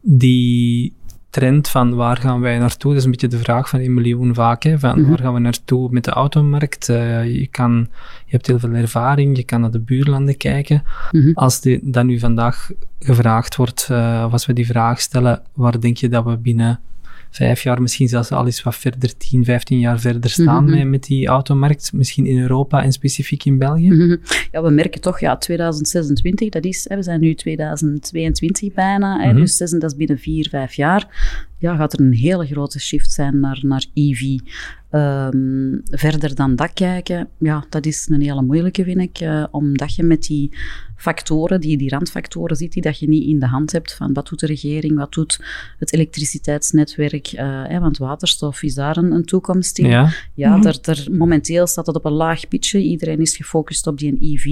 die 0.00 0.92
trend 1.36 1.68
van 1.68 1.94
waar 1.94 2.16
gaan 2.16 2.40
wij 2.40 2.58
naartoe, 2.58 2.90
dat 2.90 2.98
is 2.98 3.04
een 3.04 3.10
beetje 3.10 3.28
de 3.28 3.38
vraag 3.38 3.68
van 3.68 3.80
een 3.80 3.94
miljoen 3.94 4.34
vaak. 4.34 4.62
Hè, 4.62 4.78
van 4.78 5.00
Mhm. 5.00 5.08
Waar 5.08 5.18
gaan 5.18 5.34
we 5.34 5.40
naartoe 5.40 5.88
met 5.90 6.04
de 6.04 6.10
automarkt? 6.10 6.88
Eh, 6.88 7.24
je, 7.24 7.46
kan, 7.46 7.88
je 8.24 8.30
hebt 8.30 8.46
heel 8.46 8.58
veel 8.58 8.72
ervaring, 8.72 9.36
je 9.36 9.44
kan 9.44 9.60
naar 9.60 9.70
de 9.70 9.80
buurlanden 9.80 10.36
kijken. 10.36 10.82
Mhm. 11.10 11.30
Als 11.34 11.60
die, 11.60 11.80
dat 11.82 12.04
nu 12.04 12.18
vandaag 12.18 12.70
gevraagd 12.98 13.56
wordt, 13.56 13.88
eh, 13.90 14.22
of 14.26 14.32
als 14.32 14.46
we 14.46 14.52
die 14.52 14.66
vraag 14.66 15.00
stellen, 15.00 15.42
waar 15.52 15.80
denk 15.80 15.96
je 15.96 16.08
dat 16.08 16.24
we 16.24 16.36
binnen 16.36 16.80
vijf 17.30 17.62
jaar, 17.62 17.82
misschien 17.82 18.08
zelfs 18.08 18.30
al 18.30 18.44
eens 18.46 18.62
wat 18.62 18.74
verder, 18.76 19.16
10, 19.16 19.44
15 19.44 19.78
jaar 19.78 20.00
verder 20.00 20.30
staan 20.30 20.64
Mhm. 20.64 20.74
met, 20.78 20.86
met 20.88 21.02
die 21.04 21.26
automarkt, 21.26 21.92
misschien 21.92 22.26
in 22.26 22.38
Europa 22.38 22.82
en 22.82 22.92
specifiek 22.92 23.44
in 23.44 23.58
België? 23.58 23.88
Mhm. 23.90 24.16
Ja, 24.52 24.62
we 24.62 24.70
merken 24.70 25.00
toch, 25.00 25.20
ja, 25.20 25.36
2026, 25.36 26.48
dat 26.48 26.64
is, 26.64 26.84
hè, 26.88 26.96
we 26.96 27.02
zijn 27.02 27.20
nu 27.20 27.34
2022 27.34 28.72
bijna, 28.74 29.20
hè, 29.20 29.28
Mhm. 29.32 29.36
dus 29.40 29.56
zes- 29.56 29.70
dat 29.70 29.82
is 29.90 29.96
binnen 29.96 30.18
vier, 30.18 30.48
vijf 30.48 30.74
jaar. 30.74 31.08
Ja, 31.58 31.76
gaat 31.76 31.92
er 31.92 32.00
een 32.00 32.12
hele 32.12 32.46
grote 32.46 32.80
shift 32.80 33.12
zijn 33.12 33.40
naar, 33.40 33.58
naar 33.62 33.84
EV. 33.94 34.20
Ehm, 34.90 35.78
verder 35.84 36.34
dan 36.34 36.56
dat 36.56 36.72
kijken, 36.72 37.28
ja, 37.38 37.64
dat 37.68 37.86
is 37.86 38.08
een 38.08 38.20
hele 38.20 38.42
moeilijke, 38.42 38.84
vind 38.84 39.00
ik, 39.00 39.18
eh, 39.18 39.44
omdat 39.50 39.94
je 39.94 40.02
met 40.02 40.22
die 40.22 40.56
factoren, 40.96 41.60
die, 41.60 41.76
die 41.76 41.88
randfactoren 41.88 42.56
zit, 42.56 42.72
die 42.72 42.82
dat 42.82 42.98
je 42.98 43.08
niet 43.08 43.28
in 43.28 43.38
de 43.38 43.46
hand 43.46 43.72
hebt, 43.72 43.94
van 43.94 44.12
wat 44.12 44.28
doet 44.28 44.40
de 44.40 44.46
regering, 44.46 44.96
wat 44.96 45.12
doet 45.12 45.40
het 45.78 45.92
elektriciteitsnetwerk, 45.92 47.26
eh, 47.26 47.62
hè, 47.66 47.80
want 47.80 47.98
waterstof 47.98 48.62
is 48.62 48.74
daar 48.74 48.96
een, 48.96 49.12
een 49.12 49.24
toekomst 49.24 49.78
in. 49.78 49.88
Ja, 49.88 50.12
Ja, 50.34 50.58
daar, 50.58 50.78
daar, 50.80 51.06
momenteel 51.10 51.66
staat 51.66 51.86
het 51.86 51.96
op 51.96 52.04
een 52.04 52.12
laag 52.12 52.48
pitje. 52.48 52.82
Iedereen 52.82 53.20
is 53.20 53.36
gefocust 53.36 53.86
op 53.86 53.98
die 53.98 54.18
EV. 54.20 54.44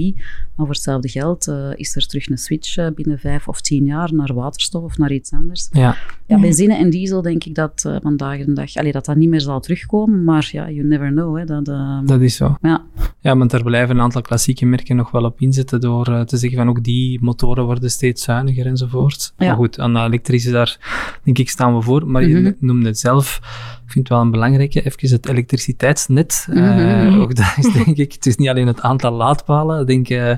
Maar 0.55 0.65
voor 0.65 0.75
hetzelfde 0.75 1.09
geld 1.09 1.47
eh, 1.47 1.69
is 1.75 1.95
er 1.95 2.07
terug 2.07 2.29
een 2.29 2.37
switch 2.37 2.93
binnen 2.93 3.19
vijf 3.19 3.47
of 3.47 3.61
tien 3.61 3.85
jaar 3.85 4.13
naar 4.13 4.33
waterstof 4.33 4.83
of 4.83 4.97
naar 4.97 5.11
iets 5.11 5.31
anders. 5.31 5.67
ja. 5.71 5.97
Ja, 6.27 6.39
benzine 6.39 6.75
en 6.75 6.89
diesel 6.89 7.21
denk 7.21 7.43
ik 7.43 7.55
dat 7.55 7.83
eh, 7.85 7.95
vandaag 8.01 8.45
de 8.45 8.53
dag... 8.53 8.75
Allee, 8.75 8.91
dat 8.91 9.05
dat 9.05 9.15
niet 9.15 9.29
meer 9.29 9.41
zal 9.41 9.59
terugkomen. 9.59 10.23
Maar 10.25 10.49
ja, 10.51 10.69
you 10.69 10.87
never 10.87 11.09
know. 11.11 11.37
Hè, 11.37 11.45
dat, 11.45 11.67
eh, 11.67 11.99
dat 12.05 12.21
is 12.21 12.35
zo. 12.35 12.57
ja. 12.61 12.83
Ja, 13.19 13.37
want 13.37 13.51
daar 13.51 13.63
blijven 13.63 13.95
een 13.95 14.01
aantal 14.01 14.21
klassieke 14.21 14.65
merken 14.65 14.95
nog 14.95 15.11
wel 15.11 15.23
op 15.23 15.41
inzetten 15.41 15.79
door 15.81 16.07
eh, 16.07 16.21
te 16.21 16.37
zeggen 16.37 16.57
van 16.57 16.69
ook 16.69 16.83
die 16.83 17.23
motoren 17.23 17.63
worden 17.65 17.89
steeds 17.89 18.23
zuiniger 18.23 18.65
enzovoort. 18.65 19.33
Ja. 19.37 19.45
Maar 19.47 19.55
goed, 19.55 19.79
aan 19.79 19.93
de 19.93 19.99
elektrische 19.99 20.51
daar 20.51 20.77
denk 21.23 21.37
ik 21.37 21.49
staan 21.49 21.75
we 21.75 21.81
voor. 21.81 22.07
Maar 22.07 22.21
Mhm. 22.21 22.31
je 22.31 22.55
noemde 22.59 22.85
het 22.87 22.99
zelf, 22.99 23.39
ik 23.85 23.91
vind 23.91 24.07
het 24.07 24.17
wel 24.17 24.25
een 24.25 24.31
belangrijke, 24.31 24.81
even 24.85 25.09
het 25.09 25.29
elektriciteitsnet. 25.29 26.47
Eh, 26.49 26.55
Mhm. 26.55 27.19
ook 27.19 27.35
dat 27.35 27.53
is 27.57 27.73
denk 27.73 27.97
ik, 27.97 28.13
het 28.13 28.25
is 28.25 28.35
niet 28.35 28.49
alleen 28.49 28.67
het 28.67 28.81
aantal 28.81 29.11
laadpalen, 29.11 29.81
ik 29.81 29.87
denk 29.87 30.09
eh, 30.09 30.35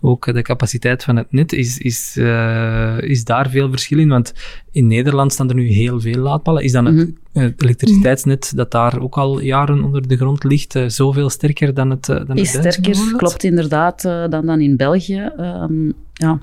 ook 0.00 0.34
de 0.34 0.42
capaciteit 0.42 1.04
van 1.04 1.16
het 1.16 1.32
net 1.32 1.52
is, 1.52 1.78
is, 1.78 2.16
eh, 2.16 2.96
is 3.00 3.24
daar 3.24 3.50
veel 3.50 3.70
verschil 3.70 3.98
in. 3.98 4.08
Want 4.08 4.34
in 4.70 4.86
Nederland 4.86 5.32
staan 5.32 5.48
er 5.48 5.54
nu 5.54 5.68
heel 5.68 6.00
veel 6.00 6.18
laadpalen. 6.22 6.62
Is 6.62 6.72
dan 6.72 6.84
het, 6.84 6.94
Mhm. 6.94 7.44
het 7.44 7.62
elektriciteitsnet 7.62 8.52
dat 8.56 8.70
daar 8.70 9.00
ook 9.00 9.16
al 9.16 9.40
jaren 9.40 9.84
onder 9.84 10.08
de 10.08 10.16
grond 10.16 10.44
ligt, 10.44 10.78
zoveel 10.86 11.30
sterker 11.30 11.74
dan 11.74 11.90
het, 11.90 12.04
dan 12.04 12.36
Is 12.36 12.52
het 12.52 12.72
sterker, 12.74 13.16
klopt 13.16 13.44
inderdaad, 13.44 14.02
dan, 14.02 14.46
dan 14.46 14.60
in 14.60 14.76
België. 14.76 15.30
Ehm, 15.36 15.90
ja, 16.12 16.38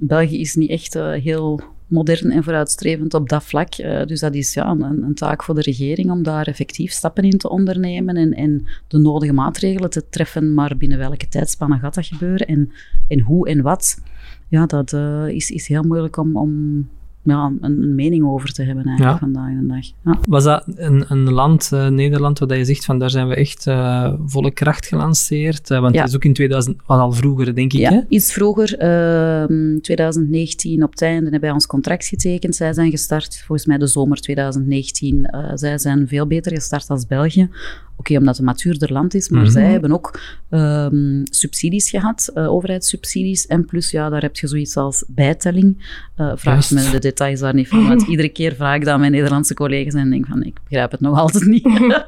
België 0.00 0.40
is 0.40 0.54
niet 0.54 0.70
echt 0.70 0.94
heel 0.94 1.60
modern 1.88 2.30
en 2.30 2.44
vooruitstrevend 2.44 3.14
op 3.14 3.28
dat 3.28 3.44
vlak. 3.44 3.74
Eh, 3.74 4.06
dus 4.06 4.20
dat 4.20 4.34
is 4.34 4.54
ja, 4.54 4.70
een, 4.70 4.82
een 4.82 5.14
taak 5.14 5.42
voor 5.42 5.54
de 5.54 5.60
regering 5.60 6.10
om 6.10 6.22
daar 6.22 6.46
effectief 6.46 6.92
stappen 6.92 7.24
in 7.24 7.38
te 7.38 7.50
ondernemen 7.50 8.16
en, 8.16 8.32
en 8.32 8.66
de 8.88 8.98
nodige 8.98 9.32
maatregelen 9.32 9.90
te 9.90 10.08
treffen. 10.08 10.54
Maar 10.54 10.76
binnen 10.76 10.98
welke 10.98 11.28
tijdspannen 11.28 11.78
gaat 11.78 11.94
dat 11.94 12.06
gebeuren 12.06 12.46
en, 12.46 12.70
en 13.08 13.20
hoe 13.20 13.48
en 13.48 13.62
wat? 13.62 14.00
Ja, 14.48 14.66
dat 14.66 14.92
eh, 14.92 15.28
is, 15.28 15.50
is 15.50 15.68
heel 15.68 15.82
moeilijk 15.82 16.16
om, 16.16 16.36
om 16.36 16.88
ja, 17.28 17.52
een, 17.60 17.82
een 17.82 17.94
mening 17.94 18.24
over 18.24 18.52
te 18.52 18.62
hebben 18.62 18.84
eigenlijk 18.84 19.18
vandaag 19.18 19.50
de 19.60 19.66
dag. 19.66 19.86
Ja. 20.04 20.18
Was 20.28 20.44
dat 20.44 20.64
een, 20.76 21.04
een 21.08 21.32
land, 21.32 21.72
eh, 21.72 21.86
Nederland, 21.88 22.38
waar 22.38 22.56
je 22.56 22.64
zegt 22.64 22.84
van 22.84 22.98
daar 22.98 23.10
zijn 23.10 23.28
we 23.28 23.34
echt 23.34 23.66
eh, 23.66 24.12
volle 24.26 24.50
kracht 24.50 24.86
gelanceerd? 24.86 25.70
Eh, 25.70 25.80
want 25.80 25.94
dat 25.94 26.08
is 26.08 26.14
ook 26.14 26.24
in 26.24 26.32
2000, 26.32 26.76
wat 26.86 26.98
al 26.98 27.12
vroeger 27.12 27.54
denk 27.54 27.72
ik, 27.72 27.78
Ja, 27.80 27.90
hè? 27.90 28.00
iets 28.08 28.32
vroeger, 28.32 28.78
ehm 28.78 29.78
2019 29.80 30.82
op 30.82 30.90
het 30.90 31.02
einde, 31.02 31.22
hebben 31.22 31.40
wij 31.40 31.50
ons 31.50 31.66
contract 31.66 32.06
getekend. 32.06 32.56
Zij 32.56 32.72
zijn 32.72 32.90
gestart, 32.90 33.36
volgens 33.46 33.66
mij 33.66 33.78
de 33.78 33.86
zomer 33.86 34.20
2019. 34.20 35.24
Eh, 35.24 35.50
zij 35.54 35.78
zijn 35.78 36.08
veel 36.08 36.26
beter 36.26 36.52
gestart 36.52 36.88
als 36.90 37.06
België. 37.06 37.48
Oké, 37.96 38.12
omdat 38.12 38.28
het 38.28 38.38
een 38.38 38.44
matuurder 38.44 38.92
land 38.92 39.14
is, 39.14 39.28
maar 39.28 39.42
Mhm. 39.42 39.50
zij 39.50 39.70
hebben 39.70 39.92
ook 39.92 40.20
ehm, 40.50 41.20
subsidies 41.24 41.90
gehad, 41.90 42.30
eh, 42.34 42.52
overheidssubsidies. 42.52 43.46
En 43.46 43.64
plus, 43.64 43.90
ja, 43.90 44.08
daar 44.08 44.22
heb 44.22 44.36
je 44.36 44.46
zoiets 44.46 44.76
als 44.76 45.04
bijtelling. 45.08 45.96
Vraag 46.34 46.70
me 46.70 46.90
de 46.90 46.98
details 47.18 47.40
daar 47.40 47.54
niet 47.54 47.68
van, 47.68 47.88
want 47.88 48.02
iedere 48.12 48.28
keer 48.28 48.54
vraag 48.54 48.74
ik 48.74 48.84
dat 48.84 48.94
aan 48.94 49.00
mijn 49.00 49.12
Nederlandse 49.12 49.54
collega's 49.54 49.94
en 49.94 50.10
denk 50.10 50.26
van, 50.26 50.42
ik 50.42 50.58
begrijp 50.68 50.90
het 50.90 51.00
nog 51.00 51.18
altijd 51.24 51.46
niet. 51.46 51.66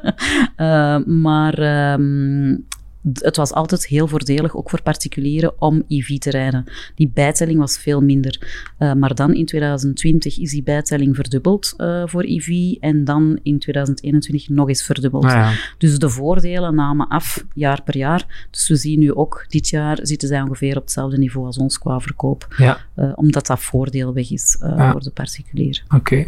Eh, 0.56 0.98
maar 1.04 1.54
ehm, 1.58 2.56
het 3.12 3.36
was 3.36 3.52
altijd 3.52 3.86
heel 3.86 4.06
voordelig, 4.08 4.56
ook 4.56 4.70
voor 4.70 4.82
particulieren, 4.82 5.60
om 5.60 5.82
EV 5.88 6.18
te 6.18 6.30
rijden. 6.30 6.64
Die 6.94 7.10
bijtelling 7.14 7.58
was 7.58 7.78
veel 7.78 8.00
minder. 8.00 8.64
Eh, 8.78 8.92
maar 8.92 9.14
dan 9.14 9.34
in 9.34 9.46
2020 9.46 10.38
is 10.38 10.50
die 10.50 10.62
bijtelling 10.62 11.14
verdubbeld 11.16 11.74
eh, 11.76 12.02
voor 12.06 12.22
EV 12.22 12.74
en 12.80 13.04
dan 13.04 13.38
in 13.42 13.58
2021 13.58 14.48
nog 14.48 14.68
eens 14.68 14.82
verdubbeld. 14.82 15.24
Ah, 15.24 15.30
ja. 15.30 15.52
Dus 15.78 15.98
de 15.98 16.08
voordelen 16.08 16.74
namen 16.74 17.08
af 17.08 17.44
jaar 17.54 17.82
per 17.82 17.96
jaar. 17.96 18.46
Dus 18.50 18.68
we 18.68 18.76
zien 18.76 18.98
nu 18.98 19.14
ook 19.14 19.44
dit 19.48 19.68
jaar 19.68 19.98
zitten 20.02 20.28
zij 20.28 20.40
ongeveer 20.40 20.76
op 20.76 20.82
hetzelfde 20.82 21.18
niveau 21.18 21.46
als 21.46 21.58
ons 21.58 21.78
qua 21.78 22.00
verkoop. 22.00 22.54
ja, 22.56 22.78
eh, 22.94 23.12
omdat 23.14 23.46
dat 23.46 23.60
voordeel 23.60 24.12
weg 24.12 24.30
is 24.30 24.56
eh, 24.60 24.74
Ja. 24.76 24.90
voor 24.92 25.00
de 25.00 25.10
particulier. 25.10 25.82
oké. 25.94 26.26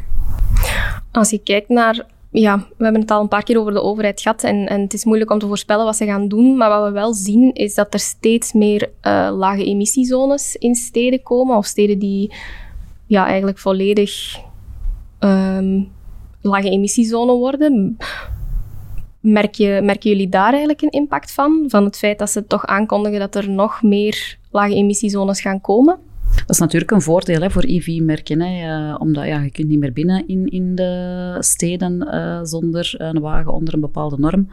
Als 1.10 1.30
je 1.30 1.38
kijkt 1.38 1.68
naar, 1.68 2.06
ja, 2.32 2.58
we 2.76 2.84
hebben 2.84 3.00
het 3.00 3.10
al 3.10 3.20
een 3.20 3.28
paar 3.28 3.42
keer 3.42 3.58
over 3.58 3.72
de 3.72 3.82
overheid 3.82 4.20
gehad 4.20 4.42
en, 4.44 4.68
en 4.68 4.80
het 4.80 4.92
is 4.92 5.04
moeilijk 5.04 5.30
om 5.30 5.38
te 5.38 5.46
voorspellen 5.46 5.84
wat 5.84 5.96
ze 5.96 6.04
gaan 6.04 6.28
doen, 6.28 6.56
maar 6.56 6.68
wat 6.68 6.84
we 6.84 6.90
wel 6.90 7.14
zien 7.14 7.52
is 7.52 7.74
dat 7.74 7.94
er 7.94 8.00
steeds 8.00 8.52
meer 8.52 8.90
eh, 9.00 9.30
lage 9.32 9.64
emissiezones 9.64 10.56
in 10.56 10.74
steden 10.74 11.22
komen, 11.22 11.56
of 11.56 11.66
steden 11.66 11.98
die 11.98 12.32
ja, 13.06 13.26
eigenlijk 13.26 13.58
volledig 13.58 14.38
ehm, 15.18 15.82
lage 16.40 16.70
emissiezone 16.70 17.32
worden. 17.32 17.96
Merk 19.20 19.54
je, 19.54 19.80
merken 19.82 20.10
jullie 20.10 20.28
daar 20.28 20.50
eigenlijk 20.50 20.82
een 20.82 20.90
impact 20.90 21.32
van? 21.32 21.64
Van 21.68 21.84
het 21.84 21.98
feit 21.98 22.18
dat 22.18 22.30
ze 22.30 22.46
toch 22.46 22.66
aankondigen 22.66 23.18
dat 23.18 23.34
er 23.34 23.50
nog 23.50 23.82
meer 23.82 24.38
lage 24.50 24.74
emissiezones 24.74 25.40
gaan 25.40 25.60
komen? 25.60 25.98
Dat 26.36 26.50
is 26.50 26.58
natuurlijk 26.58 26.90
een 26.90 27.00
voordeel 27.02 27.40
hè, 27.40 27.50
voor 27.50 27.62
EV-merken, 27.62 28.40
hè, 28.40 28.66
eh, 28.90 29.00
omdat 29.00 29.24
ja, 29.26 29.40
je 29.42 29.50
kunt 29.50 29.68
niet 29.68 29.78
meer 29.78 29.92
binnen 29.92 30.28
in, 30.28 30.46
in 30.46 30.74
de 30.74 31.36
steden 31.40 32.00
eh, 32.08 32.40
zonder 32.42 32.94
een 32.98 33.20
wagen 33.20 33.52
onder 33.52 33.74
een 33.74 33.80
bepaalde 33.80 34.18
norm. 34.18 34.48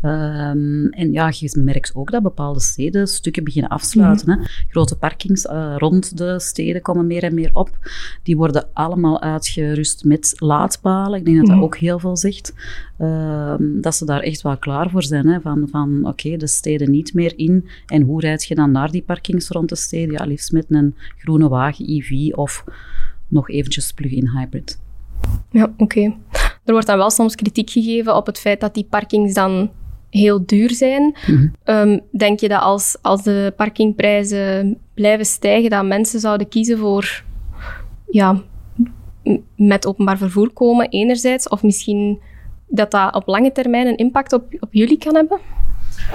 Ehm, 0.00 0.86
en 0.86 1.12
ja, 1.12 1.32
je 1.34 1.60
merkt 1.64 1.94
ook 1.94 2.10
dat 2.10 2.22
bepaalde 2.22 2.60
steden 2.60 3.06
stukken 3.06 3.44
beginnen 3.44 3.70
afsluiten. 3.70 4.30
hè. 4.30 4.36
Grote 4.68 4.96
parkings 4.96 5.46
eh, 5.46 5.74
rond 5.78 6.18
de 6.18 6.40
steden 6.40 6.82
komen 6.82 7.06
meer 7.06 7.22
en 7.22 7.34
meer 7.34 7.50
op. 7.52 7.70
Die 8.22 8.36
worden 8.36 8.66
allemaal 8.72 9.20
uitgerust 9.22 10.04
met 10.04 10.34
laadpalen. 10.38 11.18
Ik 11.18 11.24
denk 11.24 11.36
dat 11.36 11.46
dat 11.46 11.54
Mhm. 11.56 11.64
ook 11.64 11.76
heel 11.76 11.98
veel 11.98 12.16
zegt. 12.16 12.52
Ehm, 12.98 13.80
dat 13.80 13.94
ze 13.94 14.04
daar 14.04 14.20
echt 14.20 14.42
wel 14.42 14.56
klaar 14.56 14.90
voor 14.90 15.02
zijn. 15.02 15.26
Hè, 15.26 15.40
van 15.40 15.68
van 15.70 16.06
oké, 16.06 16.36
de 16.36 16.46
steden 16.46 16.90
niet 16.90 17.14
meer 17.14 17.32
in. 17.36 17.68
En 17.86 18.02
hoe 18.02 18.20
rijd 18.20 18.44
je 18.44 18.54
dan 18.54 18.70
naar 18.70 18.90
die 18.90 19.02
parkings 19.02 19.48
rond 19.48 19.68
de 19.68 19.76
steden? 19.76 20.12
Ja, 20.12 20.24
liefst 20.24 20.52
met 20.52 20.66
een 20.68 20.94
groene 21.18 21.48
wagen, 21.48 21.88
EV 21.88 22.32
of 22.32 22.64
nog 23.28 23.50
eventjes 23.50 23.92
plug-in 23.92 24.28
hybrid. 24.28 24.78
Ja, 25.50 25.72
oké. 25.76 26.14
Er 26.64 26.72
wordt 26.72 26.86
dan 26.86 26.96
wel 26.96 27.10
soms 27.10 27.34
kritiek 27.34 27.70
gegeven 27.70 28.16
op 28.16 28.26
het 28.26 28.38
feit 28.38 28.60
dat 28.60 28.74
die 28.74 28.86
parkings 28.90 29.34
dan 29.34 29.70
heel 30.10 30.46
duur 30.46 30.70
zijn. 30.70 31.16
Mhm. 31.26 31.46
Ehm, 31.64 31.98
denk 32.10 32.40
je 32.40 32.48
dat 32.48 32.60
als, 32.60 32.96
als 33.02 33.22
de 33.22 33.52
parkingprijzen 33.56 34.78
blijven 34.94 35.26
stijgen, 35.26 35.70
dat 35.70 35.84
mensen 35.84 36.20
zouden 36.20 36.48
kiezen 36.48 36.78
voor 36.78 37.24
ja, 38.10 38.42
met 39.56 39.86
openbaar 39.86 40.18
vervoer 40.18 40.50
komen, 40.50 40.88
enerzijds, 40.88 41.48
of 41.48 41.62
misschien 41.62 42.18
dat 42.68 42.90
dat 42.90 43.14
op 43.14 43.26
lange 43.26 43.52
termijn 43.52 43.86
een 43.86 43.96
impact 43.96 44.32
op, 44.32 44.44
op 44.60 44.72
jullie 44.72 44.98
kan 44.98 45.14
hebben? 45.14 45.38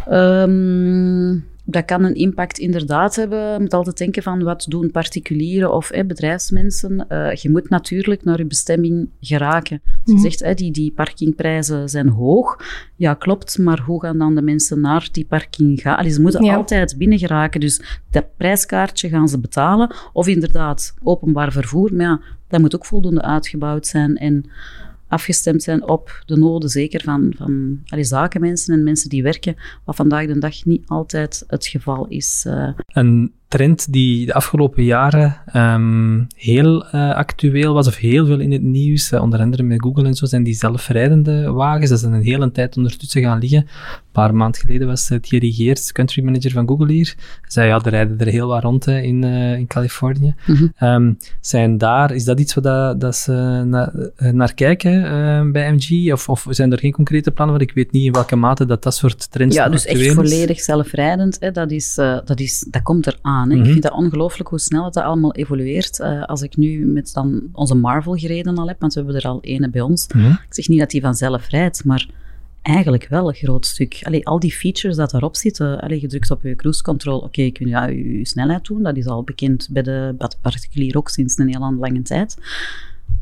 Ehm, 0.07 1.39
dat 1.63 1.85
kan 1.85 2.03
een 2.03 2.15
impact 2.15 2.57
inderdaad 2.57 3.15
hebben. 3.15 3.53
Je 3.53 3.59
moet 3.59 3.73
altijd 3.73 3.97
denken 3.97 4.23
van 4.23 4.43
wat 4.43 4.65
doen 4.69 4.91
particulieren 4.91 5.73
of 5.73 5.89
eh, 5.91 6.05
bedrijfsmensen. 6.05 7.05
Eh, 7.07 7.33
je 7.33 7.49
moet 7.49 7.69
natuurlijk 7.69 8.23
naar 8.23 8.38
je 8.38 8.45
bestemming 8.45 9.09
geraken. 9.21 9.81
Je 10.05 10.17
zegt, 10.19 10.41
eh, 10.41 10.55
die, 10.55 10.71
die 10.71 10.91
parkingprijzen 10.91 11.89
zijn 11.89 12.09
hoog. 12.09 12.57
Ja, 12.95 13.13
klopt, 13.13 13.57
maar 13.57 13.79
hoe 13.79 14.01
gaan 14.01 14.17
dan 14.17 14.35
de 14.35 14.41
mensen 14.41 14.81
naar 14.81 15.09
die 15.12 15.25
parking 15.25 15.81
gaan? 15.81 15.97
Allee, 15.97 16.12
ze 16.12 16.21
moeten 16.21 16.43
Ja. 16.43 16.55
altijd 16.55 16.97
binnen 16.97 17.19
geraken. 17.19 17.59
Dus 17.59 18.01
dat 18.12 18.25
prijskaartje 18.38 19.09
gaan 19.09 19.27
ze 19.27 19.39
betalen. 19.39 19.95
Of 20.13 20.27
inderdaad 20.27 20.93
openbaar 21.03 21.51
vervoer. 21.51 21.93
Maar 21.93 22.05
ja, 22.05 22.21
dat 22.47 22.59
moet 22.59 22.75
ook 22.75 22.85
voldoende 22.85 23.21
uitgebouwd 23.21 23.88
zijn 23.88 24.17
en 24.17 24.49
afgestemd 25.09 25.63
zijn 25.63 25.87
op 25.87 26.23
de 26.25 26.35
noden, 26.37 26.69
zeker 26.69 27.01
van, 27.03 27.33
van 27.37 27.79
zakenmensen 28.01 28.73
en 28.73 28.83
mensen 28.83 29.09
die 29.09 29.23
werken, 29.23 29.55
wat 29.85 29.95
vandaag 29.95 30.25
de 30.27 30.39
dag 30.39 30.65
niet 30.65 30.83
altijd 30.87 31.43
het 31.47 31.67
geval 31.67 32.07
is. 32.07 32.43
eh. 32.47 32.69
En 32.87 33.31
trend 33.49 33.91
die 33.93 34.25
de 34.25 34.33
afgelopen 34.33 34.83
jaren 34.83 35.35
um, 35.55 36.27
heel 36.35 36.85
uh, 36.85 37.15
actueel 37.15 37.73
was, 37.73 37.88
of 37.88 37.95
heel 37.95 38.25
veel 38.25 38.39
in 38.39 38.51
het 38.51 38.62
nieuws, 38.62 39.12
uh, 39.12 39.21
onder 39.21 39.39
andere 39.39 39.63
met 39.63 39.81
Google 39.81 40.07
en 40.07 40.13
zo, 40.13 40.25
zijn 40.25 40.43
die 40.43 40.53
zelfrijdende 40.53 41.51
wagens. 41.51 41.89
Dat 41.89 41.99
is 41.99 42.05
een 42.05 42.21
hele 42.21 42.51
tijd 42.51 42.77
ondertussen 42.77 43.21
gaan 43.21 43.39
liggen. 43.39 43.59
Een 43.59 44.12
paar 44.12 44.35
maanden 44.35 44.62
geleden 44.62 44.88
was 44.88 45.12
uh, 45.12 45.19
Thierry 45.19 45.51
Geerts, 45.51 45.91
country 45.91 46.23
manager 46.23 46.51
van 46.51 46.67
Google 46.67 46.91
hier. 46.91 47.15
Zei, 47.47 47.67
ja, 47.67 47.81
er 47.83 47.89
rijden 47.89 48.19
er 48.19 48.27
heel 48.27 48.47
wat 48.47 48.63
rond 48.63 48.85
hè, 48.85 48.99
in, 48.99 49.23
in 49.23 49.67
Californië. 49.67 50.35
Mm 50.45 50.55
-hmm. 50.55 50.89
um, 50.89 51.17
zijn 51.41 51.77
daar, 51.77 52.12
is 52.12 52.23
dat 52.23 52.39
iets 52.39 52.53
wat 52.53 52.63
dat, 52.63 53.01
dat 53.01 53.15
ze 53.15 53.31
na, 53.65 53.93
naar 54.31 54.53
kijken 54.53 55.52
bij 55.52 55.73
MG? 55.73 56.12
Of, 56.12 56.29
of 56.29 56.45
zijn 56.50 56.71
er 56.71 56.79
geen 56.79 56.91
concrete 56.91 57.31
plannen? 57.31 57.58
Want 57.58 57.69
ik 57.69 57.75
weet 57.75 57.91
niet 57.91 58.06
in 58.06 58.12
welke 58.12 58.35
mate 58.35 58.65
dat 58.65 58.83
dat 58.83 58.95
soort 58.95 59.31
trends 59.31 59.56
Ja, 59.56 59.69
dus 59.69 59.85
echt 59.85 60.13
volledig 60.13 60.60
zelfrijdend, 60.60 61.37
hè, 61.39 61.52
dat, 61.52 61.71
is, 61.71 61.95
dat, 61.95 62.39
is, 62.39 62.67
dat 62.69 62.81
komt 62.81 63.08
eraan. 63.08 63.38
Hè. 63.40 63.46
Mm 63.46 63.52
-hmm. 63.52 63.60
Ik 63.60 63.63
mhm. 63.63 63.71
vind 63.71 63.83
dat 63.83 64.04
ongelooflijk 64.04 64.50
hoe 64.50 64.60
snel 64.60 64.85
het 64.85 64.94
dat 64.94 65.04
allemaal 65.04 65.33
evolueert. 65.33 66.00
Uh, 66.00 66.23
als 66.23 66.42
ik 66.42 66.58
nu 66.58 66.85
met 66.85 67.13
dan 67.13 67.42
onze 67.52 67.75
Marvel 67.75 68.13
gereden 68.13 68.58
al 68.58 68.67
heb, 68.67 68.79
want 68.79 68.94
we 68.94 69.00
hebben 69.02 69.21
er 69.21 69.27
al 69.27 69.42
ene 69.42 69.69
bij 69.69 69.81
ons. 69.81 70.08
Mm 70.13 70.21
-hmm. 70.21 70.31
Ik 70.31 70.54
zeg 70.54 70.67
niet 70.67 70.79
dat 70.79 70.90
die 70.90 71.02
vanzelf 71.02 71.50
rijdt, 71.50 71.85
maar 71.85 72.08
eigenlijk 72.62 73.08
wel 73.10 73.27
een 73.27 73.35
groot 73.35 73.65
stuk. 73.65 74.00
Allee, 74.04 74.27
al 74.27 74.40
die 74.40 74.52
features 74.52 74.96
dat 74.96 75.12
daarop 75.12 75.35
zitten, 75.35 75.79
allee, 75.79 76.00
gedrukt 76.00 76.31
op 76.31 76.42
je 76.44 76.56
cruise 76.56 76.83
control, 76.83 77.17
oké, 77.17 77.25
okay, 77.25 77.52
kun 77.52 77.65
je 77.65 77.71
ja, 77.71 77.85
je 77.85 78.25
snelheid 78.25 78.65
doen, 78.65 78.83
dat 78.83 78.98
is 78.98 79.06
al 79.06 79.23
bekend 79.23 79.67
bij 79.71 79.83
de 79.83 80.15
particulier 80.42 80.98
ook 80.98 81.10
sinds 81.10 81.37
een 81.37 81.48
heel 81.48 81.75
lange 81.79 82.02
tijd. 82.02 82.37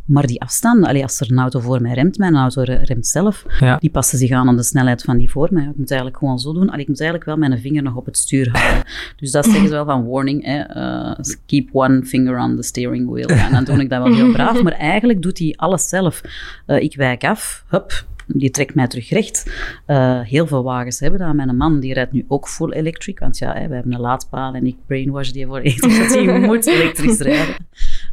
Maar 0.07 0.27
die 0.27 0.41
afstanden, 0.41 0.89
allee, 0.89 1.03
als 1.03 1.19
er 1.19 1.31
een 1.31 1.39
auto 1.39 1.59
voor 1.59 1.81
mij 1.81 1.93
remt, 1.93 2.17
mijn 2.17 2.35
auto 2.35 2.61
remt 2.61 3.07
zelf, 3.07 3.45
ja. 3.59 3.77
die 3.77 3.89
passen 3.89 4.17
zich 4.17 4.31
aan 4.31 4.47
aan 4.47 4.55
de 4.55 4.63
snelheid 4.63 5.01
van 5.03 5.17
die 5.17 5.29
voor 5.29 5.47
mij. 5.51 5.63
Ik 5.63 5.77
moet 5.77 5.89
eigenlijk 5.89 6.19
gewoon 6.19 6.39
zo 6.39 6.53
doen. 6.53 6.69
Allee, 6.69 6.81
ik 6.81 6.87
moet 6.87 6.99
eigenlijk 7.01 7.29
wel 7.29 7.37
mijn 7.37 7.59
vinger 7.59 7.83
nog 7.83 7.95
op 7.95 8.05
het 8.05 8.17
stuur 8.17 8.49
houden. 8.51 8.83
Dus 9.15 9.31
dat 9.31 9.45
zeggen 9.45 9.67
ze 9.67 9.73
wel 9.73 9.85
van 9.85 10.07
warning, 10.07 10.45
hè, 10.45 10.75
uh, 10.77 11.15
keep 11.45 11.69
one 11.71 12.05
finger 12.05 12.39
on 12.39 12.55
the 12.55 12.63
steering 12.63 13.09
wheel. 13.09 13.27
En 13.27 13.51
dan 13.51 13.63
doe 13.63 13.79
ik 13.79 13.89
dat 13.89 14.03
wel 14.03 14.13
heel 14.13 14.31
braaf. 14.31 14.63
Maar 14.63 14.73
eigenlijk 14.73 15.21
doet 15.21 15.39
hij 15.39 15.53
alles 15.55 15.89
zelf. 15.89 16.21
Uh, 16.67 16.81
ik 16.81 16.95
wijk 16.95 17.23
af, 17.23 17.65
hup, 17.67 18.05
die 18.27 18.49
trekt 18.49 18.75
mij 18.75 18.87
terug 18.87 19.09
recht. 19.09 19.51
Uh, 19.87 20.19
heel 20.21 20.47
veel 20.47 20.63
wagens 20.63 20.99
hebben 20.99 21.19
dat. 21.19 21.33
Mijn 21.33 21.57
man 21.57 21.79
die 21.79 21.93
rijdt 21.93 22.11
nu 22.11 22.25
ook 22.27 22.47
full 22.47 22.71
electric, 22.71 23.19
want 23.19 23.37
ja, 23.37 23.53
hè, 23.53 23.67
we 23.67 23.73
hebben 23.73 23.93
een 23.93 23.99
laadpaal 23.99 24.53
en 24.53 24.65
ik 24.65 24.75
brainwash 24.85 25.29
die 25.29 25.45
voor 25.45 25.59
eten 25.59 25.89
dat 25.99 26.13
hij 26.13 26.39
moet 26.39 26.65
elektrisch 26.65 27.19
rijden. 27.19 27.55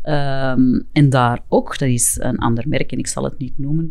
Um, 0.07 0.87
en 0.93 1.11
daar 1.11 1.41
ook, 1.49 1.79
dat 1.79 1.89
is 1.89 2.17
een 2.21 2.39
ander 2.39 2.65
merk 2.69 2.93
en 2.93 2.99
ik 2.99 3.07
zal 3.07 3.25
het 3.25 3.39
niet 3.39 3.59
noemen, 3.59 3.89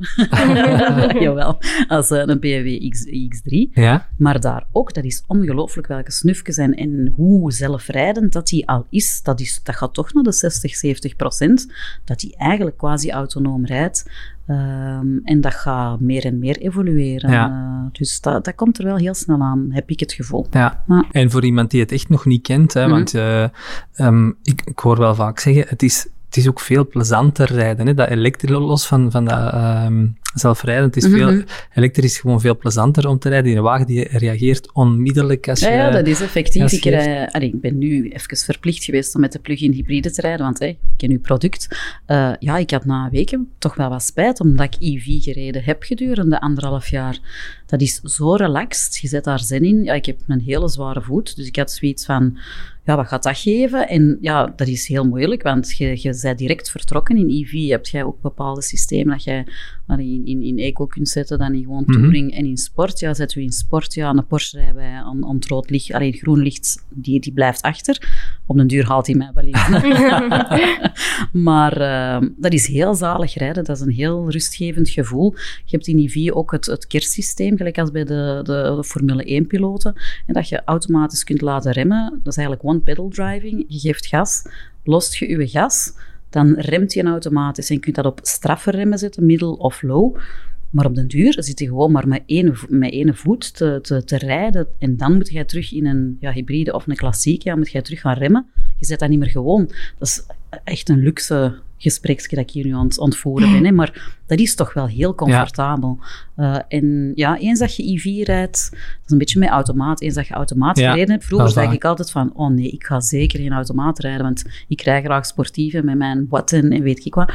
jawel, 1.25 1.57
als 1.87 2.11
uh, 2.11 2.21
een 2.25 2.39
BMW 2.39 2.89
X, 2.89 3.05
X3. 3.05 3.71
Ja. 3.73 4.07
Maar 4.17 4.39
daar 4.39 4.65
ook, 4.71 4.93
dat 4.93 5.03
is 5.03 5.23
ongelooflijk 5.27 5.87
welke 5.87 6.11
snufjes 6.11 6.57
en, 6.57 6.73
en 6.73 7.13
hoe 7.15 7.51
zelfrijdend 7.51 8.33
dat 8.33 8.47
die 8.47 8.67
al 8.67 8.85
is. 8.89 9.21
Dat, 9.23 9.39
is. 9.39 9.59
dat 9.63 9.75
gaat 9.75 9.93
toch 9.93 10.13
naar 10.13 10.23
de 10.23 10.31
60, 10.31 10.75
70 10.75 11.15
procent, 11.15 11.67
dat 12.03 12.19
die 12.19 12.35
eigenlijk 12.37 12.77
quasi 12.77 13.11
autonoom 13.11 13.65
rijdt. 13.65 14.05
Um, 14.47 15.21
en 15.23 15.41
dat 15.41 15.53
gaat 15.53 15.99
meer 15.99 16.25
en 16.25 16.39
meer 16.39 16.57
evolueren. 16.57 17.31
Ja. 17.31 17.49
Uh, 17.49 17.91
dus 17.91 18.21
dat, 18.21 18.45
dat 18.45 18.55
komt 18.55 18.77
er 18.77 18.85
wel 18.85 18.97
heel 18.97 19.13
snel 19.13 19.41
aan, 19.41 19.67
heb 19.69 19.89
ik 19.89 19.99
het 19.99 20.13
gevoel. 20.13 20.47
Ja. 20.51 20.83
ja. 20.87 21.05
En 21.11 21.31
voor 21.31 21.43
iemand 21.43 21.71
die 21.71 21.79
het 21.81 21.91
echt 21.91 22.09
nog 22.09 22.25
niet 22.25 22.41
kent, 22.41 22.73
hè, 22.73 22.81
mm 22.81 22.85
-hmm. 22.85 22.95
want 22.95 23.13
uh, 23.13 23.45
um, 24.07 24.35
ik, 24.43 24.61
ik 24.65 24.79
hoor 24.79 24.97
wel 24.97 25.15
vaak 25.15 25.39
zeggen, 25.39 25.65
het 25.67 25.83
is 25.83 26.07
het 26.33 26.43
is 26.43 26.49
ook 26.49 26.59
veel 26.59 26.87
plezanter 26.87 27.51
rijden. 27.51 27.87
Hè? 27.87 27.93
Dat 27.93 28.09
elektrisch, 28.09 28.57
los 28.57 28.87
van, 28.87 29.11
van 29.11 29.25
dat 29.25 29.53
um, 29.53 30.17
zelfrijden, 30.33 30.83
het 30.83 30.95
is 30.95 31.03
veel, 31.03 31.31
mm 31.31 31.37
-hmm. 31.37 31.45
elektrisch 31.73 32.19
gewoon 32.19 32.41
veel 32.41 32.57
plezanter 32.57 33.07
om 33.07 33.19
te 33.19 33.29
rijden. 33.29 33.51
In 33.51 33.57
een 33.57 33.63
wagen 33.63 33.85
die 33.85 34.07
reageert 34.17 34.73
onmiddellijk 34.73 35.49
als 35.49 35.59
je... 35.59 35.65
Ja, 35.65 35.73
ja 35.73 35.89
dat 35.89 36.07
is 36.07 36.21
effectief. 36.21 36.71
Ik, 36.71 36.83
rij, 36.83 37.29
allee, 37.31 37.47
ik 37.47 37.61
ben 37.61 37.77
nu 37.77 38.09
even 38.09 38.37
verplicht 38.37 38.83
geweest 38.83 39.15
om 39.15 39.21
met 39.21 39.31
de 39.31 39.39
plug-in 39.39 39.71
hybride 39.71 40.11
te 40.11 40.21
rijden, 40.21 40.45
want 40.45 40.59
hey, 40.59 40.69
ik 40.69 40.77
ken 40.97 41.11
uw 41.11 41.19
product. 41.19 41.67
Uh, 42.07 42.33
ja, 42.39 42.57
ik 42.57 42.71
had 42.71 42.85
na 42.85 43.09
weken 43.11 43.51
toch 43.57 43.75
wel 43.75 43.89
wat 43.89 44.03
spijt, 44.03 44.39
omdat 44.39 44.65
ik 44.65 44.75
EV 44.79 45.23
gereden 45.23 45.63
heb 45.63 45.83
gedurende 45.83 46.41
anderhalf 46.41 46.87
jaar. 46.87 47.19
Dat 47.73 47.81
is 47.81 48.01
zo 48.01 48.35
relaxed. 48.35 48.97
Je 48.97 49.07
zet 49.07 49.23
daar 49.23 49.39
zin 49.39 49.63
in. 49.63 49.83
Ja, 49.83 49.93
ik 49.93 50.05
heb 50.05 50.19
een 50.27 50.41
hele 50.41 50.69
zware 50.69 51.01
voet, 51.01 51.35
dus 51.35 51.47
ik 51.47 51.55
had 51.55 51.71
zoiets 51.71 52.05
van 52.05 52.37
ja, 52.85 52.95
wat 52.95 53.07
gaat 53.07 53.23
dat 53.23 53.37
geven? 53.37 53.87
En 53.87 54.17
ja, 54.21 54.53
dat 54.55 54.67
is 54.67 54.87
heel 54.87 55.07
moeilijk, 55.07 55.43
want 55.43 55.77
je, 55.77 56.01
je 56.01 56.19
bent 56.21 56.37
direct 56.37 56.71
vertrokken. 56.71 57.17
In 57.17 57.29
EV 57.29 57.69
heb 57.69 57.85
jij 57.85 58.03
ook 58.03 58.21
bepaalde 58.21 58.61
systemen 58.61 59.13
dat 59.13 59.23
je 59.23 59.43
in, 59.87 60.25
in, 60.25 60.41
in 60.41 60.57
eco 60.57 60.85
kunt 60.85 61.09
zetten 61.09 61.37
dan 61.37 61.53
in 61.53 61.63
gewoon 61.63 61.83
mhm. 61.85 61.91
touring. 61.91 62.25
Mm 62.25 62.29
-hmm. 62.29 62.37
En 62.37 62.45
in 62.45 62.57
sport, 62.57 62.99
ja, 62.99 63.13
zetten 63.13 63.37
we 63.37 63.43
in 63.43 63.51
sport, 63.51 63.93
ja, 63.93 64.09
een 64.09 64.25
Porsche 64.25 64.57
rijden 64.57 64.75
wij 64.75 64.91
aan, 64.91 65.25
aan 65.25 65.35
het 65.35 65.47
rood 65.47 65.69
licht, 65.69 65.93
alleen 65.93 66.13
groen 66.13 66.39
licht, 66.39 66.85
die, 66.89 67.19
die 67.19 67.33
blijft 67.33 67.61
achter. 67.61 68.11
Op 68.45 68.57
een 68.57 68.67
duur 68.67 68.85
haalt 68.85 69.07
hij 69.07 69.15
mij 69.15 69.31
wel 69.33 69.45
in. 69.45 69.53
maar 71.43 71.81
uh, 71.81 72.29
dat 72.37 72.53
is 72.53 72.67
heel 72.67 72.95
zalig 72.95 73.33
rijden, 73.33 73.63
dat 73.63 73.75
is 73.75 73.81
een 73.81 73.91
heel 73.91 74.31
rustgevend 74.31 74.89
gevoel. 74.89 75.33
Je 75.65 75.75
hebt 75.75 75.87
in 75.87 75.99
EV 75.99 76.31
ook 76.31 76.51
het, 76.51 76.65
het 76.65 76.87
kerstsysteem, 76.87 77.57
gelijk 77.63 77.79
als 77.79 77.91
bij 77.91 78.03
de, 78.03 78.39
de, 78.43 78.83
Formule 78.83 79.41
1-piloten, 79.43 79.93
en 80.25 80.33
dat 80.33 80.49
je 80.49 80.61
automatisch 80.65 81.23
kunt 81.23 81.41
laten 81.41 81.71
remmen. 81.71 82.19
Dat 82.23 82.33
is 82.33 82.37
eigenlijk 82.37 82.67
one-pedal 82.69 83.09
driving. 83.09 83.65
Je 83.67 83.79
geeft 83.79 84.05
gas, 84.05 84.45
lost 84.83 85.15
je 85.15 85.29
je 85.29 85.47
gas 85.47 85.93
dan 86.33 86.53
remt 86.57 86.93
je 86.93 87.03
automatisch. 87.03 87.69
En 87.69 87.75
je 87.75 87.81
kunt 87.81 87.95
dat 87.95 88.05
op 88.05 88.19
straffe 88.21 88.71
remmen 88.71 88.97
zetten, 88.97 89.25
middel 89.25 89.53
of 89.53 89.81
low. 89.81 90.17
Maar 90.69 90.85
op 90.85 90.95
den 90.95 91.07
duur 91.07 91.35
zit 91.37 91.59
je 91.59 91.65
gewoon 91.65 91.91
maar 91.91 92.07
met 92.07 92.23
één, 92.25 92.55
met 92.67 92.91
één 92.91 93.15
voet 93.15 93.55
te, 93.55 93.79
te, 93.81 94.03
te 94.03 94.17
rijden. 94.17 94.67
En 94.79 94.97
dan 94.97 95.13
moet 95.13 95.29
je 95.29 95.45
terug 95.45 95.73
in 95.73 95.85
een 95.85 96.17
ja, 96.19 96.31
hybride 96.31 96.73
of 96.73 96.87
een 96.87 96.95
klassieke, 96.95 97.49
ja, 97.49 97.55
moet 97.55 97.71
je 97.71 97.81
terug 97.81 97.99
gaan 97.99 98.17
remmen. 98.17 98.45
Je 98.77 98.85
zet 98.85 98.99
dat 98.99 99.09
niet 99.09 99.19
meer 99.19 99.29
gewoon. 99.29 99.65
Dat 99.97 100.07
is 100.07 100.25
echt 100.63 100.89
een 100.89 100.99
luxe 100.99 101.59
gespreksje 101.83 102.35
dat 102.35 102.43
ik 102.43 102.51
hier 102.51 102.65
nu 102.65 102.73
aan 102.73 102.87
het 102.87 102.97
ontvoeren 102.97 103.51
ben. 103.51 103.65
Hè. 103.65 103.71
Maar 103.71 104.17
dat 104.25 104.39
is 104.39 104.55
toch 104.55 104.73
wel 104.73 104.87
heel 104.87 105.15
comfortabel. 105.15 105.99
Ja. 105.99 106.07
Uh, 106.37 106.79
en 106.79 107.11
ja, 107.15 107.37
eens 107.37 107.59
dat 107.59 107.75
je 107.75 107.93
EV 107.93 108.25
rijdt, 108.27 108.69
dat 108.71 109.05
is 109.05 109.11
een 109.11 109.17
beetje 109.17 109.39
met 109.39 109.49
automaat. 109.49 110.01
Eens 110.01 110.15
dat 110.15 110.27
je 110.27 110.33
automaat 110.33 110.77
ja, 110.77 110.89
gereden 110.89 111.11
hebt, 111.11 111.25
vroeger 111.25 111.49
zei 111.49 111.71
ik 111.71 111.85
altijd 111.85 112.11
van, 112.11 112.31
oh 112.33 112.49
nee, 112.49 112.69
ik 112.69 112.83
ga 112.83 112.99
zeker 112.99 113.39
geen 113.39 113.51
automaat 113.51 113.99
rijden, 113.99 114.21
want 114.21 114.43
ik 114.67 114.81
rij 114.81 115.01
graag 115.03 115.25
sportieve 115.25 115.83
met 115.83 115.97
mijn 115.97 116.25
watten 116.29 116.71
en 116.71 116.81
weet 116.81 117.05
ik 117.05 117.15
wat. 117.15 117.33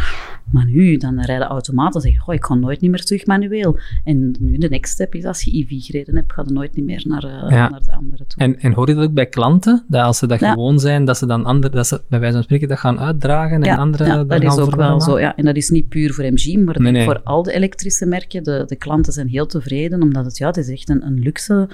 Maar 0.50 0.66
nu, 0.66 0.96
dan 0.96 1.20
rijden 1.20 1.46
automaten, 1.46 2.00
zeg 2.00 2.12
je, 2.12 2.22
oh, 2.26 2.34
ik 2.34 2.44
ga 2.44 2.54
nooit 2.54 2.80
meer 2.80 3.04
terug 3.04 3.26
manueel. 3.26 3.78
En 4.04 4.34
nu 4.40 4.58
de 4.58 4.68
next 4.68 4.92
step 4.92 5.14
is, 5.14 5.24
als 5.24 5.42
je 5.42 5.50
EV 5.58 5.84
gereden 5.84 6.16
hebt, 6.16 6.32
ga 6.32 6.42
je 6.46 6.52
nooit 6.52 6.76
meer 6.76 7.04
naar, 7.06 7.24
uh, 7.24 7.50
ja. 7.50 7.68
naar 7.68 7.84
de 7.84 7.92
andere 7.92 8.26
toe. 8.26 8.42
En, 8.42 8.60
en 8.60 8.72
hoor 8.72 8.88
je 8.88 8.94
dat 8.94 9.04
ook 9.04 9.12
bij 9.12 9.26
klanten, 9.26 9.84
dat 9.88 10.02
als 10.02 10.18
ze 10.18 10.26
dat 10.26 10.38
gewoon 10.38 10.78
zijn, 10.78 11.04
dat 11.04 11.18
ze 11.18 11.26
dan 11.26 11.44
andere, 11.44 11.74
dat 11.74 11.86
ze 11.86 12.02
bij 12.08 12.18
wijze 12.18 12.34
van 12.34 12.44
spreken 12.44 12.68
dat 12.68 12.78
gaan 12.78 13.00
uitdragen 13.00 13.62
en 13.62 13.78
andere 13.78 14.26
dat 14.40 14.58
is 14.58 14.64
ook 14.64 14.74
wel 14.74 15.00
zo. 15.00 15.18
Ja. 15.18 15.36
En 15.36 15.44
dat 15.44 15.56
is 15.56 15.70
niet 15.70 15.88
puur 15.88 16.14
voor 16.14 16.24
MG, 16.24 16.64
maar 16.64 16.80
nee, 16.80 16.92
nee. 16.92 17.04
voor 17.04 17.20
al 17.22 17.42
de 17.42 17.52
elektrische 17.52 18.06
merken. 18.06 18.42
De, 18.42 18.64
de 18.66 18.76
klanten 18.76 19.12
zijn 19.12 19.28
heel 19.28 19.46
tevreden, 19.46 20.02
omdat 20.02 20.24
het, 20.24 20.38
ja, 20.38 20.46
het 20.46 20.56
is 20.56 20.68
echt 20.68 20.88
een, 20.88 21.06
een 21.06 21.18
luxe... 21.18 21.68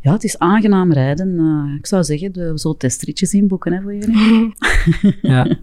Ja, 0.00 0.12
het 0.12 0.24
is 0.24 0.38
aangenaam 0.38 0.92
rijden. 0.92 1.28
Uh, 1.28 1.74
ik 1.78 1.86
zou 1.86 2.04
zeggen, 2.04 2.32
we 2.32 2.52
zullen 2.54 2.76
testritjes 2.76 3.34
inboeken 3.34 3.72
hè, 3.72 3.80
voor 3.80 3.94
jullie. 3.94 4.54
ja. 5.32 5.56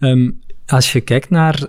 Um, 0.00 0.40
als 0.66 0.92
je 0.92 1.00
kijkt 1.00 1.30
naar 1.30 1.66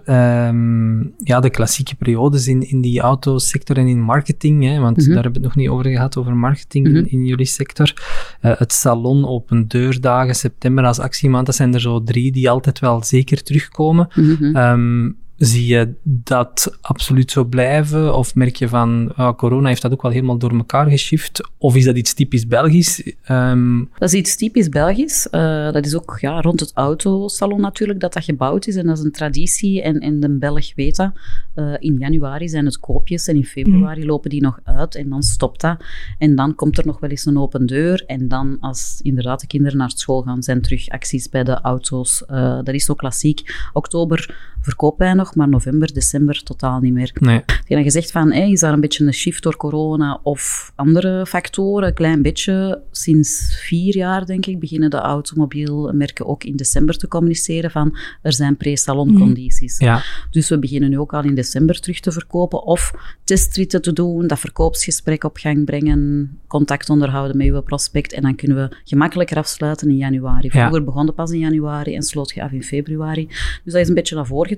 um, 0.50 1.14
ja, 1.18 1.40
de 1.40 1.50
klassieke 1.50 1.96
periodes 1.96 2.48
in, 2.48 2.70
in 2.70 2.82
die 2.82 3.00
autosector 3.00 3.78
en 3.78 3.88
in 3.88 4.02
marketing, 4.02 4.64
hè, 4.64 4.80
want 4.80 4.98
mm 4.98 5.04
-hmm. 5.04 5.14
daar 5.14 5.24
hebben 5.24 5.42
we 5.42 5.48
het 5.48 5.56
nog 5.56 5.66
niet 5.66 5.70
over 5.70 5.92
gehad, 5.92 6.18
over 6.18 6.36
marketing 6.36 6.88
mm 6.88 6.96
-hmm. 6.96 7.06
in, 7.06 7.12
in, 7.12 7.26
jullie 7.26 7.46
sector. 7.46 7.94
Uh, 8.42 8.58
het 8.58 8.74
salon, 8.74 9.28
open 9.28 9.68
deurdagen, 9.68 10.36
september 10.36 10.86
als 10.86 11.00
actiemaand, 11.00 11.46
dat 11.46 11.56
zijn 11.56 11.74
er 11.74 11.82
zo 11.82 12.04
drie 12.04 12.32
die 12.32 12.50
altijd 12.50 12.80
wel 12.80 13.04
zeker 13.04 13.44
terugkomen. 13.44 14.08
Mm 14.16 14.36
-hmm. 14.40 14.56
um, 14.56 15.18
Zie 15.38 15.66
je 15.66 15.94
dat 16.04 16.78
absoluut 16.82 17.32
zo 17.32 17.44
blijven? 17.44 18.16
Of 18.16 18.36
merk 18.36 18.56
je 18.56 18.68
van, 18.68 19.12
uh, 19.20 19.34
corona 19.34 19.68
heeft 19.68 19.82
dat 19.82 19.92
ook 19.92 20.02
wel 20.02 20.12
helemaal 20.12 20.38
door 20.38 20.56
elkaar 20.56 20.90
geschift? 20.90 21.50
Of 21.58 21.76
is 21.76 21.86
dat 21.86 21.98
iets 21.98 22.14
typisch 22.14 22.48
Belgisch? 22.48 23.14
Um... 23.30 23.90
Dat 23.98 24.14
is 24.14 24.20
iets 24.20 24.36
typisch 24.36 24.70
Belgisch. 24.70 25.28
Uh, 25.32 25.72
dat 25.72 25.86
is 25.86 25.96
ook 25.96 26.18
ja, 26.22 26.42
rond 26.42 26.60
het 26.60 26.72
autosalon 26.74 27.62
natuurlijk 27.62 28.00
dat 28.00 28.14
dat 28.14 28.24
gebouwd 28.24 28.68
is. 28.68 28.76
En 28.76 28.86
dat 28.86 28.98
is 28.98 29.04
een 29.04 29.12
traditie. 29.12 29.82
En, 29.82 30.00
en 30.00 30.20
de 30.20 30.30
Belg 30.30 30.76
weet 30.76 30.96
dat. 30.96 31.12
Uh, 31.56 31.74
in 31.80 31.96
januari 32.00 32.50
zijn 32.50 32.66
het 32.66 32.80
koopjes 32.80 33.28
en 33.28 33.36
in 33.36 33.46
februari 33.46 34.02
mm. 34.02 34.08
lopen 34.08 34.30
die 34.30 34.42
nog 34.42 34.60
uit. 34.64 34.96
En 34.96 35.10
dan 35.10 35.24
stopt 35.24 35.62
dat. 35.62 35.84
En 36.18 36.36
dan 36.36 36.56
komt 36.56 36.78
er 36.78 36.86
nog 36.86 37.00
wel 37.00 37.10
eens 37.10 37.26
een 37.26 37.38
open 37.38 37.66
deur. 37.66 38.04
En 38.08 38.28
dan 38.28 38.58
als 38.60 39.00
inderdaad 39.02 39.40
de 39.40 39.48
kinderen 39.48 39.78
naar 39.78 39.92
school 39.96 40.22
gaan, 40.22 40.44
zijn 40.44 40.62
terug 40.62 40.90
acties 40.90 41.30
bij 41.30 41.44
de 41.44 41.62
auto's. 41.62 42.24
dat 42.28 42.74
is 42.74 42.86
zo 42.86 42.94
klassiek. 42.94 43.70
Oktober 43.74 44.56
verkopen 44.62 45.06
wij 45.06 45.14
nog, 45.14 45.36
maar 45.36 45.50
november, 45.50 45.94
december 45.94 46.44
totaal 46.44 46.80
niet 46.80 46.94
meer. 46.94 47.12
Nee. 47.20 47.44
Je 47.66 47.90
zegt 47.90 48.12
van, 48.12 48.32
hey, 48.32 48.52
is 48.52 48.60
daar 48.60 48.74
een 48.74 48.82
beetje 48.82 49.06
een 49.06 49.14
shift 49.14 49.44
door 49.44 49.58
corona 49.58 50.20
of 50.24 50.72
andere 50.76 51.26
factoren? 51.26 51.88
Een 51.88 51.94
klein 51.94 52.22
beetje. 52.22 52.82
Sinds 52.92 53.58
vier 53.62 53.96
jaar, 53.96 54.26
denk 54.26 54.46
ik, 54.46 54.60
beginnen 54.60 54.90
de 54.90 54.98
automobielmerken 54.98 56.26
ook 56.26 56.44
in 56.44 56.56
december 56.56 56.98
te 56.98 57.08
communiceren 57.08 57.72
van, 57.72 57.98
er 58.22 58.34
zijn 58.34 58.58
pre-saloncondities. 58.58 59.78
Ja. 59.78 60.04
Dus 60.32 60.50
we 60.50 60.60
beginnen 60.60 60.90
nu 60.90 61.00
ook 61.00 61.14
al 61.14 61.24
in 61.24 61.36
december 61.36 61.80
terug 61.80 62.00
te 62.00 62.12
verkopen 62.12 62.64
of 62.64 62.94
testritten 63.24 63.82
te 63.82 63.94
doen, 63.94 64.28
dat 64.28 64.40
verkoopsgesprek 64.40 65.24
op 65.24 65.38
gang 65.38 65.66
brengen, 65.66 66.32
contact 66.48 66.90
onderhouden 66.90 67.38
met 67.38 67.48
uw 67.48 67.62
prospect 67.62 68.14
en 68.14 68.22
dan 68.22 68.36
kunnen 68.36 68.58
we 68.58 68.76
gemakkelijker 68.84 69.38
afsluiten 69.38 69.90
in 69.90 69.98
januari. 69.98 70.50
Ja. 70.52 70.60
Vroeger 70.60 70.84
begon 70.84 71.06
de 71.06 71.12
pas 71.12 71.32
in 71.32 71.40
januari 71.40 71.96
en 71.96 72.02
sloot 72.02 72.32
je 72.32 72.44
af 72.44 72.52
in 72.52 72.64
februari. 72.64 73.28
Dus 73.64 73.74
dat 73.74 73.82
is 73.82 73.88
een 73.88 73.94
beetje 73.94 74.16
naar 74.16 74.26
voren 74.26 74.57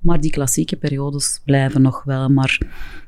Maar 0.00 0.20
die 0.20 0.30
klassieke 0.30 0.76
periodes 0.76 1.40
blijven 1.44 1.82
nog 1.82 2.04
wel. 2.04 2.28
Maar 2.28 2.58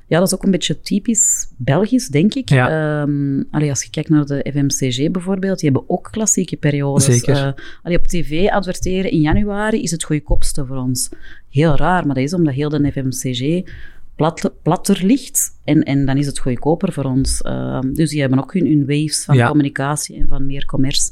ja, 0.07 0.19
dat 0.19 0.27
is 0.27 0.35
ook 0.35 0.43
een 0.45 0.51
beetje 0.51 0.81
typisch 0.81 1.49
Belgisch, 1.57 2.09
denk 2.09 2.35
ik. 2.35 2.49
Ja. 2.49 3.01
Ehm, 3.03 3.43
allee, 3.51 3.71
als 3.71 3.83
je 3.83 3.91
kijkt 3.91 4.09
naar 4.09 4.27
de 4.27 4.51
FMCG 4.53 5.11
bijvoorbeeld, 5.11 5.59
die 5.61 5.71
hebben 5.71 5.89
ook 5.91 6.09
klassieke 6.11 6.57
periodes. 6.57 7.05
Zeker. 7.05 7.55
Allee, 7.83 7.99
op 7.99 8.07
tv 8.07 8.49
adverteren 8.49 9.11
in 9.11 9.21
januari 9.21 9.83
is 9.83 9.91
het 9.91 10.05
goedkoopste 10.05 10.66
voor 10.66 10.77
ons. 10.77 11.09
Heel 11.51 11.77
raar, 11.77 12.07
maar 12.07 12.14
dat 12.14 12.25
is 12.25 12.35
omdat 12.35 12.55
heel 12.55 12.69
de 12.69 12.93
FMCG 12.93 13.71
plat, 14.16 14.53
platter 14.62 15.05
ligt. 15.05 15.59
En, 15.64 15.83
en 15.83 16.07
dan 16.07 16.16
is 16.16 16.27
het 16.27 16.39
goedkoper 16.39 16.93
voor 16.93 17.05
ons. 17.05 17.43
Ehm, 17.43 17.93
dus 17.93 18.11
die 18.11 18.21
hebben 18.21 18.39
ook 18.39 18.53
hun, 18.53 18.66
hun 18.66 18.87
waves 18.87 19.25
van 19.25 19.37
Ja. 19.37 19.49
communicatie 19.49 20.16
en 20.16 20.29
van 20.29 20.47
meer 20.47 20.64
commerce. 20.64 21.11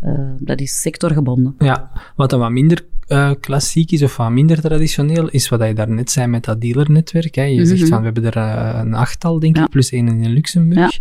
Eh, 0.00 0.30
dat 0.38 0.60
is 0.60 0.80
sectorgebonden. 0.80 1.54
Ja, 1.58 1.90
wat 2.16 2.30
dan 2.30 2.40
wat 2.40 2.50
minder 2.50 2.84
eh, 3.06 3.30
klassiek 3.40 3.90
is 3.90 4.02
of 4.02 4.16
wat 4.16 4.30
minder 4.30 4.60
traditioneel, 4.60 5.28
is 5.28 5.48
wat 5.48 5.62
je 5.66 5.74
daarnet 5.74 6.10
zei 6.10 6.26
met 6.26 6.44
dat 6.44 6.60
dealernetwerk. 6.60 7.34
Hè. 7.34 7.42
Je 7.42 7.60
Mhm. 7.60 7.66
zegt 7.76 7.88
van, 7.88 7.98
we 7.98 8.04
hebben 8.04 8.24
er 8.24 8.36
eh, 8.36 8.78
een 8.80 8.94
achttal, 8.94 9.38
denk 9.38 9.56
Ja. 9.56 9.64
ik, 9.64 9.70
plus 9.70 9.90
één 9.90 10.08
in 10.08 10.32
Luxemburg. 10.32 10.98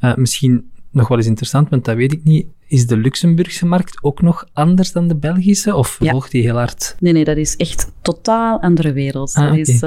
Eh, 0.00 0.14
misschien 0.14 0.70
nog 0.90 1.08
wel 1.08 1.16
eens 1.18 1.26
interessant, 1.26 1.68
want 1.68 1.84
dat 1.84 1.96
weet 1.96 2.12
ik 2.12 2.24
niet. 2.24 2.46
Is 2.66 2.86
de 2.86 2.96
Luxemburgse 2.96 3.66
markt 3.66 3.98
ook 4.02 4.22
nog 4.22 4.46
anders 4.52 4.92
dan 4.92 5.08
de 5.08 5.16
Belgische? 5.16 5.74
Of 5.76 5.96
Ja. 6.00 6.10
volgt 6.10 6.30
die 6.30 6.42
heel 6.42 6.56
hard? 6.56 6.96
Nee, 6.98 7.12
nee, 7.12 7.24
dat 7.24 7.36
is 7.36 7.56
echt 7.56 7.92
totaal 8.02 8.60
andere 8.60 8.92
wereld. 8.92 9.34
Ah, 9.34 9.48
dat 9.48 9.68
is, 9.68 9.80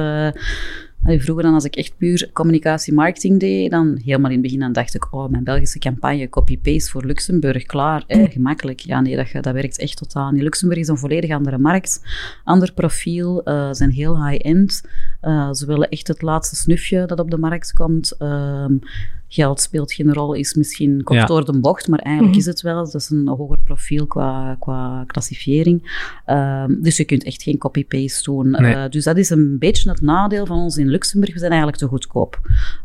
allee, 1.06 1.22
vroeger 1.22 1.44
dan 1.44 1.54
als 1.54 1.64
ik 1.64 1.76
echt 1.76 1.98
puur 1.98 2.30
communicatie-marketing 2.34 3.40
deed, 3.40 3.72
dan 3.72 4.00
helemaal 4.04 4.32
in 4.32 4.38
het 4.38 4.42
begin 4.42 4.60
dan 4.60 4.74
dacht 4.74 4.96
ik, 4.96 5.14
oh, 5.14 5.30
mijn 5.30 5.44
Belgische 5.44 5.80
campagne, 5.80 6.30
copy-paste 6.30 6.92
voor 6.92 7.06
Luxemburg, 7.06 7.64
klaar, 7.64 8.04
eh, 8.08 8.32
gemakkelijk. 8.32 8.80
Ja, 8.80 9.02
nee, 9.02 9.16
dat, 9.16 9.44
dat 9.44 9.54
werkt 9.54 9.78
echt 9.78 9.98
totaal 9.98 10.32
niet. 10.32 10.42
Luxemburg 10.42 10.80
is 10.80 10.88
een 10.88 10.98
volledig 10.98 11.32
andere 11.32 11.58
markt, 11.58 12.02
ander 12.44 12.74
profiel, 12.74 13.44
eh, 13.44 13.70
zijn 13.72 13.92
heel 13.92 14.26
high-end. 14.26 14.84
Eh, 15.22 15.52
ze 15.52 15.66
willen 15.66 15.90
echt 15.90 16.08
het 16.08 16.22
laatste 16.22 16.56
snufje 16.56 17.06
dat 17.06 17.20
op 17.20 17.32
de 17.32 17.38
markt 17.38 17.74
komt. 17.74 18.12
Ehm, 18.12 18.74
geld 19.28 19.62
speelt 19.62 19.94
geen 19.94 20.14
rol, 20.14 20.34
is 20.34 20.54
misschien 20.54 21.04
kort 21.04 21.20
Ja. 21.20 21.26
door 21.26 21.46
de 21.46 21.60
bocht, 21.60 21.88
maar 21.88 22.00
eigenlijk 22.00 22.36
Mhm. 22.36 22.40
is 22.46 22.52
het 22.52 22.62
wel. 22.62 22.76
Dat 22.84 22.94
is 22.94 23.10
een 23.10 23.28
hoger 23.28 23.60
profiel 23.64 24.06
qua, 24.08 24.56
qua 24.60 25.04
klassifiering. 25.08 26.04
Ehm, 26.26 26.82
dus 26.82 26.98
je 26.98 27.04
kunt 27.06 27.24
echt 27.24 27.44
geen 27.44 27.58
copy-paste 27.58 28.24
doen. 28.32 28.50
Nee. 28.50 28.74
Eh, 28.74 28.90
dus 28.90 29.04
dat 29.04 29.18
is 29.18 29.30
een 29.30 29.56
beetje 29.60 29.90
het 29.90 30.02
nadeel 30.02 30.46
van 30.46 30.58
ons 30.58 30.78
in 30.78 30.88
Luxemburg. 30.88 31.34
We 31.34 31.40
zijn 31.40 31.52
eigenlijk 31.52 31.82
te 31.82 31.88
goedkoop. 31.88 32.40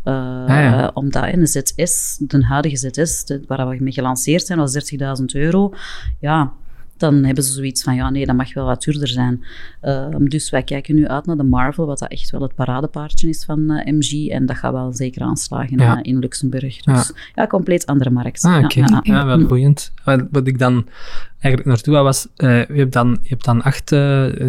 Eh, 0.04 0.12
ja. 0.46 0.90
Omdat 0.94 1.24
een 1.32 1.46
ZS, 1.46 2.16
de 2.26 2.44
huidige 2.44 2.76
ZS, 2.76 3.24
de, 3.24 3.40
waar 3.46 3.68
we 3.68 3.76
mee 3.80 3.92
gelanceerd 3.92 4.46
zijn, 4.46 4.58
was 4.58 4.72
30.000 4.72 5.34
euro. 5.34 5.72
Ja, 6.20 6.52
dan 7.00 7.24
hebben 7.24 7.44
ze 7.44 7.52
zoiets 7.52 7.82
van, 7.82 7.94
ja, 7.94 8.10
nee, 8.10 8.26
dat 8.26 8.36
mag 8.36 8.54
wel 8.54 8.66
wat 8.66 8.82
duurder 8.82 9.08
zijn. 9.08 9.44
Ehm, 9.80 10.24
dus 10.24 10.50
wij 10.50 10.62
kijken 10.62 10.94
nu 10.94 11.06
uit 11.08 11.26
naar 11.26 11.36
de 11.36 11.42
Marvel, 11.42 11.86
wat 11.86 11.98
dat 11.98 12.10
echt 12.10 12.30
wel 12.30 12.42
het 12.42 12.54
paradepaardje 12.54 13.28
is 13.28 13.44
van 13.44 13.70
eh, 13.70 13.92
MG. 13.92 14.28
En 14.28 14.46
dat 14.46 14.56
gaat 14.56 14.72
wel 14.72 14.92
zeker 14.92 15.22
aanslagen 15.22 15.78
Ja. 15.78 15.94
eh, 15.96 16.12
in 16.12 16.18
Luxemburg. 16.18 16.80
Dus 16.82 17.12
ja, 17.34 17.46
compleet 17.46 17.86
andere 17.86 18.10
markt. 18.10 18.44
Ah, 18.44 18.64
Ja, 18.70 19.00
ja, 19.02 19.26
wel 19.26 19.38
Mm. 19.38 19.46
boeiend. 19.46 19.92
Wat, 20.04 20.22
wat 20.30 20.46
ik 20.46 20.58
dan 20.58 20.86
eigenlijk 21.30 21.64
naartoe 21.64 21.92
wou 21.92 22.04
was, 22.04 22.28
eh, 22.36 22.48
je, 22.66 22.74
hebt 22.74 22.92
dan, 22.92 23.18
je 23.22 23.28
hebt 23.28 23.44
dan 23.44 23.62
acht 23.62 23.88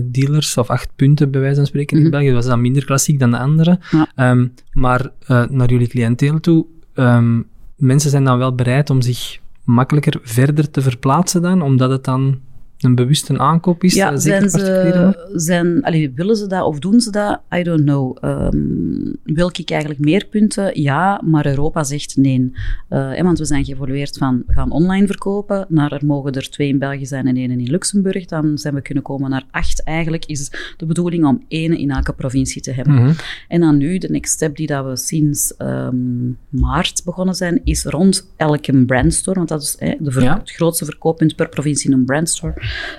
dealers 0.03 0.57
of 0.57 0.69
acht 0.69 0.89
punten 0.95 1.31
bij 1.31 1.41
wijze 1.41 1.55
van 1.55 1.65
spreken 1.65 1.95
in 1.97 2.01
Mhm. 2.03 2.11
België. 2.11 2.25
Dat 2.27 2.35
was 2.35 2.45
dan 2.45 2.61
minder 2.61 2.85
klassiek 2.85 3.19
dan 3.19 3.31
de 3.31 3.37
andere. 3.37 3.79
Ja. 3.91 4.07
Ehm, 4.15 4.47
maar 4.71 5.09
naar 5.49 5.69
jullie 5.69 5.87
cliënteel 5.87 6.39
toe, 6.39 6.65
ehm, 6.93 7.41
mensen 7.75 8.09
zijn 8.09 8.23
dan 8.23 8.37
wel 8.37 8.55
bereid 8.55 8.89
om 8.89 9.01
zich 9.01 9.39
makkelijker 9.71 10.19
verder 10.23 10.71
te 10.71 10.81
verplaatsen 10.81 11.41
dan, 11.41 11.61
omdat 11.61 11.89
het 11.89 12.03
dan 12.03 12.39
een 12.83 12.95
bewuste 12.95 13.37
aankoop 13.37 13.83
is, 13.83 13.93
Ja, 13.93 14.11
eh, 14.11 14.17
zeker 14.17 14.49
zijn 14.49 14.65
ze, 14.65 15.29
zijn, 15.33 15.83
allee, 15.83 16.11
willen 16.15 16.35
ze 16.35 16.47
dat 16.47 16.63
of 16.63 16.79
doen 16.79 16.99
ze 17.01 17.11
dat? 17.11 17.41
I 17.55 17.63
don't 17.63 17.81
know. 17.83 18.17
Ehm, 18.21 19.13
wil 19.23 19.49
ik 19.53 19.69
eigenlijk 19.69 20.01
meer 20.01 20.25
punten? 20.25 20.81
Ja, 20.81 21.21
maar 21.25 21.45
Europa 21.45 21.83
zegt 21.83 22.15
nee. 22.15 22.51
Eh, 22.89 23.21
want 23.21 23.37
we 23.37 23.45
zijn 23.45 23.65
geëvolueerd 23.65 24.17
van 24.17 24.43
we 24.47 24.53
gaan 24.53 24.71
online 24.71 25.05
verkopen 25.07 25.65
naar 25.69 25.91
er 25.91 26.05
mogen 26.05 26.31
er 26.31 26.49
twee 26.49 26.67
in 26.67 26.79
België 26.79 27.05
zijn 27.05 27.27
en 27.27 27.35
één 27.35 27.51
in 27.51 27.69
Luxemburg. 27.71 28.25
Dan 28.25 28.57
zijn 28.57 28.73
we 28.73 28.81
kunnen 28.81 29.03
komen 29.03 29.29
naar 29.29 29.45
acht. 29.51 29.83
Eigenlijk 29.83 30.25
is 30.25 30.51
de 30.77 30.85
bedoeling 30.85 31.25
om 31.25 31.43
één 31.47 31.77
in 31.77 31.91
elke 31.91 32.13
provincie 32.13 32.61
te 32.61 32.71
hebben. 32.71 32.93
Mhm. 32.93 33.11
En 33.47 33.59
dan 33.59 33.77
nu, 33.77 33.97
de 33.97 34.09
next 34.09 34.33
step 34.33 34.55
die 34.55 34.67
dat 34.67 34.85
we 34.85 34.97
sinds 34.97 35.55
ehm, 35.57 35.95
maart 36.49 37.01
begonnen 37.05 37.35
zijn, 37.35 37.61
is 37.63 37.83
rond 37.83 38.31
elke 38.37 38.85
brandstore, 38.85 39.37
want 39.37 39.49
dat 39.49 39.61
is 39.61 39.75
de 39.99 40.19
Ja. 40.21 40.37
het 40.37 40.51
grootste 40.51 40.85
verkooppunt 40.85 41.35
per 41.35 41.49
provincie 41.49 41.89
in 41.91 41.97
een 41.97 42.05
brandstore, 42.05 42.53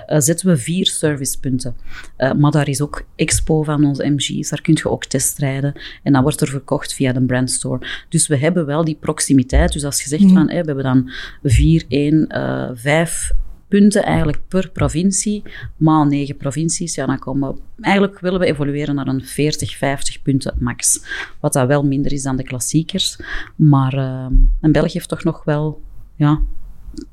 eh, 0.05 0.19
zetten 0.19 0.47
we 0.47 0.57
vier 0.57 0.85
servicepunten. 0.85 1.75
Eh, 2.15 2.33
maar 2.33 2.51
daar 2.51 2.67
is 2.67 2.81
ook 2.81 3.05
expo 3.15 3.63
van 3.63 3.85
onze 3.85 4.09
MG's, 4.09 4.49
daar 4.49 4.61
kun 4.61 4.73
je 4.77 4.89
ook 4.89 5.05
testrijden. 5.05 5.73
En 6.03 6.13
dan 6.13 6.21
wordt 6.21 6.41
er 6.41 6.47
verkocht 6.47 6.93
via 6.93 7.13
de 7.13 7.21
brandstore. 7.21 7.87
Dus 8.09 8.27
we 8.27 8.37
hebben 8.37 8.65
wel 8.65 8.83
die 8.83 8.97
proximiteit. 8.99 9.73
Dus 9.73 9.83
als 9.83 10.01
je 10.03 10.09
zegt 10.09 10.31
van, 10.31 10.49
hè, 10.49 10.59
we 10.59 10.65
hebben 10.65 10.83
dan 10.83 11.11
vier, 11.43 11.85
één, 11.87 12.27
eh, 12.27 12.69
vijf 12.73 13.31
punten 13.67 14.03
eigenlijk 14.03 14.39
per 14.47 14.69
provincie, 14.69 15.43
maal 15.77 16.05
negen 16.05 16.37
provincies, 16.37 16.95
ja, 16.95 17.05
dan 17.05 17.19
komen 17.19 17.53
we... 17.53 17.61
Eigenlijk 17.81 18.19
willen 18.19 18.39
we 18.39 18.45
evolueren 18.45 18.95
naar 18.95 19.07
een 19.07 19.25
40, 19.25 19.77
50 19.77 20.21
punten 20.21 20.55
max. 20.59 21.05
Wat 21.39 21.53
dat 21.53 21.67
wel 21.67 21.83
minder 21.83 22.11
is 22.11 22.23
dan 22.23 22.35
de 22.35 22.43
klassiekers. 22.43 23.19
Maar 23.55 23.93
een 24.61 24.71
België 24.71 24.91
heeft 24.93 25.09
toch 25.09 25.23
nog 25.23 25.43
wel... 25.43 25.81
Ja, 26.15 26.41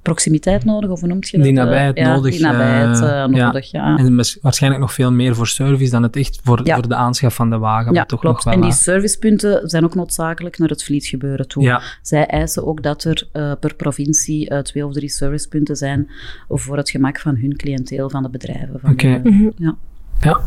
proximiteit 0.03 0.65
nodig, 0.65 0.91
of 0.91 1.01
hoe 1.01 1.09
noemt 1.09 1.29
je 1.29 1.37
dat? 1.37 1.47
Die 1.47 1.57
Eh, 1.59 1.65
nabijheid 1.65 1.99
ja, 1.99 2.15
nodig, 2.15 2.33
Die 2.33 2.43
nabijheid 2.43 3.01
eh, 3.01 3.23
eh, 3.23 3.31
ja. 3.33 3.47
nodig, 3.47 3.71
ja. 3.71 3.97
En 3.97 4.17
waarschijnlijk 4.43 4.83
nog 4.83 4.93
veel 4.93 5.13
meer 5.13 5.35
voor 5.35 5.47
service 5.47 5.91
dan 5.91 6.03
het 6.03 6.17
echt 6.17 6.41
voor, 6.45 6.61
Ja. 6.65 6.75
voor 6.75 6.89
de 6.89 6.95
aanschaf 6.95 7.35
van 7.35 7.51
de 7.51 7.59
wagen. 7.59 7.93
Ja, 7.93 8.05
toch 8.05 8.21
klopt. 8.21 8.35
nog 8.37 8.45
wel, 8.45 8.55
en 8.55 8.61
die 8.61 8.71
eh, 8.71 8.77
servicepunten 8.77 9.69
zijn 9.69 9.85
ook 9.85 9.95
noodzakelijk 9.95 10.59
naar 10.59 10.69
het 10.69 10.85
fleetgebeuren 10.85 11.49
toe. 11.49 11.63
Ja. 11.63 11.83
Zij 12.03 12.27
eisen 12.27 12.67
ook 12.67 12.83
dat 12.83 13.05
er 13.05 13.29
eh, 13.33 13.53
per 13.61 13.75
provincie 13.75 14.49
eh, 14.49 14.59
twee 14.59 14.87
of 14.87 14.93
drie 14.93 15.09
servicepunten 15.09 15.77
zijn 15.77 16.11
voor 16.49 16.77
het 16.77 16.91
gemak 16.91 17.21
van 17.21 17.37
hun 17.37 17.57
cliënteel, 17.57 18.11
van 18.11 18.23
de 18.23 18.29
bedrijven. 18.31 18.81
van 18.81 18.91
Oké. 18.93 19.21
Mhm. 19.25 19.49
ja. 19.57 19.77
Ja. 20.21 20.41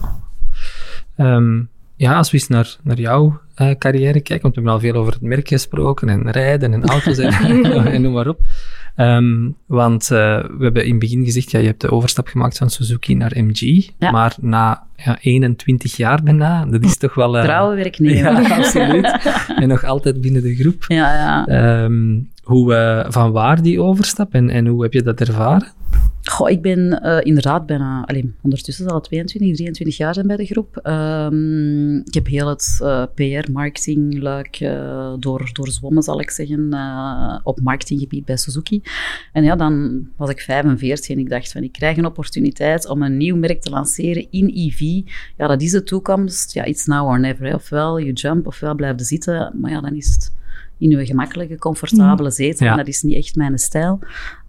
Ehm, 1.15 1.61
ja, 1.95 2.17
als 2.17 2.31
we 2.31 2.37
eens 2.37 2.47
naar, 2.47 2.75
naar 2.83 2.99
jouw 2.99 3.39
eh, 3.55 3.69
carrière 3.77 4.21
kijken, 4.21 4.41
want 4.41 4.55
we 4.55 4.61
hebben 4.61 4.73
al 4.73 4.79
veel 4.79 4.95
over 5.01 5.13
het 5.13 5.21
merk 5.21 5.47
gesproken 5.47 6.09
en 6.09 6.31
rijden 6.31 6.73
en 6.73 6.83
auto's 6.85 7.17
en, 7.17 7.63
en 7.93 8.01
noem 8.01 8.13
maar 8.13 8.27
op. 8.27 8.39
Ehm, 8.95 9.49
want 9.65 10.03
eh, 10.11 10.17
we 10.57 10.63
hebben 10.63 10.83
in 10.85 10.89
het 10.89 10.99
begin 10.99 11.25
gezegd, 11.25 11.51
ja, 11.51 11.59
je 11.59 11.65
hebt 11.65 11.81
de 11.81 11.91
overstap 11.91 12.27
gemaakt 12.27 12.57
van 12.57 12.69
Suzuki 12.69 13.15
naar 13.15 13.31
MG, 13.35 13.87
Ja. 13.97 14.11
maar 14.11 14.35
na 14.41 14.83
ja, 14.95 15.17
21 15.21 15.95
jaar 15.97 16.23
bijna, 16.23 16.65
dat 16.65 16.83
is 16.83 16.97
toch 16.97 17.13
wel... 17.13 17.37
eh, 17.37 17.43
Trouwe 17.43 17.75
werknemer. 17.83 18.41
Ja, 18.41 18.55
absoluut. 18.55 19.17
en 19.55 19.67
nog 19.67 19.83
altijd 19.83 20.21
binnen 20.21 20.41
de 20.41 20.55
groep. 20.55 20.85
Ja, 20.87 21.13
ja. 21.13 21.45
Ehm, 21.45 22.19
hoe, 22.43 23.05
van 23.09 23.31
waar 23.31 23.61
die 23.61 23.81
overstap 23.81 24.33
en, 24.33 24.49
en 24.49 24.67
hoe 24.67 24.83
heb 24.83 24.93
je 24.93 25.01
dat 25.03 25.19
ervaren? 25.21 25.67
Goh, 26.26 26.49
ik 26.49 26.61
ben 26.61 27.01
eh, 27.01 27.19
inderdaad 27.24 27.65
bijna, 27.65 28.03
alleen, 28.05 28.36
ondertussen 28.41 28.86
zal 28.86 28.95
het 28.95 29.03
22, 29.03 29.55
23 29.55 29.97
jaar 29.97 30.13
zijn 30.13 30.28
bij 30.28 30.36
de 30.36 30.45
groep. 30.45 30.78
Ehm, 30.78 31.97
ik 31.97 32.13
heb 32.13 32.28
heel 32.28 32.47
het 32.47 32.80
eh, 32.82 33.03
PR, 33.15 33.51
marketing, 33.51 34.21
luik 34.21 34.55
eh, 34.55 35.13
door, 35.19 35.49
doorzwommen, 35.53 36.03
zal 36.03 36.19
ik 36.19 36.30
zeggen, 36.30 36.69
op 37.43 37.61
marketinggebied 37.61 38.26
bij 38.26 38.38
Suzuki. 38.38 38.82
En 39.32 39.43
ja, 39.43 39.55
dan 39.55 40.03
was 40.17 40.30
ik 40.30 40.39
45 40.39 41.09
en 41.09 41.19
ik 41.19 41.30
dacht 41.30 41.51
van, 41.51 41.63
ik 41.63 41.71
krijg 41.71 41.97
een 41.97 42.05
opportuniteit 42.05 42.88
om 42.88 43.01
een 43.01 43.17
nieuw 43.17 43.36
merk 43.36 43.61
te 43.61 43.69
lanceren 43.69 44.28
in 44.32 44.51
EV. 44.53 44.80
Ja, 45.38 45.47
dat 45.47 45.61
is 45.61 45.71
de 45.71 45.84
toekomst. 45.84 46.53
Ja, 46.53 46.63
it's 46.63 46.86
now 46.86 47.07
or 47.07 47.19
never. 47.19 47.53
Ofwel 47.53 47.97
je 47.97 48.13
jump, 48.13 48.47
ofwel 48.47 48.76
blijf 48.76 48.99
je 48.99 49.05
zitten. 49.05 49.53
Maar 49.61 49.71
ja, 49.71 49.82
dan 49.82 49.95
is 49.95 50.05
het 50.05 50.32
in 50.78 50.91
uw 50.91 51.05
gemakkelijke, 51.05 51.57
comfortabele 51.57 52.32
zetel. 52.32 52.67
En 52.67 52.78
dat 52.78 52.88
is 52.88 53.01
niet 53.01 53.15
echt 53.15 53.36
mijn 53.36 53.57
stijl. 53.57 53.99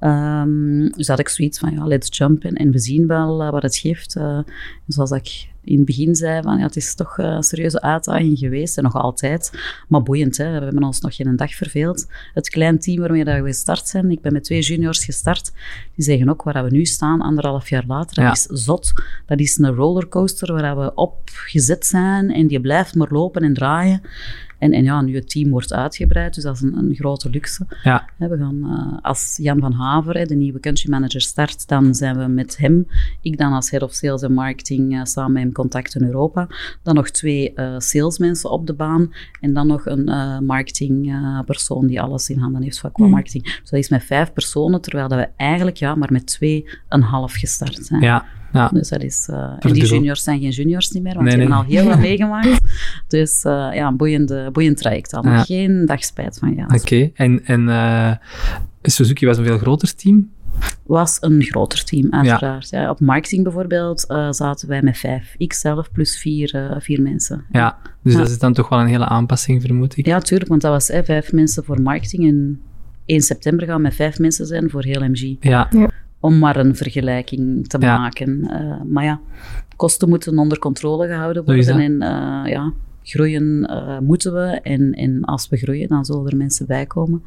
Um, 0.01 0.91
dus 0.91 1.09
had 1.09 1.19
ik 1.19 1.29
zoiets 1.29 1.59
van, 1.59 1.73
ja, 1.73 1.87
let's 1.87 2.19
jump 2.19 2.45
in 2.45 2.55
en 2.55 2.71
we 2.71 2.79
zien 2.79 3.07
wel 3.07 3.51
wat 3.51 3.63
het 3.63 3.77
geeft. 3.77 4.17
Uh, 4.17 4.39
zoals 4.87 5.11
ik 5.11 5.49
in 5.65 5.77
het 5.77 5.85
begin 5.85 6.15
zei, 6.15 6.43
van, 6.43 6.59
ja, 6.59 6.65
het 6.65 6.77
is 6.77 6.95
toch 6.95 7.19
een 7.19 7.43
serieuze 7.43 7.81
uitdaging 7.81 8.39
geweest 8.39 8.77
en 8.77 8.83
nog 8.83 8.95
altijd. 8.95 9.53
Maar 9.89 10.03
boeiend, 10.03 10.37
hè? 10.37 10.59
we 10.59 10.65
hebben 10.65 10.83
ons 10.83 11.01
nog 11.01 11.17
geen 11.17 11.37
dag 11.37 11.55
verveeld. 11.55 12.07
Het 12.35 12.49
klein 12.49 12.79
team 12.79 13.01
waarmee 13.01 13.25
we 13.25 13.43
gestart 13.43 13.89
zijn, 13.89 14.11
ik 14.11 14.21
ben 14.21 14.33
met 14.33 14.45
twee 14.45 14.61
juniors 14.61 15.05
gestart, 15.05 15.53
die 15.95 16.05
zeggen 16.05 16.29
ook 16.29 16.43
waar 16.43 16.65
we 16.65 16.71
nu 16.71 16.85
staan, 16.85 17.21
anderhalf 17.21 17.69
jaar 17.69 17.85
later, 17.87 18.25
dat 18.25 18.37
is 18.37 18.43
zot. 18.43 18.93
Dat 19.27 19.39
is 19.39 19.59
een 19.59 19.75
rollercoaster 19.75 20.53
waar 20.53 20.77
we 20.77 20.95
op 20.95 21.19
gezet 21.25 21.87
zijn 21.87 22.33
en 22.33 22.47
die 22.47 22.61
blijft 22.61 22.95
maar 22.95 23.11
lopen 23.11 23.43
en 23.43 23.55
draaien. 23.55 24.03
En, 24.65 24.73
en 24.73 24.85
ja, 24.85 25.01
nu 25.01 25.15
het 25.15 25.31
team 25.31 25.51
wordt 25.51 25.73
uitgebreid, 25.73 26.35
dus 26.35 26.45
dat 26.45 26.55
is 26.55 26.61
een, 26.61 26.77
een 26.77 26.95
grote 26.95 27.31
luxe. 27.31 27.67
Ja. 27.83 28.09
we 28.17 28.37
gaan, 28.37 28.57
uh, 28.65 28.99
als 29.03 29.39
Jan 29.43 29.61
van 29.61 29.73
Haver, 29.73 30.27
de 30.27 30.35
nieuwe 30.35 30.61
country 30.61 30.91
manager, 30.91 31.21
start, 31.21 31.69
dan 31.69 31.95
zijn 31.95 32.19
we 32.19 32.27
met 32.27 32.57
hem, 32.57 32.87
ik 33.21 33.39
dan 33.39 33.53
als 33.53 33.71
head 33.71 33.83
of 33.83 33.93
sales 33.93 34.23
en 34.23 34.33
marketing, 34.33 34.95
uh, 34.95 35.05
samen 35.05 35.33
met 35.33 35.43
hem 35.43 35.53
contact 35.53 35.95
in 35.95 36.05
Europa. 36.05 36.49
Dan 36.83 36.95
nog 36.95 37.11
twee 37.11 37.53
uh, 37.57 37.79
salesmensen 37.79 38.51
op 38.51 38.67
de 38.67 38.75
baan 38.75 39.13
en 39.41 39.53
dan 39.53 39.67
nog 39.67 39.87
een 39.87 40.05
marketingpersoon 40.45 41.87
die 41.87 42.01
alles 42.01 42.31
in 42.31 42.39
handen 42.39 42.63
heeft 42.63 42.81
qua 42.81 43.05
mm. 43.05 43.11
marketing. 43.11 43.45
Dus 43.45 43.71
dat 43.71 43.81
is 43.81 43.89
met 43.89 44.05
vijf 44.05 44.33
personen, 44.33 44.81
terwijl 44.81 45.09
dat 45.09 45.19
we 45.19 45.29
eigenlijk 45.37 45.77
ja, 45.77 45.95
maar 45.95 46.13
met 46.13 46.27
twee 46.27 46.69
een 46.89 47.03
half 47.03 47.33
gestart 47.33 47.87
zijn. 47.87 48.01
Ja. 48.01 48.25
Ja. 48.55 48.69
Dus 48.69 48.89
dat 48.89 49.03
is, 49.03 49.29
uh, 49.31 49.53
en 49.59 49.73
die 49.73 49.87
juniors 49.87 50.23
zijn 50.23 50.41
geen 50.41 50.51
juniors 50.51 50.91
niet 50.91 51.03
meer, 51.03 51.15
want 51.15 51.31
die 51.31 51.39
hebben 51.39 51.57
al 51.57 51.65
heel 51.65 51.85
wat 51.89 51.99
meegemaakt. 51.99 52.61
Dus 53.09 53.45
uh, 53.45 53.53
ja, 53.53 53.87
een 53.87 53.97
boeiende, 53.97 54.49
boeiend 54.53 54.77
traject. 54.77 55.15
Al 55.15 55.25
ja. 55.25 55.43
geen 55.43 55.87
dag 55.87 56.05
spijt 56.05 56.39
van 56.39 56.55
ja. 56.55 56.67
Oké, 56.75 57.11
en, 57.15 57.45
en 57.45 57.69
uh, 57.69 58.13
Suzuki 58.83 59.27
was 59.27 59.39
een 59.39 59.45
veel 59.45 59.59
groter 59.59 59.95
team? 59.95 60.31
Was 60.87 61.17
een 61.21 61.43
groter 61.43 61.85
team, 61.85 62.07
uiteraard. 62.11 62.71
Ja. 62.71 62.91
Op 62.91 63.01
marketing 63.01 63.43
bijvoorbeeld 63.43 64.01
zaten 64.31 64.69
wij 64.69 64.83
met 64.83 64.99
vijf. 64.99 65.35
Ik 65.37 65.53
zelf 65.53 65.93
plus 65.93 66.19
vier, 66.19 66.77
vier 66.79 67.03
mensen. 67.03 67.45
Ja, 67.53 67.79
dus 68.03 68.15
dat 68.15 68.29
is 68.29 68.39
dan 68.39 68.53
toch 68.53 68.69
wel 68.69 68.81
een 68.81 68.87
hele 68.87 69.07
aanpassing, 69.07 69.61
vermoed 69.63 69.97
ik. 69.97 70.07
Ja, 70.07 70.19
tuurlijk, 70.19 70.51
want 70.51 70.63
dat 70.63 70.71
was 70.71 71.05
vijf 71.05 71.33
mensen 71.33 71.65
voor 71.65 71.83
marketing 71.83 72.29
en 72.29 72.61
1 73.07 73.21
september 73.21 73.67
gaan 73.67 73.77
we 73.77 73.83
met 73.83 73.95
vijf 73.95 74.19
mensen 74.19 74.47
zijn 74.47 74.71
voor 74.71 74.85
heel 74.85 75.01
MG. 75.01 75.37
Ja. 75.41 75.69
Om 76.25 76.39
maar 76.39 76.57
een 76.57 76.77
vergelijking 76.77 77.69
te 77.69 77.79
maken. 77.79 78.39
Uh, 78.51 78.83
maar 78.87 79.05
ja, 79.05 79.21
kosten 79.77 80.09
moeten 80.09 80.39
onder 80.39 80.59
controle 80.59 81.07
gehouden 81.07 81.45
worden. 81.45 81.79
En 81.79 81.93
uh, 81.93 82.53
ja, 82.53 82.73
groeien 83.03 83.69
uh, 83.71 83.99
moeten 83.99 84.35
we. 84.35 84.61
En, 84.63 84.93
en 84.93 85.25
als 85.25 85.49
we 85.49 85.57
groeien, 85.57 85.89
dan 85.89 86.05
zullen 86.05 86.27
er 86.27 86.37
mensen 86.37 86.67
bij 86.67 86.87
komen. 86.87 87.23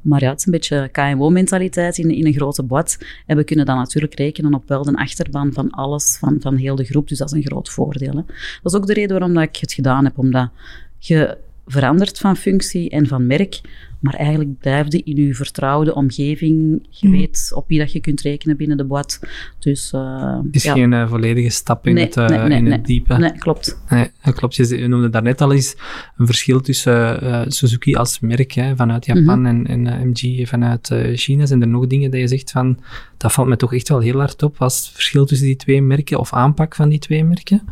Maar 0.00 0.20
ja, 0.20 0.28
het 0.30 0.38
is 0.38 0.46
een 0.46 0.52
beetje 0.52 0.88
KMO-mentaliteit 0.92 1.98
in, 1.98 2.10
in 2.10 2.26
een 2.26 2.32
grote 2.32 2.62
bad. 2.62 2.98
En 3.26 3.36
we 3.36 3.44
kunnen 3.44 3.66
dan 3.66 3.76
natuurlijk 3.76 4.14
rekenen 4.14 4.54
op 4.54 4.68
wel 4.68 4.82
de 4.82 4.96
achterban 4.96 5.52
van 5.52 5.70
alles, 5.70 6.16
van, 6.20 6.36
van 6.40 6.56
heel 6.56 6.76
de 6.76 6.84
groep. 6.84 7.08
Dus 7.08 7.18
dat 7.18 7.32
is 7.32 7.36
een 7.36 7.46
groot 7.46 7.68
voordeel. 7.68 8.16
Hè. 8.16 8.22
Dat 8.62 8.72
is 8.72 8.74
ook 8.74 8.86
de 8.86 8.94
reden 8.94 9.18
waarom 9.18 9.34
dat 9.34 9.42
ik 9.42 9.56
het 9.56 9.72
gedaan 9.72 10.04
heb. 10.04 10.18
Omdat 10.18 10.50
je 10.98 11.38
verandert 11.66 12.18
van 12.18 12.36
functie 12.36 12.90
en 12.90 13.06
van 13.06 13.26
merk, 13.26 13.60
maar 14.00 14.14
eigenlijk 14.14 14.58
blijf 14.58 14.92
je 14.92 15.02
in 15.02 15.26
je 15.26 15.34
vertrouwde 15.34 15.94
omgeving. 15.94 16.86
Je 16.90 17.08
mhm. 17.08 17.16
weet 17.16 17.52
op 17.54 17.68
wie 17.68 17.78
dat 17.78 17.92
je 17.92 18.00
kunt 18.00 18.20
rekenen 18.20 18.56
binnen 18.56 18.76
de 18.76 18.84
boot. 18.84 19.20
Dus, 19.58 19.92
uh, 19.94 20.38
het 20.44 20.54
is 20.54 20.64
geen 20.64 20.92
uh, 20.92 21.08
volledige 21.08 21.48
stap 21.48 21.86
in, 21.86 21.96
het, 21.96 22.16
uh, 22.16 22.28
nee, 22.28 22.38
nee, 22.38 22.58
in 22.58 22.72
het 22.72 22.86
diepe. 22.86 23.18
Nee, 23.18 23.32
klopt. 23.32 23.82
Nee, 23.88 24.10
klopt. 24.34 24.56
Je 24.56 24.88
noemde 24.88 25.10
daarnet 25.10 25.40
al 25.40 25.52
eens 25.52 25.76
een 26.16 26.26
verschil 26.26 26.60
tussen 26.60 27.52
Suzuki 27.52 27.94
als 27.94 28.20
merk 28.20 28.52
hè, 28.52 28.76
vanuit 28.76 29.06
Japan 29.06 29.38
mm 29.38 29.46
-hmm. 29.46 29.66
en, 29.66 29.86
en 29.86 30.08
MG 30.08 30.48
vanuit 30.48 30.94
China. 31.14 31.46
Zijn 31.46 31.60
er 31.60 31.68
nog 31.68 31.86
dingen 31.86 32.10
dat 32.10 32.20
je 32.20 32.28
zegt 32.28 32.50
van, 32.50 32.78
dat 33.16 33.32
valt 33.32 33.48
me 33.48 33.56
toch 33.56 33.74
echt 33.74 33.88
wel 33.88 34.00
heel 34.00 34.18
hard 34.18 34.42
op, 34.42 34.56
als 34.58 34.78
het 34.78 34.94
verschil 34.94 35.24
tussen 35.24 35.46
die 35.46 35.56
twee 35.56 35.82
merken 35.82 36.18
of 36.18 36.32
aanpak 36.32 36.74
van 36.74 36.88
die 36.88 36.98
twee 36.98 37.24
merken? 37.24 37.62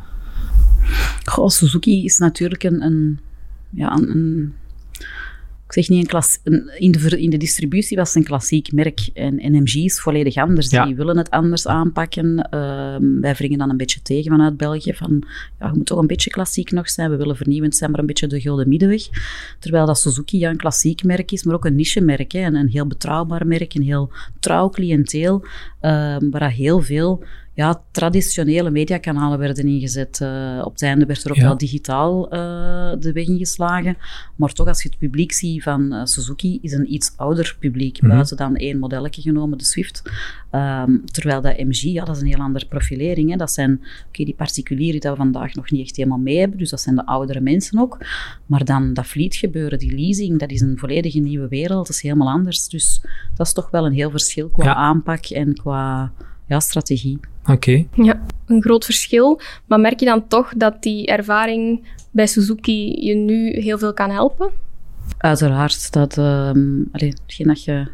Goh, 1.25 1.49
Suzuki 1.49 2.05
is 2.05 2.19
natuurlijk 2.19 2.63
een, 2.65 2.83
een 2.83 3.21
ja, 3.71 3.93
een, 3.93 4.55
ik 5.71 5.77
zeg 5.77 5.89
niet 5.89 6.01
een 6.01 6.07
klas, 6.07 6.39
in, 6.79 6.93
de, 6.93 7.21
in 7.21 7.31
de 7.31 7.37
distributie 7.37 7.97
was 7.97 8.09
het 8.09 8.17
een 8.17 8.25
klassiek 8.25 8.73
merk 8.73 9.11
en 9.15 9.35
NMG 9.35 9.75
is 9.75 10.01
volledig 10.01 10.37
anders. 10.37 10.69
Die 10.69 10.97
willen 10.97 11.17
het 11.17 11.31
anders 11.31 11.67
aanpakken. 11.67 12.49
Ehm, 12.51 13.21
wij 13.21 13.35
wringen 13.35 13.59
dan 13.59 13.71
een 13.71 13.77
beetje 13.77 14.03
tegen 14.03 14.31
vanuit 14.31 14.57
België 14.57 14.95
van 14.95 15.23
ja, 15.59 15.67
je 15.67 15.77
moet 15.77 15.87
toch 15.87 15.99
een 15.99 16.07
beetje 16.07 16.31
klassiek 16.31 16.71
nog 16.71 16.91
zijn. 16.91 17.11
We 17.11 17.17
willen 17.17 17.37
vernieuwend 17.37 17.77
zijn, 17.77 17.91
maar 17.91 18.01
een 18.01 18.07
beetje 18.07 18.27
de 18.27 18.41
gulden 18.41 18.69
middenweg. 18.69 19.03
Terwijl 19.59 19.87
dat 19.87 19.99
Suzuki 19.99 20.39
ja, 20.39 20.51
een 20.51 20.57
klassiek 20.57 21.05
merk 21.05 21.33
is, 21.33 21.45
maar 21.45 21.55
ook 21.55 21.65
een 21.65 21.75
niche-merk. 21.75 22.33
Een, 22.33 22.55
een 22.55 22.69
heel 22.69 22.87
betrouwbaar 22.87 23.47
merk, 23.47 23.75
een 23.75 23.83
heel 23.83 24.13
trouw 24.41 24.69
cliënteel, 24.69 25.45
um, 25.83 26.31
waar 26.31 26.51
heel 26.51 26.81
veel 26.81 27.25
ja, 27.55 27.83
traditionele 27.91 28.71
mediakanalen 28.71 29.39
werden 29.39 29.67
ingezet. 29.67 30.21
Uh, 30.23 30.63
op 30.65 30.73
het 30.73 30.83
einde 30.83 31.07
werd 31.07 31.25
er 31.25 31.31
ook 31.31 31.37
wel 31.37 31.57
digitaal 31.57 32.25
uh, 32.25 32.41
de 33.01 33.13
weg 33.13 33.27
ingeslagen. 33.27 33.97
Maar 34.37 34.53
toch, 34.53 34.67
als 34.67 34.83
je 34.83 34.89
het 34.89 34.99
publiek 34.99 35.33
ziet 35.33 35.63
van 35.63 35.95
uh, 35.95 36.05
Suzuki, 36.05 36.59
is 36.63 36.73
een 36.73 36.93
iets 36.93 37.13
ouder 37.17 37.57
publiek. 37.59 38.03
Mm 38.03 38.09
Buiten 38.09 38.37
dan 38.37 38.57
één 38.57 38.79
modelletje 38.79 39.23
genomen, 39.23 39.59
de 39.59 39.65
Swift. 39.65 40.03
Um, 40.53 41.05
terwijl 41.05 41.41
dat 41.41 41.59
MG, 41.59 41.81
ja, 41.81 42.05
dat 42.05 42.17
is 42.17 42.23
een 42.23 42.29
heel 42.29 42.39
andere 42.39 42.67
profilering. 42.67 43.31
Hè. 43.31 43.37
Dat 43.37 43.53
zijn 43.53 43.81
okay, 44.09 44.25
die 44.25 44.35
particulieren 44.35 45.01
die 45.01 45.11
we 45.11 45.17
vandaag 45.17 45.55
nog 45.55 45.71
niet 45.71 45.87
echt 45.87 45.97
helemaal 45.97 46.19
mee 46.19 46.39
hebben. 46.39 46.59
Dus 46.59 46.71
dat 46.71 46.81
zijn 46.81 46.95
de 46.95 47.07
oudere 47.07 47.41
mensen 47.41 47.79
ook. 47.79 47.99
Maar 48.47 48.65
dan 48.65 48.95
dat 48.95 49.07
fleet 49.07 49.37
gebeuren, 49.37 49.79
die 49.79 49.95
leasing, 49.95 50.39
dat 50.39 50.51
is 50.51 50.61
een 50.61 50.79
volledige 50.79 51.19
nieuwe 51.19 51.49
wereld. 51.49 51.87
Dat 51.87 51.97
is 51.97 52.03
helemaal 52.03 52.29
anders. 52.29 52.69
Dus 52.69 53.01
dat 53.37 53.47
is 53.47 53.53
toch 53.53 53.71
wel 53.71 53.87
een 53.87 53.93
heel 53.93 54.11
verschil 54.11 54.49
qua 54.49 54.75
aanpak 54.75 55.25
en 55.25 55.55
qua 55.55 56.13
ja, 56.51 56.61
strategie. 56.61 57.19
Oké. 57.45 57.87
Ja, 57.95 58.23
een 58.47 58.63
groot 58.63 58.85
verschil. 58.85 59.41
Maar 59.67 59.81
merk 59.81 60.01
je 60.01 60.07
dan 60.07 60.29
toch 60.29 60.53
dat 60.57 60.83
die 60.83 61.07
ervaring 61.07 61.89
bij 62.11 62.27
Suzuki 62.27 63.07
je 63.07 63.15
nu 63.15 63.61
heel 63.61 63.79
veel 63.79 63.95
kan 63.95 64.11
helpen? 64.11 64.51
Uiteraard. 65.19 65.93
Dat, 65.93 66.17
um, 66.17 66.89
allee, 66.93 67.15
hetgeen 67.23 67.47
dat 67.47 67.65
je 67.65 67.87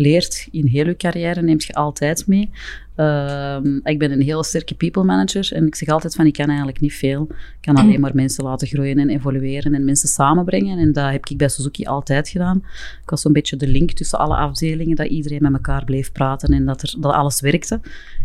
leert 0.00 0.48
in 0.50 0.66
heel 0.66 0.86
je 0.86 0.96
carrière, 0.96 1.42
neemt 1.42 1.64
je 1.64 1.72
altijd 1.72 2.26
mee. 2.26 2.50
Ehm, 2.94 3.76
ik 3.82 3.98
ben 3.98 4.12
een 4.12 4.20
heel 4.20 4.42
sterke 4.42 4.74
people 4.74 5.04
manager 5.04 5.52
en 5.52 5.66
ik 5.66 5.74
zeg 5.74 5.88
altijd 5.88 6.14
van 6.14 6.26
ik 6.26 6.32
kan 6.32 6.46
eigenlijk 6.46 6.80
niet 6.80 6.94
veel. 6.94 7.26
Ik 7.30 7.60
kan 7.60 7.76
alleen 7.76 8.00
maar 8.00 8.14
mensen 8.14 8.44
laten 8.44 8.68
groeien 8.68 8.98
en 8.98 9.08
evolueren 9.08 9.74
en 9.74 9.84
mensen 9.84 10.08
samenbrengen. 10.08 10.78
En 10.78 10.92
dat 10.92 11.10
heb 11.10 11.26
ik 11.26 11.36
bij 11.36 11.48
Suzuki 11.48 11.84
altijd 11.84 12.28
gedaan. 12.28 12.56
Ik 13.02 13.10
was 13.10 13.20
zo'n 13.20 13.32
beetje 13.32 13.56
de 13.56 13.68
link 13.68 13.90
tussen 13.92 14.18
alle 14.18 14.36
afdelingen, 14.36 14.96
dat 14.96 15.06
iedereen 15.06 15.42
met 15.42 15.52
elkaar 15.52 15.84
bleef 15.84 16.12
praten 16.12 16.54
en 16.54 16.64
dat, 16.64 16.82
er, 16.82 16.94
dat 16.98 17.12
alles 17.12 17.40
werkte. 17.40 17.80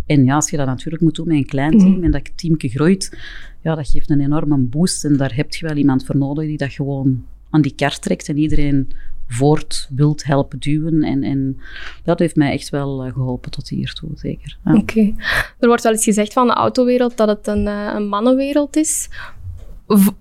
En 0.05 0.23
ja, 0.23 0.35
als 0.35 0.49
je 0.49 0.57
dat 0.57 0.65
natuurlijk 0.65 1.03
moet 1.03 1.15
doen 1.15 1.27
met 1.27 1.37
een 1.37 1.45
klein 1.45 1.77
team 1.77 2.03
en 2.03 2.11
dat 2.11 2.37
teamje 2.37 2.69
groeit, 2.69 3.17
ja, 3.61 3.75
dat 3.75 3.89
geeft 3.89 4.09
een 4.09 4.21
enorme 4.21 4.57
boost. 4.57 5.05
En 5.05 5.17
daar 5.17 5.35
heb 5.35 5.53
je 5.53 5.67
wel 5.67 5.75
iemand 5.75 6.05
voor 6.05 6.17
nodig 6.17 6.45
die 6.45 6.57
dat 6.57 6.71
gewoon 6.71 7.25
aan 7.49 7.61
die 7.61 7.75
kar 7.75 7.99
trekt 7.99 8.29
en 8.29 8.37
iedereen 8.37 8.89
voort 9.27 9.87
wilt 9.95 10.23
helpen 10.23 10.59
duwen. 10.59 11.03
En, 11.03 11.23
en 11.23 11.59
dat 12.03 12.19
heeft 12.19 12.35
mij 12.35 12.51
echt 12.51 12.69
wel 12.69 13.03
eh, 13.03 13.13
geholpen 13.13 13.51
tot 13.51 13.69
hiertoe, 13.69 14.09
zeker. 14.15 14.57
Ja. 14.65 14.73
Oké. 14.73 15.13
Er 15.59 15.67
wordt 15.67 15.83
wel 15.83 15.91
eens 15.91 16.03
gezegd 16.03 16.33
van 16.33 16.47
de 16.47 16.53
autowereld 16.53 17.17
dat 17.17 17.27
het 17.27 17.47
een, 17.47 17.67
eh, 17.67 17.91
een 17.95 18.07
mannenwereld 18.07 18.75
is. 18.75 19.09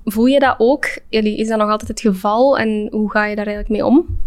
Voel 0.05 0.27
je 0.27 0.39
dat 0.39 0.55
ook? 0.59 0.99
Is 1.09 1.49
dat 1.49 1.59
nog 1.59 1.71
altijd 1.71 1.89
het 1.89 2.01
geval 2.01 2.59
en 2.59 2.89
hoe 2.91 3.11
ga 3.11 3.25
je 3.25 3.37
daar 3.37 3.47
eigenlijk 3.47 3.75
mee 3.75 3.87
om? 3.87 4.19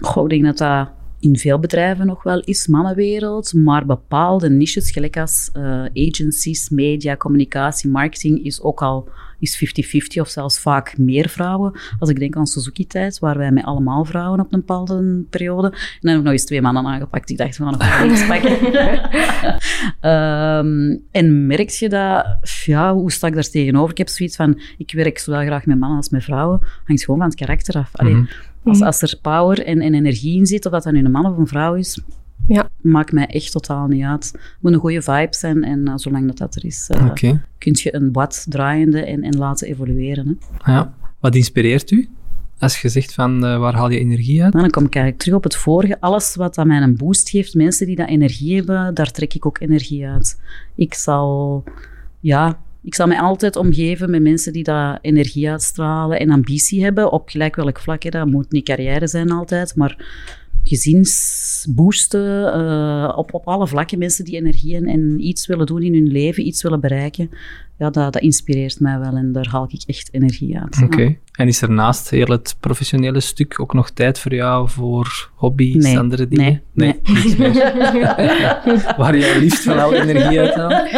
Goh, 0.00 0.22
ik 0.22 0.30
denk 0.30 0.44
dat 0.44 0.58
dat 0.58 0.88
in 1.20 1.36
veel 1.36 1.58
bedrijven 1.58 2.06
nog 2.06 2.22
wel 2.22 2.40
is 2.40 2.66
mannenwereld, 2.66 3.54
maar 3.54 3.86
bepaalde 3.86 4.50
niches, 4.50 4.90
gelijk 4.90 5.16
als 5.18 5.50
uh, 5.56 5.84
agencies, 5.94 6.68
media, 6.68 7.16
communicatie, 7.16 7.90
marketing, 7.90 8.44
is 8.44 8.60
ook 8.60 8.82
al 8.82 9.08
is 9.38 9.74
50-50 10.16 10.20
of 10.20 10.28
zelfs 10.28 10.60
vaak 10.60 10.98
meer 10.98 11.28
vrouwen. 11.28 11.72
Als 11.98 12.10
ik 12.10 12.18
denk 12.18 12.36
aan 12.36 12.46
Suzuki-tijd, 12.46 13.18
waar 13.18 13.38
wij 13.38 13.50
met 13.50 13.64
allemaal 13.64 14.04
vrouwen 14.04 14.40
op 14.40 14.52
een 14.52 14.58
bepaalde 14.58 15.24
periode. 15.30 15.66
En 15.66 15.78
dan 16.00 16.10
heb 16.10 16.18
ik 16.18 16.24
nog 16.24 16.32
eens 16.32 16.44
twee 16.44 16.62
mannen 16.62 16.86
aangepakt. 16.86 17.30
Ik 17.30 17.36
dacht, 17.36 17.56
we 17.56 17.64
gaan 17.64 17.78
nog 17.78 18.00
links 18.00 18.26
pakken. 18.26 18.52
um, 20.10 21.02
en 21.20 21.46
merk 21.46 21.70
je 21.70 21.88
dat, 21.88 22.26
ja, 22.64 22.94
hoe 22.94 23.12
sta 23.12 23.26
ik 23.26 23.34
daar 23.34 23.50
tegenover? 23.50 23.90
Ik 23.90 23.98
heb 23.98 24.08
zoiets 24.08 24.36
van, 24.36 24.60
ik 24.78 24.92
werk 24.92 25.18
zowel 25.18 25.40
graag 25.40 25.66
met 25.66 25.78
mannen 25.78 25.98
als 25.98 26.08
met 26.08 26.24
vrouwen. 26.24 26.60
Hangt 26.84 27.04
gewoon 27.04 27.20
van 27.20 27.28
het 27.28 27.38
karakter 27.38 27.74
af. 27.74 27.90
Allee, 27.92 28.14
mhm. 28.14 28.24
Als, 28.64 28.78
mhm. 28.78 28.86
als 28.86 29.02
er 29.02 29.18
power 29.22 29.64
en, 29.64 29.80
en 29.80 29.94
energie 29.94 30.38
in 30.38 30.46
zit, 30.46 30.66
of 30.66 30.72
dat 30.72 30.82
dan 30.82 30.94
nu 30.94 31.04
een 31.04 31.10
man 31.10 31.26
of 31.26 31.36
een 31.36 31.46
vrouw 31.46 31.74
is, 31.74 32.00
ja. 32.48 32.70
Maakt 32.80 33.12
mij 33.12 33.26
echt 33.26 33.52
totaal 33.52 33.86
niet 33.86 34.04
uit. 34.04 34.30
Het 34.32 34.56
moet 34.60 34.72
een 34.72 34.78
goede 34.78 35.02
vibe 35.02 35.34
zijn 35.34 35.64
en 35.64 35.88
uh, 35.88 35.92
zolang 35.96 36.26
dat, 36.26 36.38
dat 36.38 36.54
er 36.54 36.64
is, 36.64 36.90
uh, 36.92 37.12
kun 37.58 37.72
je 37.72 37.94
een 37.94 38.12
bad 38.12 38.46
draaiende 38.48 39.04
en, 39.04 39.22
en 39.22 39.36
laten 39.36 39.68
evolueren. 39.68 40.38
Hè. 40.62 40.72
Ja. 40.72 40.94
Wat 41.20 41.34
inspireert 41.34 41.90
u? 41.90 42.08
Als 42.58 42.80
je 42.80 42.88
zegt 42.88 43.14
van 43.14 43.44
uh, 43.44 43.58
waar 43.58 43.74
haal 43.74 43.90
je 43.90 43.98
energie 43.98 44.42
uit? 44.42 44.52
dan 44.52 44.70
kom 44.70 44.84
ik 44.84 44.94
eigenlijk 44.94 45.22
terug 45.22 45.36
op 45.36 45.44
het 45.44 45.56
vorige. 45.56 46.00
Alles 46.00 46.34
wat 46.34 46.58
aan 46.58 46.66
mij 46.66 46.80
een 46.80 46.96
boost 46.96 47.30
geeft, 47.30 47.54
mensen 47.54 47.86
die 47.86 47.96
dat 47.96 48.08
energie 48.08 48.56
hebben, 48.56 48.94
daar 48.94 49.10
trek 49.10 49.34
ik 49.34 49.46
ook 49.46 49.60
energie 49.60 50.06
uit. 50.06 50.40
Ik 50.74 50.94
zal 50.94 51.64
ja, 52.20 52.58
ik 52.88 52.94
zal 52.94 53.06
mij 53.06 53.20
altijd 53.20 53.56
omgeven 53.56 54.10
met 54.10 54.22
mensen 54.22 54.52
die 54.52 54.62
dat 54.62 54.98
energie 55.00 55.50
uitstralen 55.50 56.18
en 56.18 56.30
ambitie 56.30 56.82
hebben, 56.82 57.12
op 57.12 57.28
gelijk 57.28 57.56
welk 57.56 57.80
vlak. 57.80 58.10
Dat 58.10 58.26
moet 58.26 58.52
niet 58.52 58.64
carrière 58.64 59.06
zijn 59.06 59.30
altijd, 59.30 59.76
maar 59.76 60.06
gezinsboosten, 60.62 62.40
uh, 62.60 63.12
op, 63.16 63.34
op 63.34 63.46
alle 63.46 63.66
vlakken. 63.66 63.98
Mensen 63.98 64.24
die 64.24 64.36
energie 64.36 64.76
en, 64.76 64.86
en, 64.86 65.20
iets 65.20 65.46
willen 65.46 65.66
doen 65.66 65.82
in 65.82 65.94
hun 65.94 66.10
leven, 66.10 66.46
iets 66.46 66.62
willen 66.62 66.80
bereiken. 66.80 67.30
Ja, 67.78 67.90
dat, 67.90 68.12
dat 68.12 68.22
inspireert 68.22 68.80
mij 68.80 68.98
wel 68.98 69.16
en 69.16 69.32
daar 69.32 69.48
haal 69.48 69.68
ik 69.70 69.82
echt 69.86 70.14
energie 70.14 70.58
uit. 70.58 70.82
Oké. 70.82 71.16
En 71.32 71.46
is 71.46 71.62
er 71.62 71.70
naast 71.70 72.10
heel 72.10 72.26
het 72.26 72.56
professionele 72.60 73.20
stuk 73.20 73.60
ook 73.60 73.74
nog 73.74 73.90
tijd 73.90 74.18
voor 74.18 74.34
jou 74.34 74.68
voor 74.68 75.30
hobby's, 75.34 75.84
nee. 75.84 75.98
andere 75.98 76.28
dingen? 76.28 76.62
Nee. 76.72 77.00
nee. 77.02 77.38
nee. 77.38 77.52
Waar 78.96 79.16
je 79.16 79.36
liefst 79.40 79.68
al 79.68 79.94
energie 79.94 80.40
uit 80.40 80.54
haalt? 80.54 80.92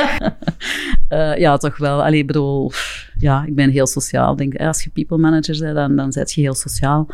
Uh, 1.11 1.39
ja, 1.45 1.57
toch 1.57 1.77
wel. 1.77 2.05
Allee, 2.05 2.25
bedoel, 2.25 2.73
ja, 3.19 3.45
ik 3.45 3.55
ben 3.55 3.71
heel 3.71 3.87
sociaal. 3.87 4.37
Denk, 4.37 4.57
als 4.57 4.85
je 4.85 4.91
people 4.91 5.19
manager 5.19 5.59
bent, 5.59 5.75
dan, 5.75 5.97
dan 5.97 6.11
ben 6.11 6.25
je 6.27 6.41
heel 6.41 6.55
sociaal. 6.55 7.07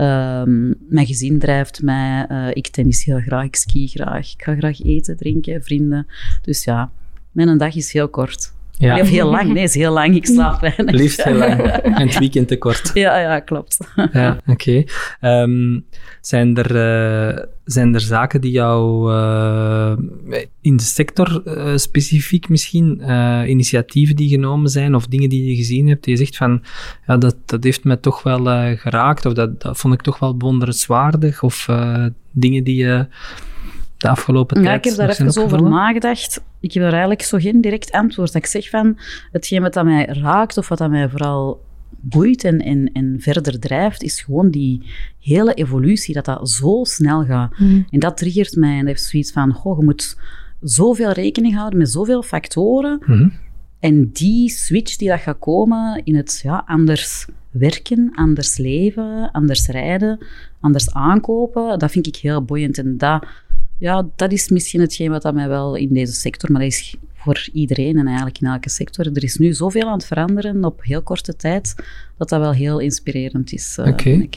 Um, 0.00 0.74
mijn 0.88 1.06
gezin 1.06 1.38
drijft 1.38 1.82
mij. 1.82 2.26
Uh, 2.30 2.48
ik 2.52 2.68
tennis 2.68 3.04
heel 3.04 3.20
graag, 3.20 3.44
ik 3.44 3.56
ski 3.56 3.86
graag. 3.88 4.32
Ik 4.32 4.42
ga 4.42 4.54
graag 4.56 4.82
eten, 4.82 5.16
drinken, 5.16 5.62
vrienden. 5.62 6.06
Dus 6.42 6.64
ja, 6.64 6.90
mijn 7.32 7.58
dag 7.58 7.74
is 7.74 7.92
heel 7.92 8.08
kort. 8.08 8.53
Ja. 8.78 9.00
Of 9.00 9.08
heel 9.08 9.30
lang. 9.30 9.52
Nee, 9.52 9.62
is 9.62 9.74
heel 9.74 9.92
lang. 9.92 10.14
Ik 10.14 10.26
slaap 10.26 10.60
weinig. 10.60 10.94
Liefst 10.94 11.24
heel 11.24 11.34
lang. 11.34 11.60
En 11.82 12.06
het 12.06 12.18
weekend 12.18 12.48
te 12.48 12.58
kort. 12.58 12.90
Ja, 12.94 13.18
ja, 13.18 13.40
klopt. 13.40 13.78
Ja, 14.12 14.38
oké. 14.46 14.86
Okay. 15.20 15.42
Um, 15.42 15.84
zijn, 16.20 16.56
er, 16.56 16.70
uh, 17.30 17.44
zijn 17.64 17.94
er 17.94 18.00
zaken 18.00 18.40
die 18.40 18.50
jou 18.50 19.12
uh, 19.12 19.92
in 20.60 20.76
de 20.76 20.82
sector 20.82 21.42
uh, 21.44 21.76
specifiek 21.76 22.48
misschien, 22.48 23.02
initiatieven 23.46 24.16
die 24.16 24.28
genomen 24.28 24.70
zijn 24.70 24.94
of 24.94 25.06
dingen 25.06 25.28
die 25.28 25.48
je 25.48 25.56
gezien 25.56 25.88
hebt, 25.88 26.04
die 26.04 26.12
je 26.12 26.18
zegt 26.18 26.36
van, 26.36 26.62
ja, 27.06 27.16
dat, 27.16 27.36
dat 27.44 27.64
heeft 27.64 27.84
me 27.84 28.00
toch 28.00 28.22
wel 28.22 28.76
geraakt 28.76 29.26
of 29.26 29.32
dat, 29.32 29.60
dat 29.60 29.76
vond 29.76 29.94
ik 29.94 30.02
toch 30.02 30.18
wel 30.18 30.36
bewonderenswaardig 30.36 31.42
of 31.42 31.68
dingen 32.30 32.64
die 32.64 32.76
je 32.76 33.06
de 34.04 34.10
afgelopen 34.10 34.62
ja, 34.62 34.64
tijd? 34.64 34.78
ik 34.78 34.84
heb 34.84 34.96
daar 34.96 35.08
even 35.08 35.42
over 35.42 35.62
nagedacht. 35.62 36.44
Ik 36.60 36.72
heb 36.72 36.82
daar 36.82 36.92
eigenlijk 36.92 37.22
zo 37.22 37.38
geen 37.38 37.60
direct 37.60 37.92
antwoord. 37.92 38.32
Dat 38.32 38.42
ik 38.42 38.48
zeg 38.48 38.68
van, 38.68 38.98
hetgeen 39.32 39.62
wat 39.62 39.72
dat 39.72 39.84
mij 39.84 40.04
raakt 40.04 40.56
of 40.56 40.68
wat 40.68 40.78
dat 40.78 40.90
mij 40.90 41.08
vooral 41.08 41.62
boeit 42.00 42.44
en, 42.44 42.58
en, 42.58 42.90
en 42.92 43.16
verder 43.18 43.60
drijft, 43.60 44.02
is 44.02 44.20
gewoon 44.20 44.50
die 44.50 44.82
hele 45.20 45.54
evolutie, 45.54 46.14
dat 46.14 46.24
dat 46.24 46.50
zo 46.50 46.84
snel 46.84 47.24
gaat. 47.24 47.58
Mm. 47.58 47.86
En 47.90 47.98
dat 47.98 48.16
triggert 48.16 48.56
mij 48.56 48.72
en 48.72 48.78
dat 48.78 48.86
heeft 48.86 49.02
zoiets 49.02 49.32
van, 49.32 49.52
goh, 49.52 49.78
je 49.78 49.84
moet 49.84 50.18
zoveel 50.60 51.10
rekening 51.10 51.54
houden 51.54 51.78
met 51.78 51.90
zoveel 51.90 52.22
factoren. 52.22 53.02
Mm 53.06 53.16
-hmm. 53.16 53.32
En 53.80 54.10
die 54.12 54.50
switch 54.50 54.96
die 54.96 55.08
dat 55.08 55.20
gaat 55.20 55.38
komen 55.38 56.00
in 56.04 56.16
het 56.16 56.40
ja, 56.42 56.62
anders 56.66 57.26
werken, 57.50 58.10
anders 58.14 58.56
leven, 58.56 59.30
anders 59.32 59.68
rijden, 59.68 60.18
anders 60.60 60.92
aankopen, 60.92 61.78
dat 61.78 61.90
vind 61.90 62.06
ik 62.06 62.16
heel 62.16 62.42
boeiend. 62.42 62.78
En 62.78 62.98
dat, 62.98 63.26
ja, 63.84 64.06
dat 64.16 64.32
is 64.32 64.48
misschien 64.48 64.80
hetgeen 64.80 65.10
wat 65.10 65.22
dat 65.22 65.34
mij 65.34 65.48
wel 65.48 65.74
in 65.74 65.94
deze 65.94 66.12
sector, 66.12 66.52
maar 66.52 66.60
dat 66.60 66.70
is 66.70 66.96
voor 67.14 67.48
iedereen 67.52 67.98
en 67.98 68.06
eigenlijk 68.06 68.40
in 68.40 68.46
elke 68.46 68.70
sector. 68.70 69.06
Er 69.06 69.22
is 69.22 69.36
nu 69.36 69.52
zoveel 69.52 69.86
aan 69.86 69.92
het 69.92 70.06
veranderen 70.06 70.64
op 70.64 70.82
heel 70.82 71.02
korte 71.02 71.36
tijd, 71.36 71.74
dat 72.16 72.28
dat 72.28 72.40
wel 72.40 72.52
heel 72.52 72.78
inspirerend 72.78 73.52
is, 73.52 73.76
uh, 73.80 73.86
Oké. 73.86 74.00
okay. 74.00 74.30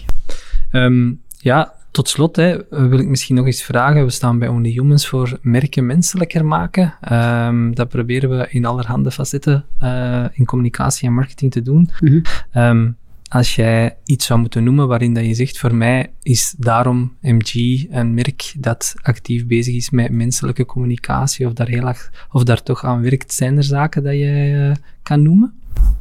um, 0.86 1.22
ja, 1.40 1.74
tot 1.92 2.10
slot 2.10 2.36
hè, 2.36 2.58
wil 2.70 3.00
ik 3.00 3.08
misschien 3.08 3.36
nog 3.36 3.46
eens 3.46 3.64
vragen. 3.64 4.04
We 4.04 4.10
staan 4.12 4.40
bij 4.40 4.48
Only 4.48 4.70
Humans 4.70 5.08
voor 5.08 5.40
merken 5.42 5.86
menselijker 5.86 6.46
maken. 6.46 6.94
Um, 7.12 7.76
dat 7.76 7.90
proberen 7.90 8.30
we 8.30 8.48
in 8.50 8.66
allerhande 8.66 9.12
facetten 9.12 9.66
uh, 9.84 10.26
in 10.34 10.46
communicatie 10.46 11.08
en 11.08 11.14
marketing 11.14 11.52
te 11.52 11.62
doen. 11.62 11.90
Mm 12.00 12.08
-hmm. 12.52 12.64
um, 12.64 12.98
als 13.30 13.56
jij 13.56 13.98
iets 14.06 14.26
zou 14.26 14.40
moeten 14.40 14.64
noemen 14.64 14.88
waarin 14.88 15.14
dat 15.14 15.26
je 15.26 15.34
zegt, 15.34 15.60
voor 15.60 15.76
mij 15.76 16.12
is 16.22 16.56
daarom 16.58 17.16
MG 17.22 17.86
een 17.90 18.14
merk 18.14 18.54
dat 18.58 18.94
actief 19.02 19.46
bezig 19.46 19.76
is 19.76 19.90
met 19.90 20.12
menselijke 20.12 20.66
communicatie 20.66 21.46
of 21.46 21.54
daar, 21.54 21.68
heel 21.68 21.94
of 22.32 22.44
daar 22.44 22.64
toch 22.64 22.84
aan 22.84 23.02
werkt, 23.02 23.34
zijn 23.34 23.58
er 23.58 23.64
zaken 23.64 24.04
dat 24.04 24.14
je 24.14 24.52
uh, 24.70 24.76
kan 25.04 25.22
noemen? 25.22 25.54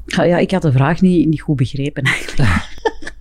Ja, 0.06 0.22
ja, 0.22 0.38
ik 0.38 0.50
had 0.50 0.62
de 0.62 0.72
vraag 0.72 1.00
niet, 1.00 1.28
niet 1.28 1.40
goed 1.40 1.56
begrepen 1.56 2.02
eigenlijk. 2.02 2.64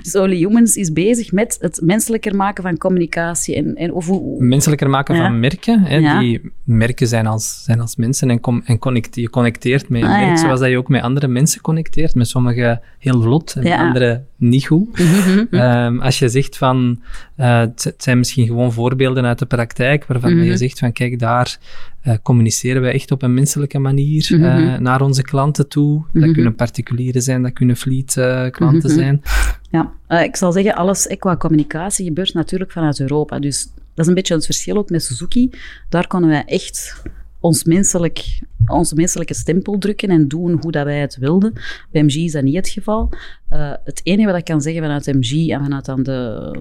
Dus 0.04 0.16
Only 0.16 0.36
Humans 0.36 0.76
is 0.76 0.92
bezig 0.92 1.32
met 1.32 1.56
het 1.60 1.80
menselijker 1.82 2.36
maken 2.36 2.62
van 2.62 2.78
communicatie. 2.78 3.54
En, 3.54 3.74
en 3.74 3.92
of 3.92 4.06
hoe... 4.06 4.44
Menselijker 4.44 4.90
maken 4.90 5.14
Ja. 5.14 5.22
van 5.22 5.40
merken. 5.40 5.80
Hè? 5.82 5.96
Ja. 5.96 6.18
Die 6.18 6.52
merken 6.64 7.06
zijn 7.06 7.26
als, 7.26 7.62
zijn 7.64 7.80
als 7.80 7.96
mensen 7.96 8.30
en, 8.30 8.40
com- 8.40 8.62
en 8.64 8.78
connect, 8.78 9.16
je 9.16 9.30
connecteert 9.30 9.88
met 9.88 10.02
een 10.02 10.08
Ah, 10.08 10.20
merk 10.20 10.38
zoals 10.38 10.60
dat 10.60 10.68
je 10.70 10.78
ook 10.78 10.88
met 10.88 11.02
andere 11.02 11.28
mensen 11.28 11.60
connecteert. 11.60 12.14
Met 12.14 12.28
sommige 12.28 12.80
heel 12.98 13.22
vlot 13.22 13.54
en 13.54 13.72
andere 13.78 14.22
niet 14.36 14.66
goed. 14.66 14.88
Mhm. 14.98 15.44
Ehm, 15.50 15.98
als 15.98 16.18
je 16.18 16.28
zegt 16.28 16.56
van, 16.56 17.02
eh, 17.36 17.58
het 17.58 17.84
het 17.84 18.02
zijn 18.02 18.18
misschien 18.18 18.46
gewoon 18.46 18.72
voorbeelden 18.72 19.24
uit 19.24 19.38
de 19.38 19.46
praktijk, 19.46 20.04
waarvan 20.06 20.34
Mhm. 20.36 20.44
je 20.44 20.56
zegt 20.56 20.78
van, 20.78 20.92
kijk, 20.92 21.18
daar 21.18 21.58
eh, 22.02 22.14
communiceren 22.22 22.82
wij 22.82 22.92
echt 22.92 23.10
op 23.10 23.22
een 23.22 23.34
menselijke 23.34 23.78
manier 23.78 24.28
Mhm. 24.34 24.44
eh, 24.44 24.78
naar 24.78 25.00
onze 25.00 25.22
klanten 25.22 25.68
toe. 25.68 26.04
Dat 26.12 26.22
Mhm. 26.22 26.32
kunnen 26.32 26.54
particulieren 26.54 27.22
zijn, 27.22 27.42
dat 27.42 27.52
kunnen 27.52 27.76
fleet 27.76 28.16
eh, 28.16 28.50
klanten 28.50 28.90
Mhm. 28.90 28.98
zijn. 28.98 29.22
Ja, 29.70 29.92
ik 30.22 30.36
zal 30.36 30.52
zeggen, 30.52 30.74
alles 30.74 31.14
qua 31.18 31.36
communicatie 31.36 32.04
gebeurt 32.06 32.34
natuurlijk 32.34 32.72
vanuit 32.72 33.00
Europa. 33.00 33.38
Dus 33.38 33.64
dat 33.94 34.04
is 34.04 34.06
een 34.06 34.14
beetje 34.14 34.34
het 34.34 34.44
verschil 34.44 34.76
ook 34.76 34.90
met 34.90 35.02
Suzuki. 35.02 35.50
Daar 35.88 36.06
konden 36.06 36.30
wij 36.30 36.42
echt 36.46 37.02
ons 37.40 37.64
menselijk, 37.64 38.40
onze 38.66 38.94
menselijke 38.94 39.34
stempel 39.34 39.78
drukken 39.78 40.08
en 40.08 40.28
doen 40.28 40.58
hoe 40.60 40.72
dat 40.72 40.84
wij 40.84 41.00
het 41.00 41.16
wilden. 41.16 41.52
Bij 41.90 42.02
MG 42.02 42.14
is 42.14 42.32
dat 42.32 42.42
niet 42.42 42.56
het 42.56 42.68
geval. 42.68 43.12
Eh, 43.48 43.72
het 43.84 44.00
enige 44.04 44.28
wat 44.28 44.38
ik 44.38 44.44
kan 44.44 44.60
zeggen 44.60 44.82
vanuit 44.82 45.06
MG 45.06 45.48
en 45.48 45.62
vanuit 45.62 45.84
dan 45.84 46.02
de, 46.02 46.52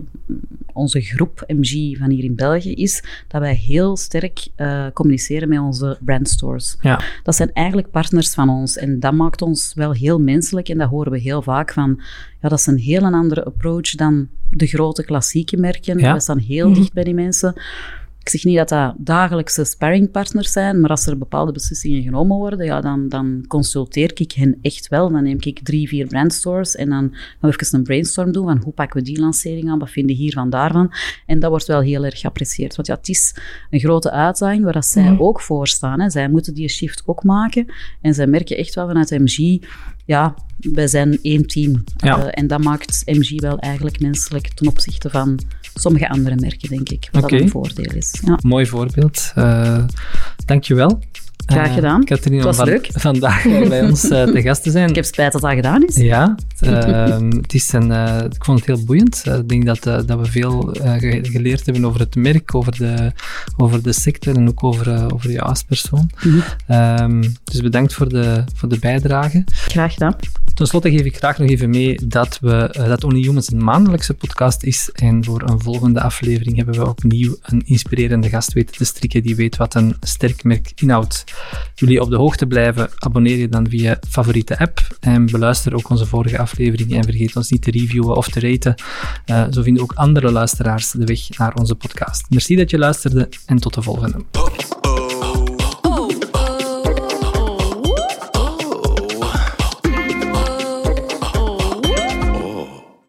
onze 0.74 1.02
groep 1.02 1.44
MG 1.48 1.98
van 1.98 2.10
hier 2.10 2.24
in 2.24 2.36
België 2.36 2.74
is 2.74 3.04
dat 3.28 3.42
wij 3.42 3.56
heel 3.56 3.98
sterk 3.98 4.48
eh, 4.56 4.86
communiceren 4.94 5.50
met 5.50 5.60
onze 5.60 5.98
brandstores. 6.02 6.78
Ja. 6.82 7.02
Dat 7.24 7.36
zijn 7.36 7.54
eigenlijk 7.54 7.92
partners 7.92 8.34
van 8.34 8.50
ons 8.50 8.78
en 8.78 9.00
dat 9.00 9.14
maakt 9.14 9.42
ons 9.42 9.74
wel 9.76 9.94
heel 9.94 10.20
menselijk 10.20 10.70
en 10.70 10.78
dat 10.78 10.90
horen 10.90 11.12
we 11.12 11.20
heel 11.20 11.42
vaak 11.42 11.74
van, 11.74 12.02
ja, 12.42 12.50
dat 12.50 12.60
is 12.60 12.66
een 12.66 12.78
heel 12.78 13.04
andere 13.04 13.44
approach 13.44 13.96
dan 13.96 14.28
de 14.52 14.68
grote 14.68 15.06
klassieke 15.06 15.58
merken. 15.58 16.00
Ja. 16.00 16.14
We 16.14 16.20
staan 16.20 16.38
heel 16.38 16.74
dicht 16.74 16.94
bij 16.94 17.04
die 17.04 17.14
mensen. 17.14 17.54
Ik 18.20 18.30
zeg 18.30 18.44
niet 18.44 18.58
dat 18.58 18.70
dat 18.70 18.94
dagelijkse 18.98 19.64
sparringpartners 19.64 20.52
zijn, 20.52 20.80
maar 20.80 20.90
als 20.90 21.06
er 21.06 21.18
bepaalde 21.18 21.52
beslissingen 21.52 22.04
genomen 22.04 22.38
worden, 22.38 22.66
ja, 22.66 22.82
dan, 22.82 23.10
dan 23.10 23.46
consulteer 23.48 24.12
ik 24.14 24.32
hen 24.32 24.58
echt 24.62 24.88
wel. 24.88 25.10
Dan 25.12 25.24
neem 25.24 25.38
ik 25.40 25.60
drie, 25.64 25.88
vier 25.88 26.08
brandstores 26.08 26.76
en 26.76 26.90
dan 26.90 27.10
gaan 27.12 27.50
we 27.50 27.56
even 27.60 27.78
een 27.78 27.84
brainstorm 27.84 28.32
doen 28.32 28.46
van 28.46 28.62
hoe 28.64 28.74
pakken 28.74 29.00
we 29.00 29.06
die 29.06 29.20
lancering 29.20 29.70
aan, 29.70 29.80
wat 29.80 29.90
vinden 29.90 30.16
hiervan, 30.16 30.50
daarvan. 30.50 30.92
En 31.26 31.40
dat 31.40 31.50
wordt 31.50 31.66
wel 31.66 31.82
heel 31.82 32.06
erg 32.06 32.20
geapprecieerd. 32.20 32.76
Want 32.76 32.88
ja, 32.88 32.96
het 32.96 33.10
is 33.10 33.36
een 33.70 33.80
grote 33.80 34.12
uitdaging 34.12 34.64
waar 34.64 34.74
dat 34.74 34.86
zij 34.86 35.12
Mhm. 35.12 35.22
ook 35.22 35.42
voor 35.42 35.68
staan. 35.68 36.00
Hè. 36.00 36.10
Zij 36.10 36.30
moeten 36.30 36.54
die 36.54 36.68
shift 36.70 37.04
ook 37.06 37.24
maken. 37.24 37.66
En 38.02 38.14
zij 38.14 38.28
merken 38.28 38.58
echt 38.58 38.76
wel 38.76 38.88
vanuit 38.88 39.10
MG, 39.10 39.66
ja, 40.06 40.34
wij 40.58 40.88
zijn 40.88 41.20
één 41.22 41.46
team. 41.48 41.84
Ja. 41.98 42.18
Uh, 42.20 42.26
en 42.32 42.48
dat 42.48 42.64
maakt 42.64 43.02
MG 43.06 43.42
wel 43.42 43.60
eigenlijk 43.60 44.00
menselijk 44.00 44.48
ten 44.54 44.68
opzichte 44.68 45.10
van 45.10 45.40
sommige 45.80 46.10
andere 46.10 46.36
merken, 46.36 46.70
denk 46.70 46.90
ik. 46.90 47.08
Wat 47.12 47.24
Oké. 47.24 47.34
dat 47.34 47.42
een 47.42 47.50
voordeel 47.50 47.92
is. 47.96 48.22
Ja. 48.26 48.38
Mooi 48.42 48.66
voorbeeld. 48.66 49.32
Uh, 49.38 49.86
dankjewel. 50.46 51.00
Graag 51.46 51.74
gedaan. 51.74 52.00
Uh, 52.02 52.06
Catherine, 52.06 52.36
Het 52.36 52.46
was 52.46 52.60
om 52.60 52.64
van, 52.66 52.74
leuk. 52.74 52.90
vandaag 53.10 53.44
bij 53.44 53.82
ons 53.84 54.04
uh, 54.04 54.24
te 54.24 54.42
gast 54.42 54.64
te 54.64 54.72
zijn. 54.72 54.90
Ik 54.90 54.96
heb 54.96 55.06
spijt 55.06 55.32
dat 55.32 55.42
dat 55.42 55.52
gedaan 55.52 55.86
is. 55.88 55.96
Ja, 55.96 56.36
uh, 56.64 57.18
het 57.42 57.54
is 57.54 57.74
een, 57.74 57.90
uh, 57.90 58.20
ik 58.30 58.44
vond 58.46 58.58
het 58.60 58.68
heel 58.68 58.86
boeiend. 58.86 59.24
Ik 59.26 59.50
denk 59.50 59.66
dat, 59.66 59.84
dat 59.84 60.20
we 60.20 60.26
veel 60.26 60.62
ge- 60.82 61.20
geleerd 61.22 61.66
hebben 61.66 61.86
over 61.86 62.00
het 62.00 62.16
merk, 62.16 62.56
over 62.56 62.78
de, 62.78 63.12
over 63.58 63.84
de 63.84 63.94
sector 63.94 64.36
en 64.36 64.48
ook 64.48 64.64
over, 64.64 65.14
over 65.14 65.32
jou 65.32 65.48
als 65.48 65.64
persoon. 65.64 66.10
Mhm. 66.24 66.40
Um, 67.02 67.34
dus 67.44 67.62
bedankt 67.62 67.94
voor 67.94 68.10
de, 68.10 68.44
voor 68.56 68.70
de 68.70 68.80
bijdrage. 68.80 69.44
Graag 69.52 69.94
gedaan. 69.94 70.16
Ten 70.54 70.68
slotte 70.68 70.90
geef 70.92 71.02
ik 71.02 71.16
graag 71.18 71.38
nog 71.38 71.50
even 71.50 71.70
mee 71.70 72.00
dat, 72.08 72.38
we, 72.42 72.76
uh, 72.80 72.88
dat 72.88 73.04
Only 73.04 73.22
Humans 73.22 73.52
een 73.52 73.64
maandelijkse 73.64 74.14
podcast 74.14 74.64
is. 74.64 74.90
En 74.94 75.24
voor 75.24 75.42
een 75.50 75.60
volgende 75.62 76.02
aflevering 76.02 76.56
hebben 76.56 76.76
we 76.76 76.88
opnieuw 76.88 77.36
een 77.42 77.62
inspirerende 77.66 78.30
gast 78.30 78.54
weten 78.54 78.76
te 78.76 78.86
strikken 78.86 79.24
die 79.24 79.36
weet 79.36 79.58
wat 79.58 79.76
een 79.76 79.96
sterk 80.02 80.44
merk 80.44 80.72
inhoudt. 80.76 81.24
Jullie 81.76 82.02
op 82.02 82.10
de 82.10 82.16
hoogte 82.16 82.48
blijven, 82.48 82.90
abonneer 82.98 83.38
je 83.38 83.50
dan 83.50 83.70
via 83.70 84.00
favoriete 84.08 84.60
app 84.60 84.80
en 85.00 85.26
beluister 85.26 85.76
ook 85.76 85.90
onze 85.90 86.06
vorige 86.06 86.38
aflevering 86.38 86.96
en 86.96 87.04
vergeet 87.04 87.36
ons 87.36 87.50
niet 87.50 87.62
te 87.62 87.72
reviewen 87.72 88.16
of 88.16 88.28
te 88.28 88.40
raten. 88.40 88.76
Uh, 89.26 89.46
zo 89.50 89.62
vinden 89.62 89.84
ook 89.84 89.94
andere 89.94 90.32
luisteraars 90.32 90.92
de 90.92 91.06
weg 91.06 91.38
naar 91.38 91.56
onze 91.56 91.76
podcast. 91.76 92.26
Merci 92.30 92.56
dat 92.56 92.70
je 92.70 92.78
luisterde 92.78 93.30
en 93.46 93.58
tot 93.58 93.74
de 93.74 93.82
volgende. 93.82 94.24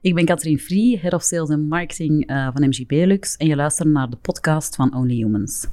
Ik 0.03 0.15
ben 0.15 0.25
Katrien 0.25 0.59
Free, 0.59 0.99
Head 0.99 1.13
of 1.13 1.23
Sales 1.23 1.49
en 1.49 1.69
Marketing 1.69 2.31
uh, 2.31 2.49
van 2.53 2.69
MG 2.69 2.87
Belux 2.87 3.37
en 3.37 3.47
je 3.47 3.57
luistert 3.57 3.89
naar 3.89 4.11
de 4.11 4.17
podcast 4.17 4.75
van 4.77 4.95
Only 4.95 5.15
Humans. 5.15 5.67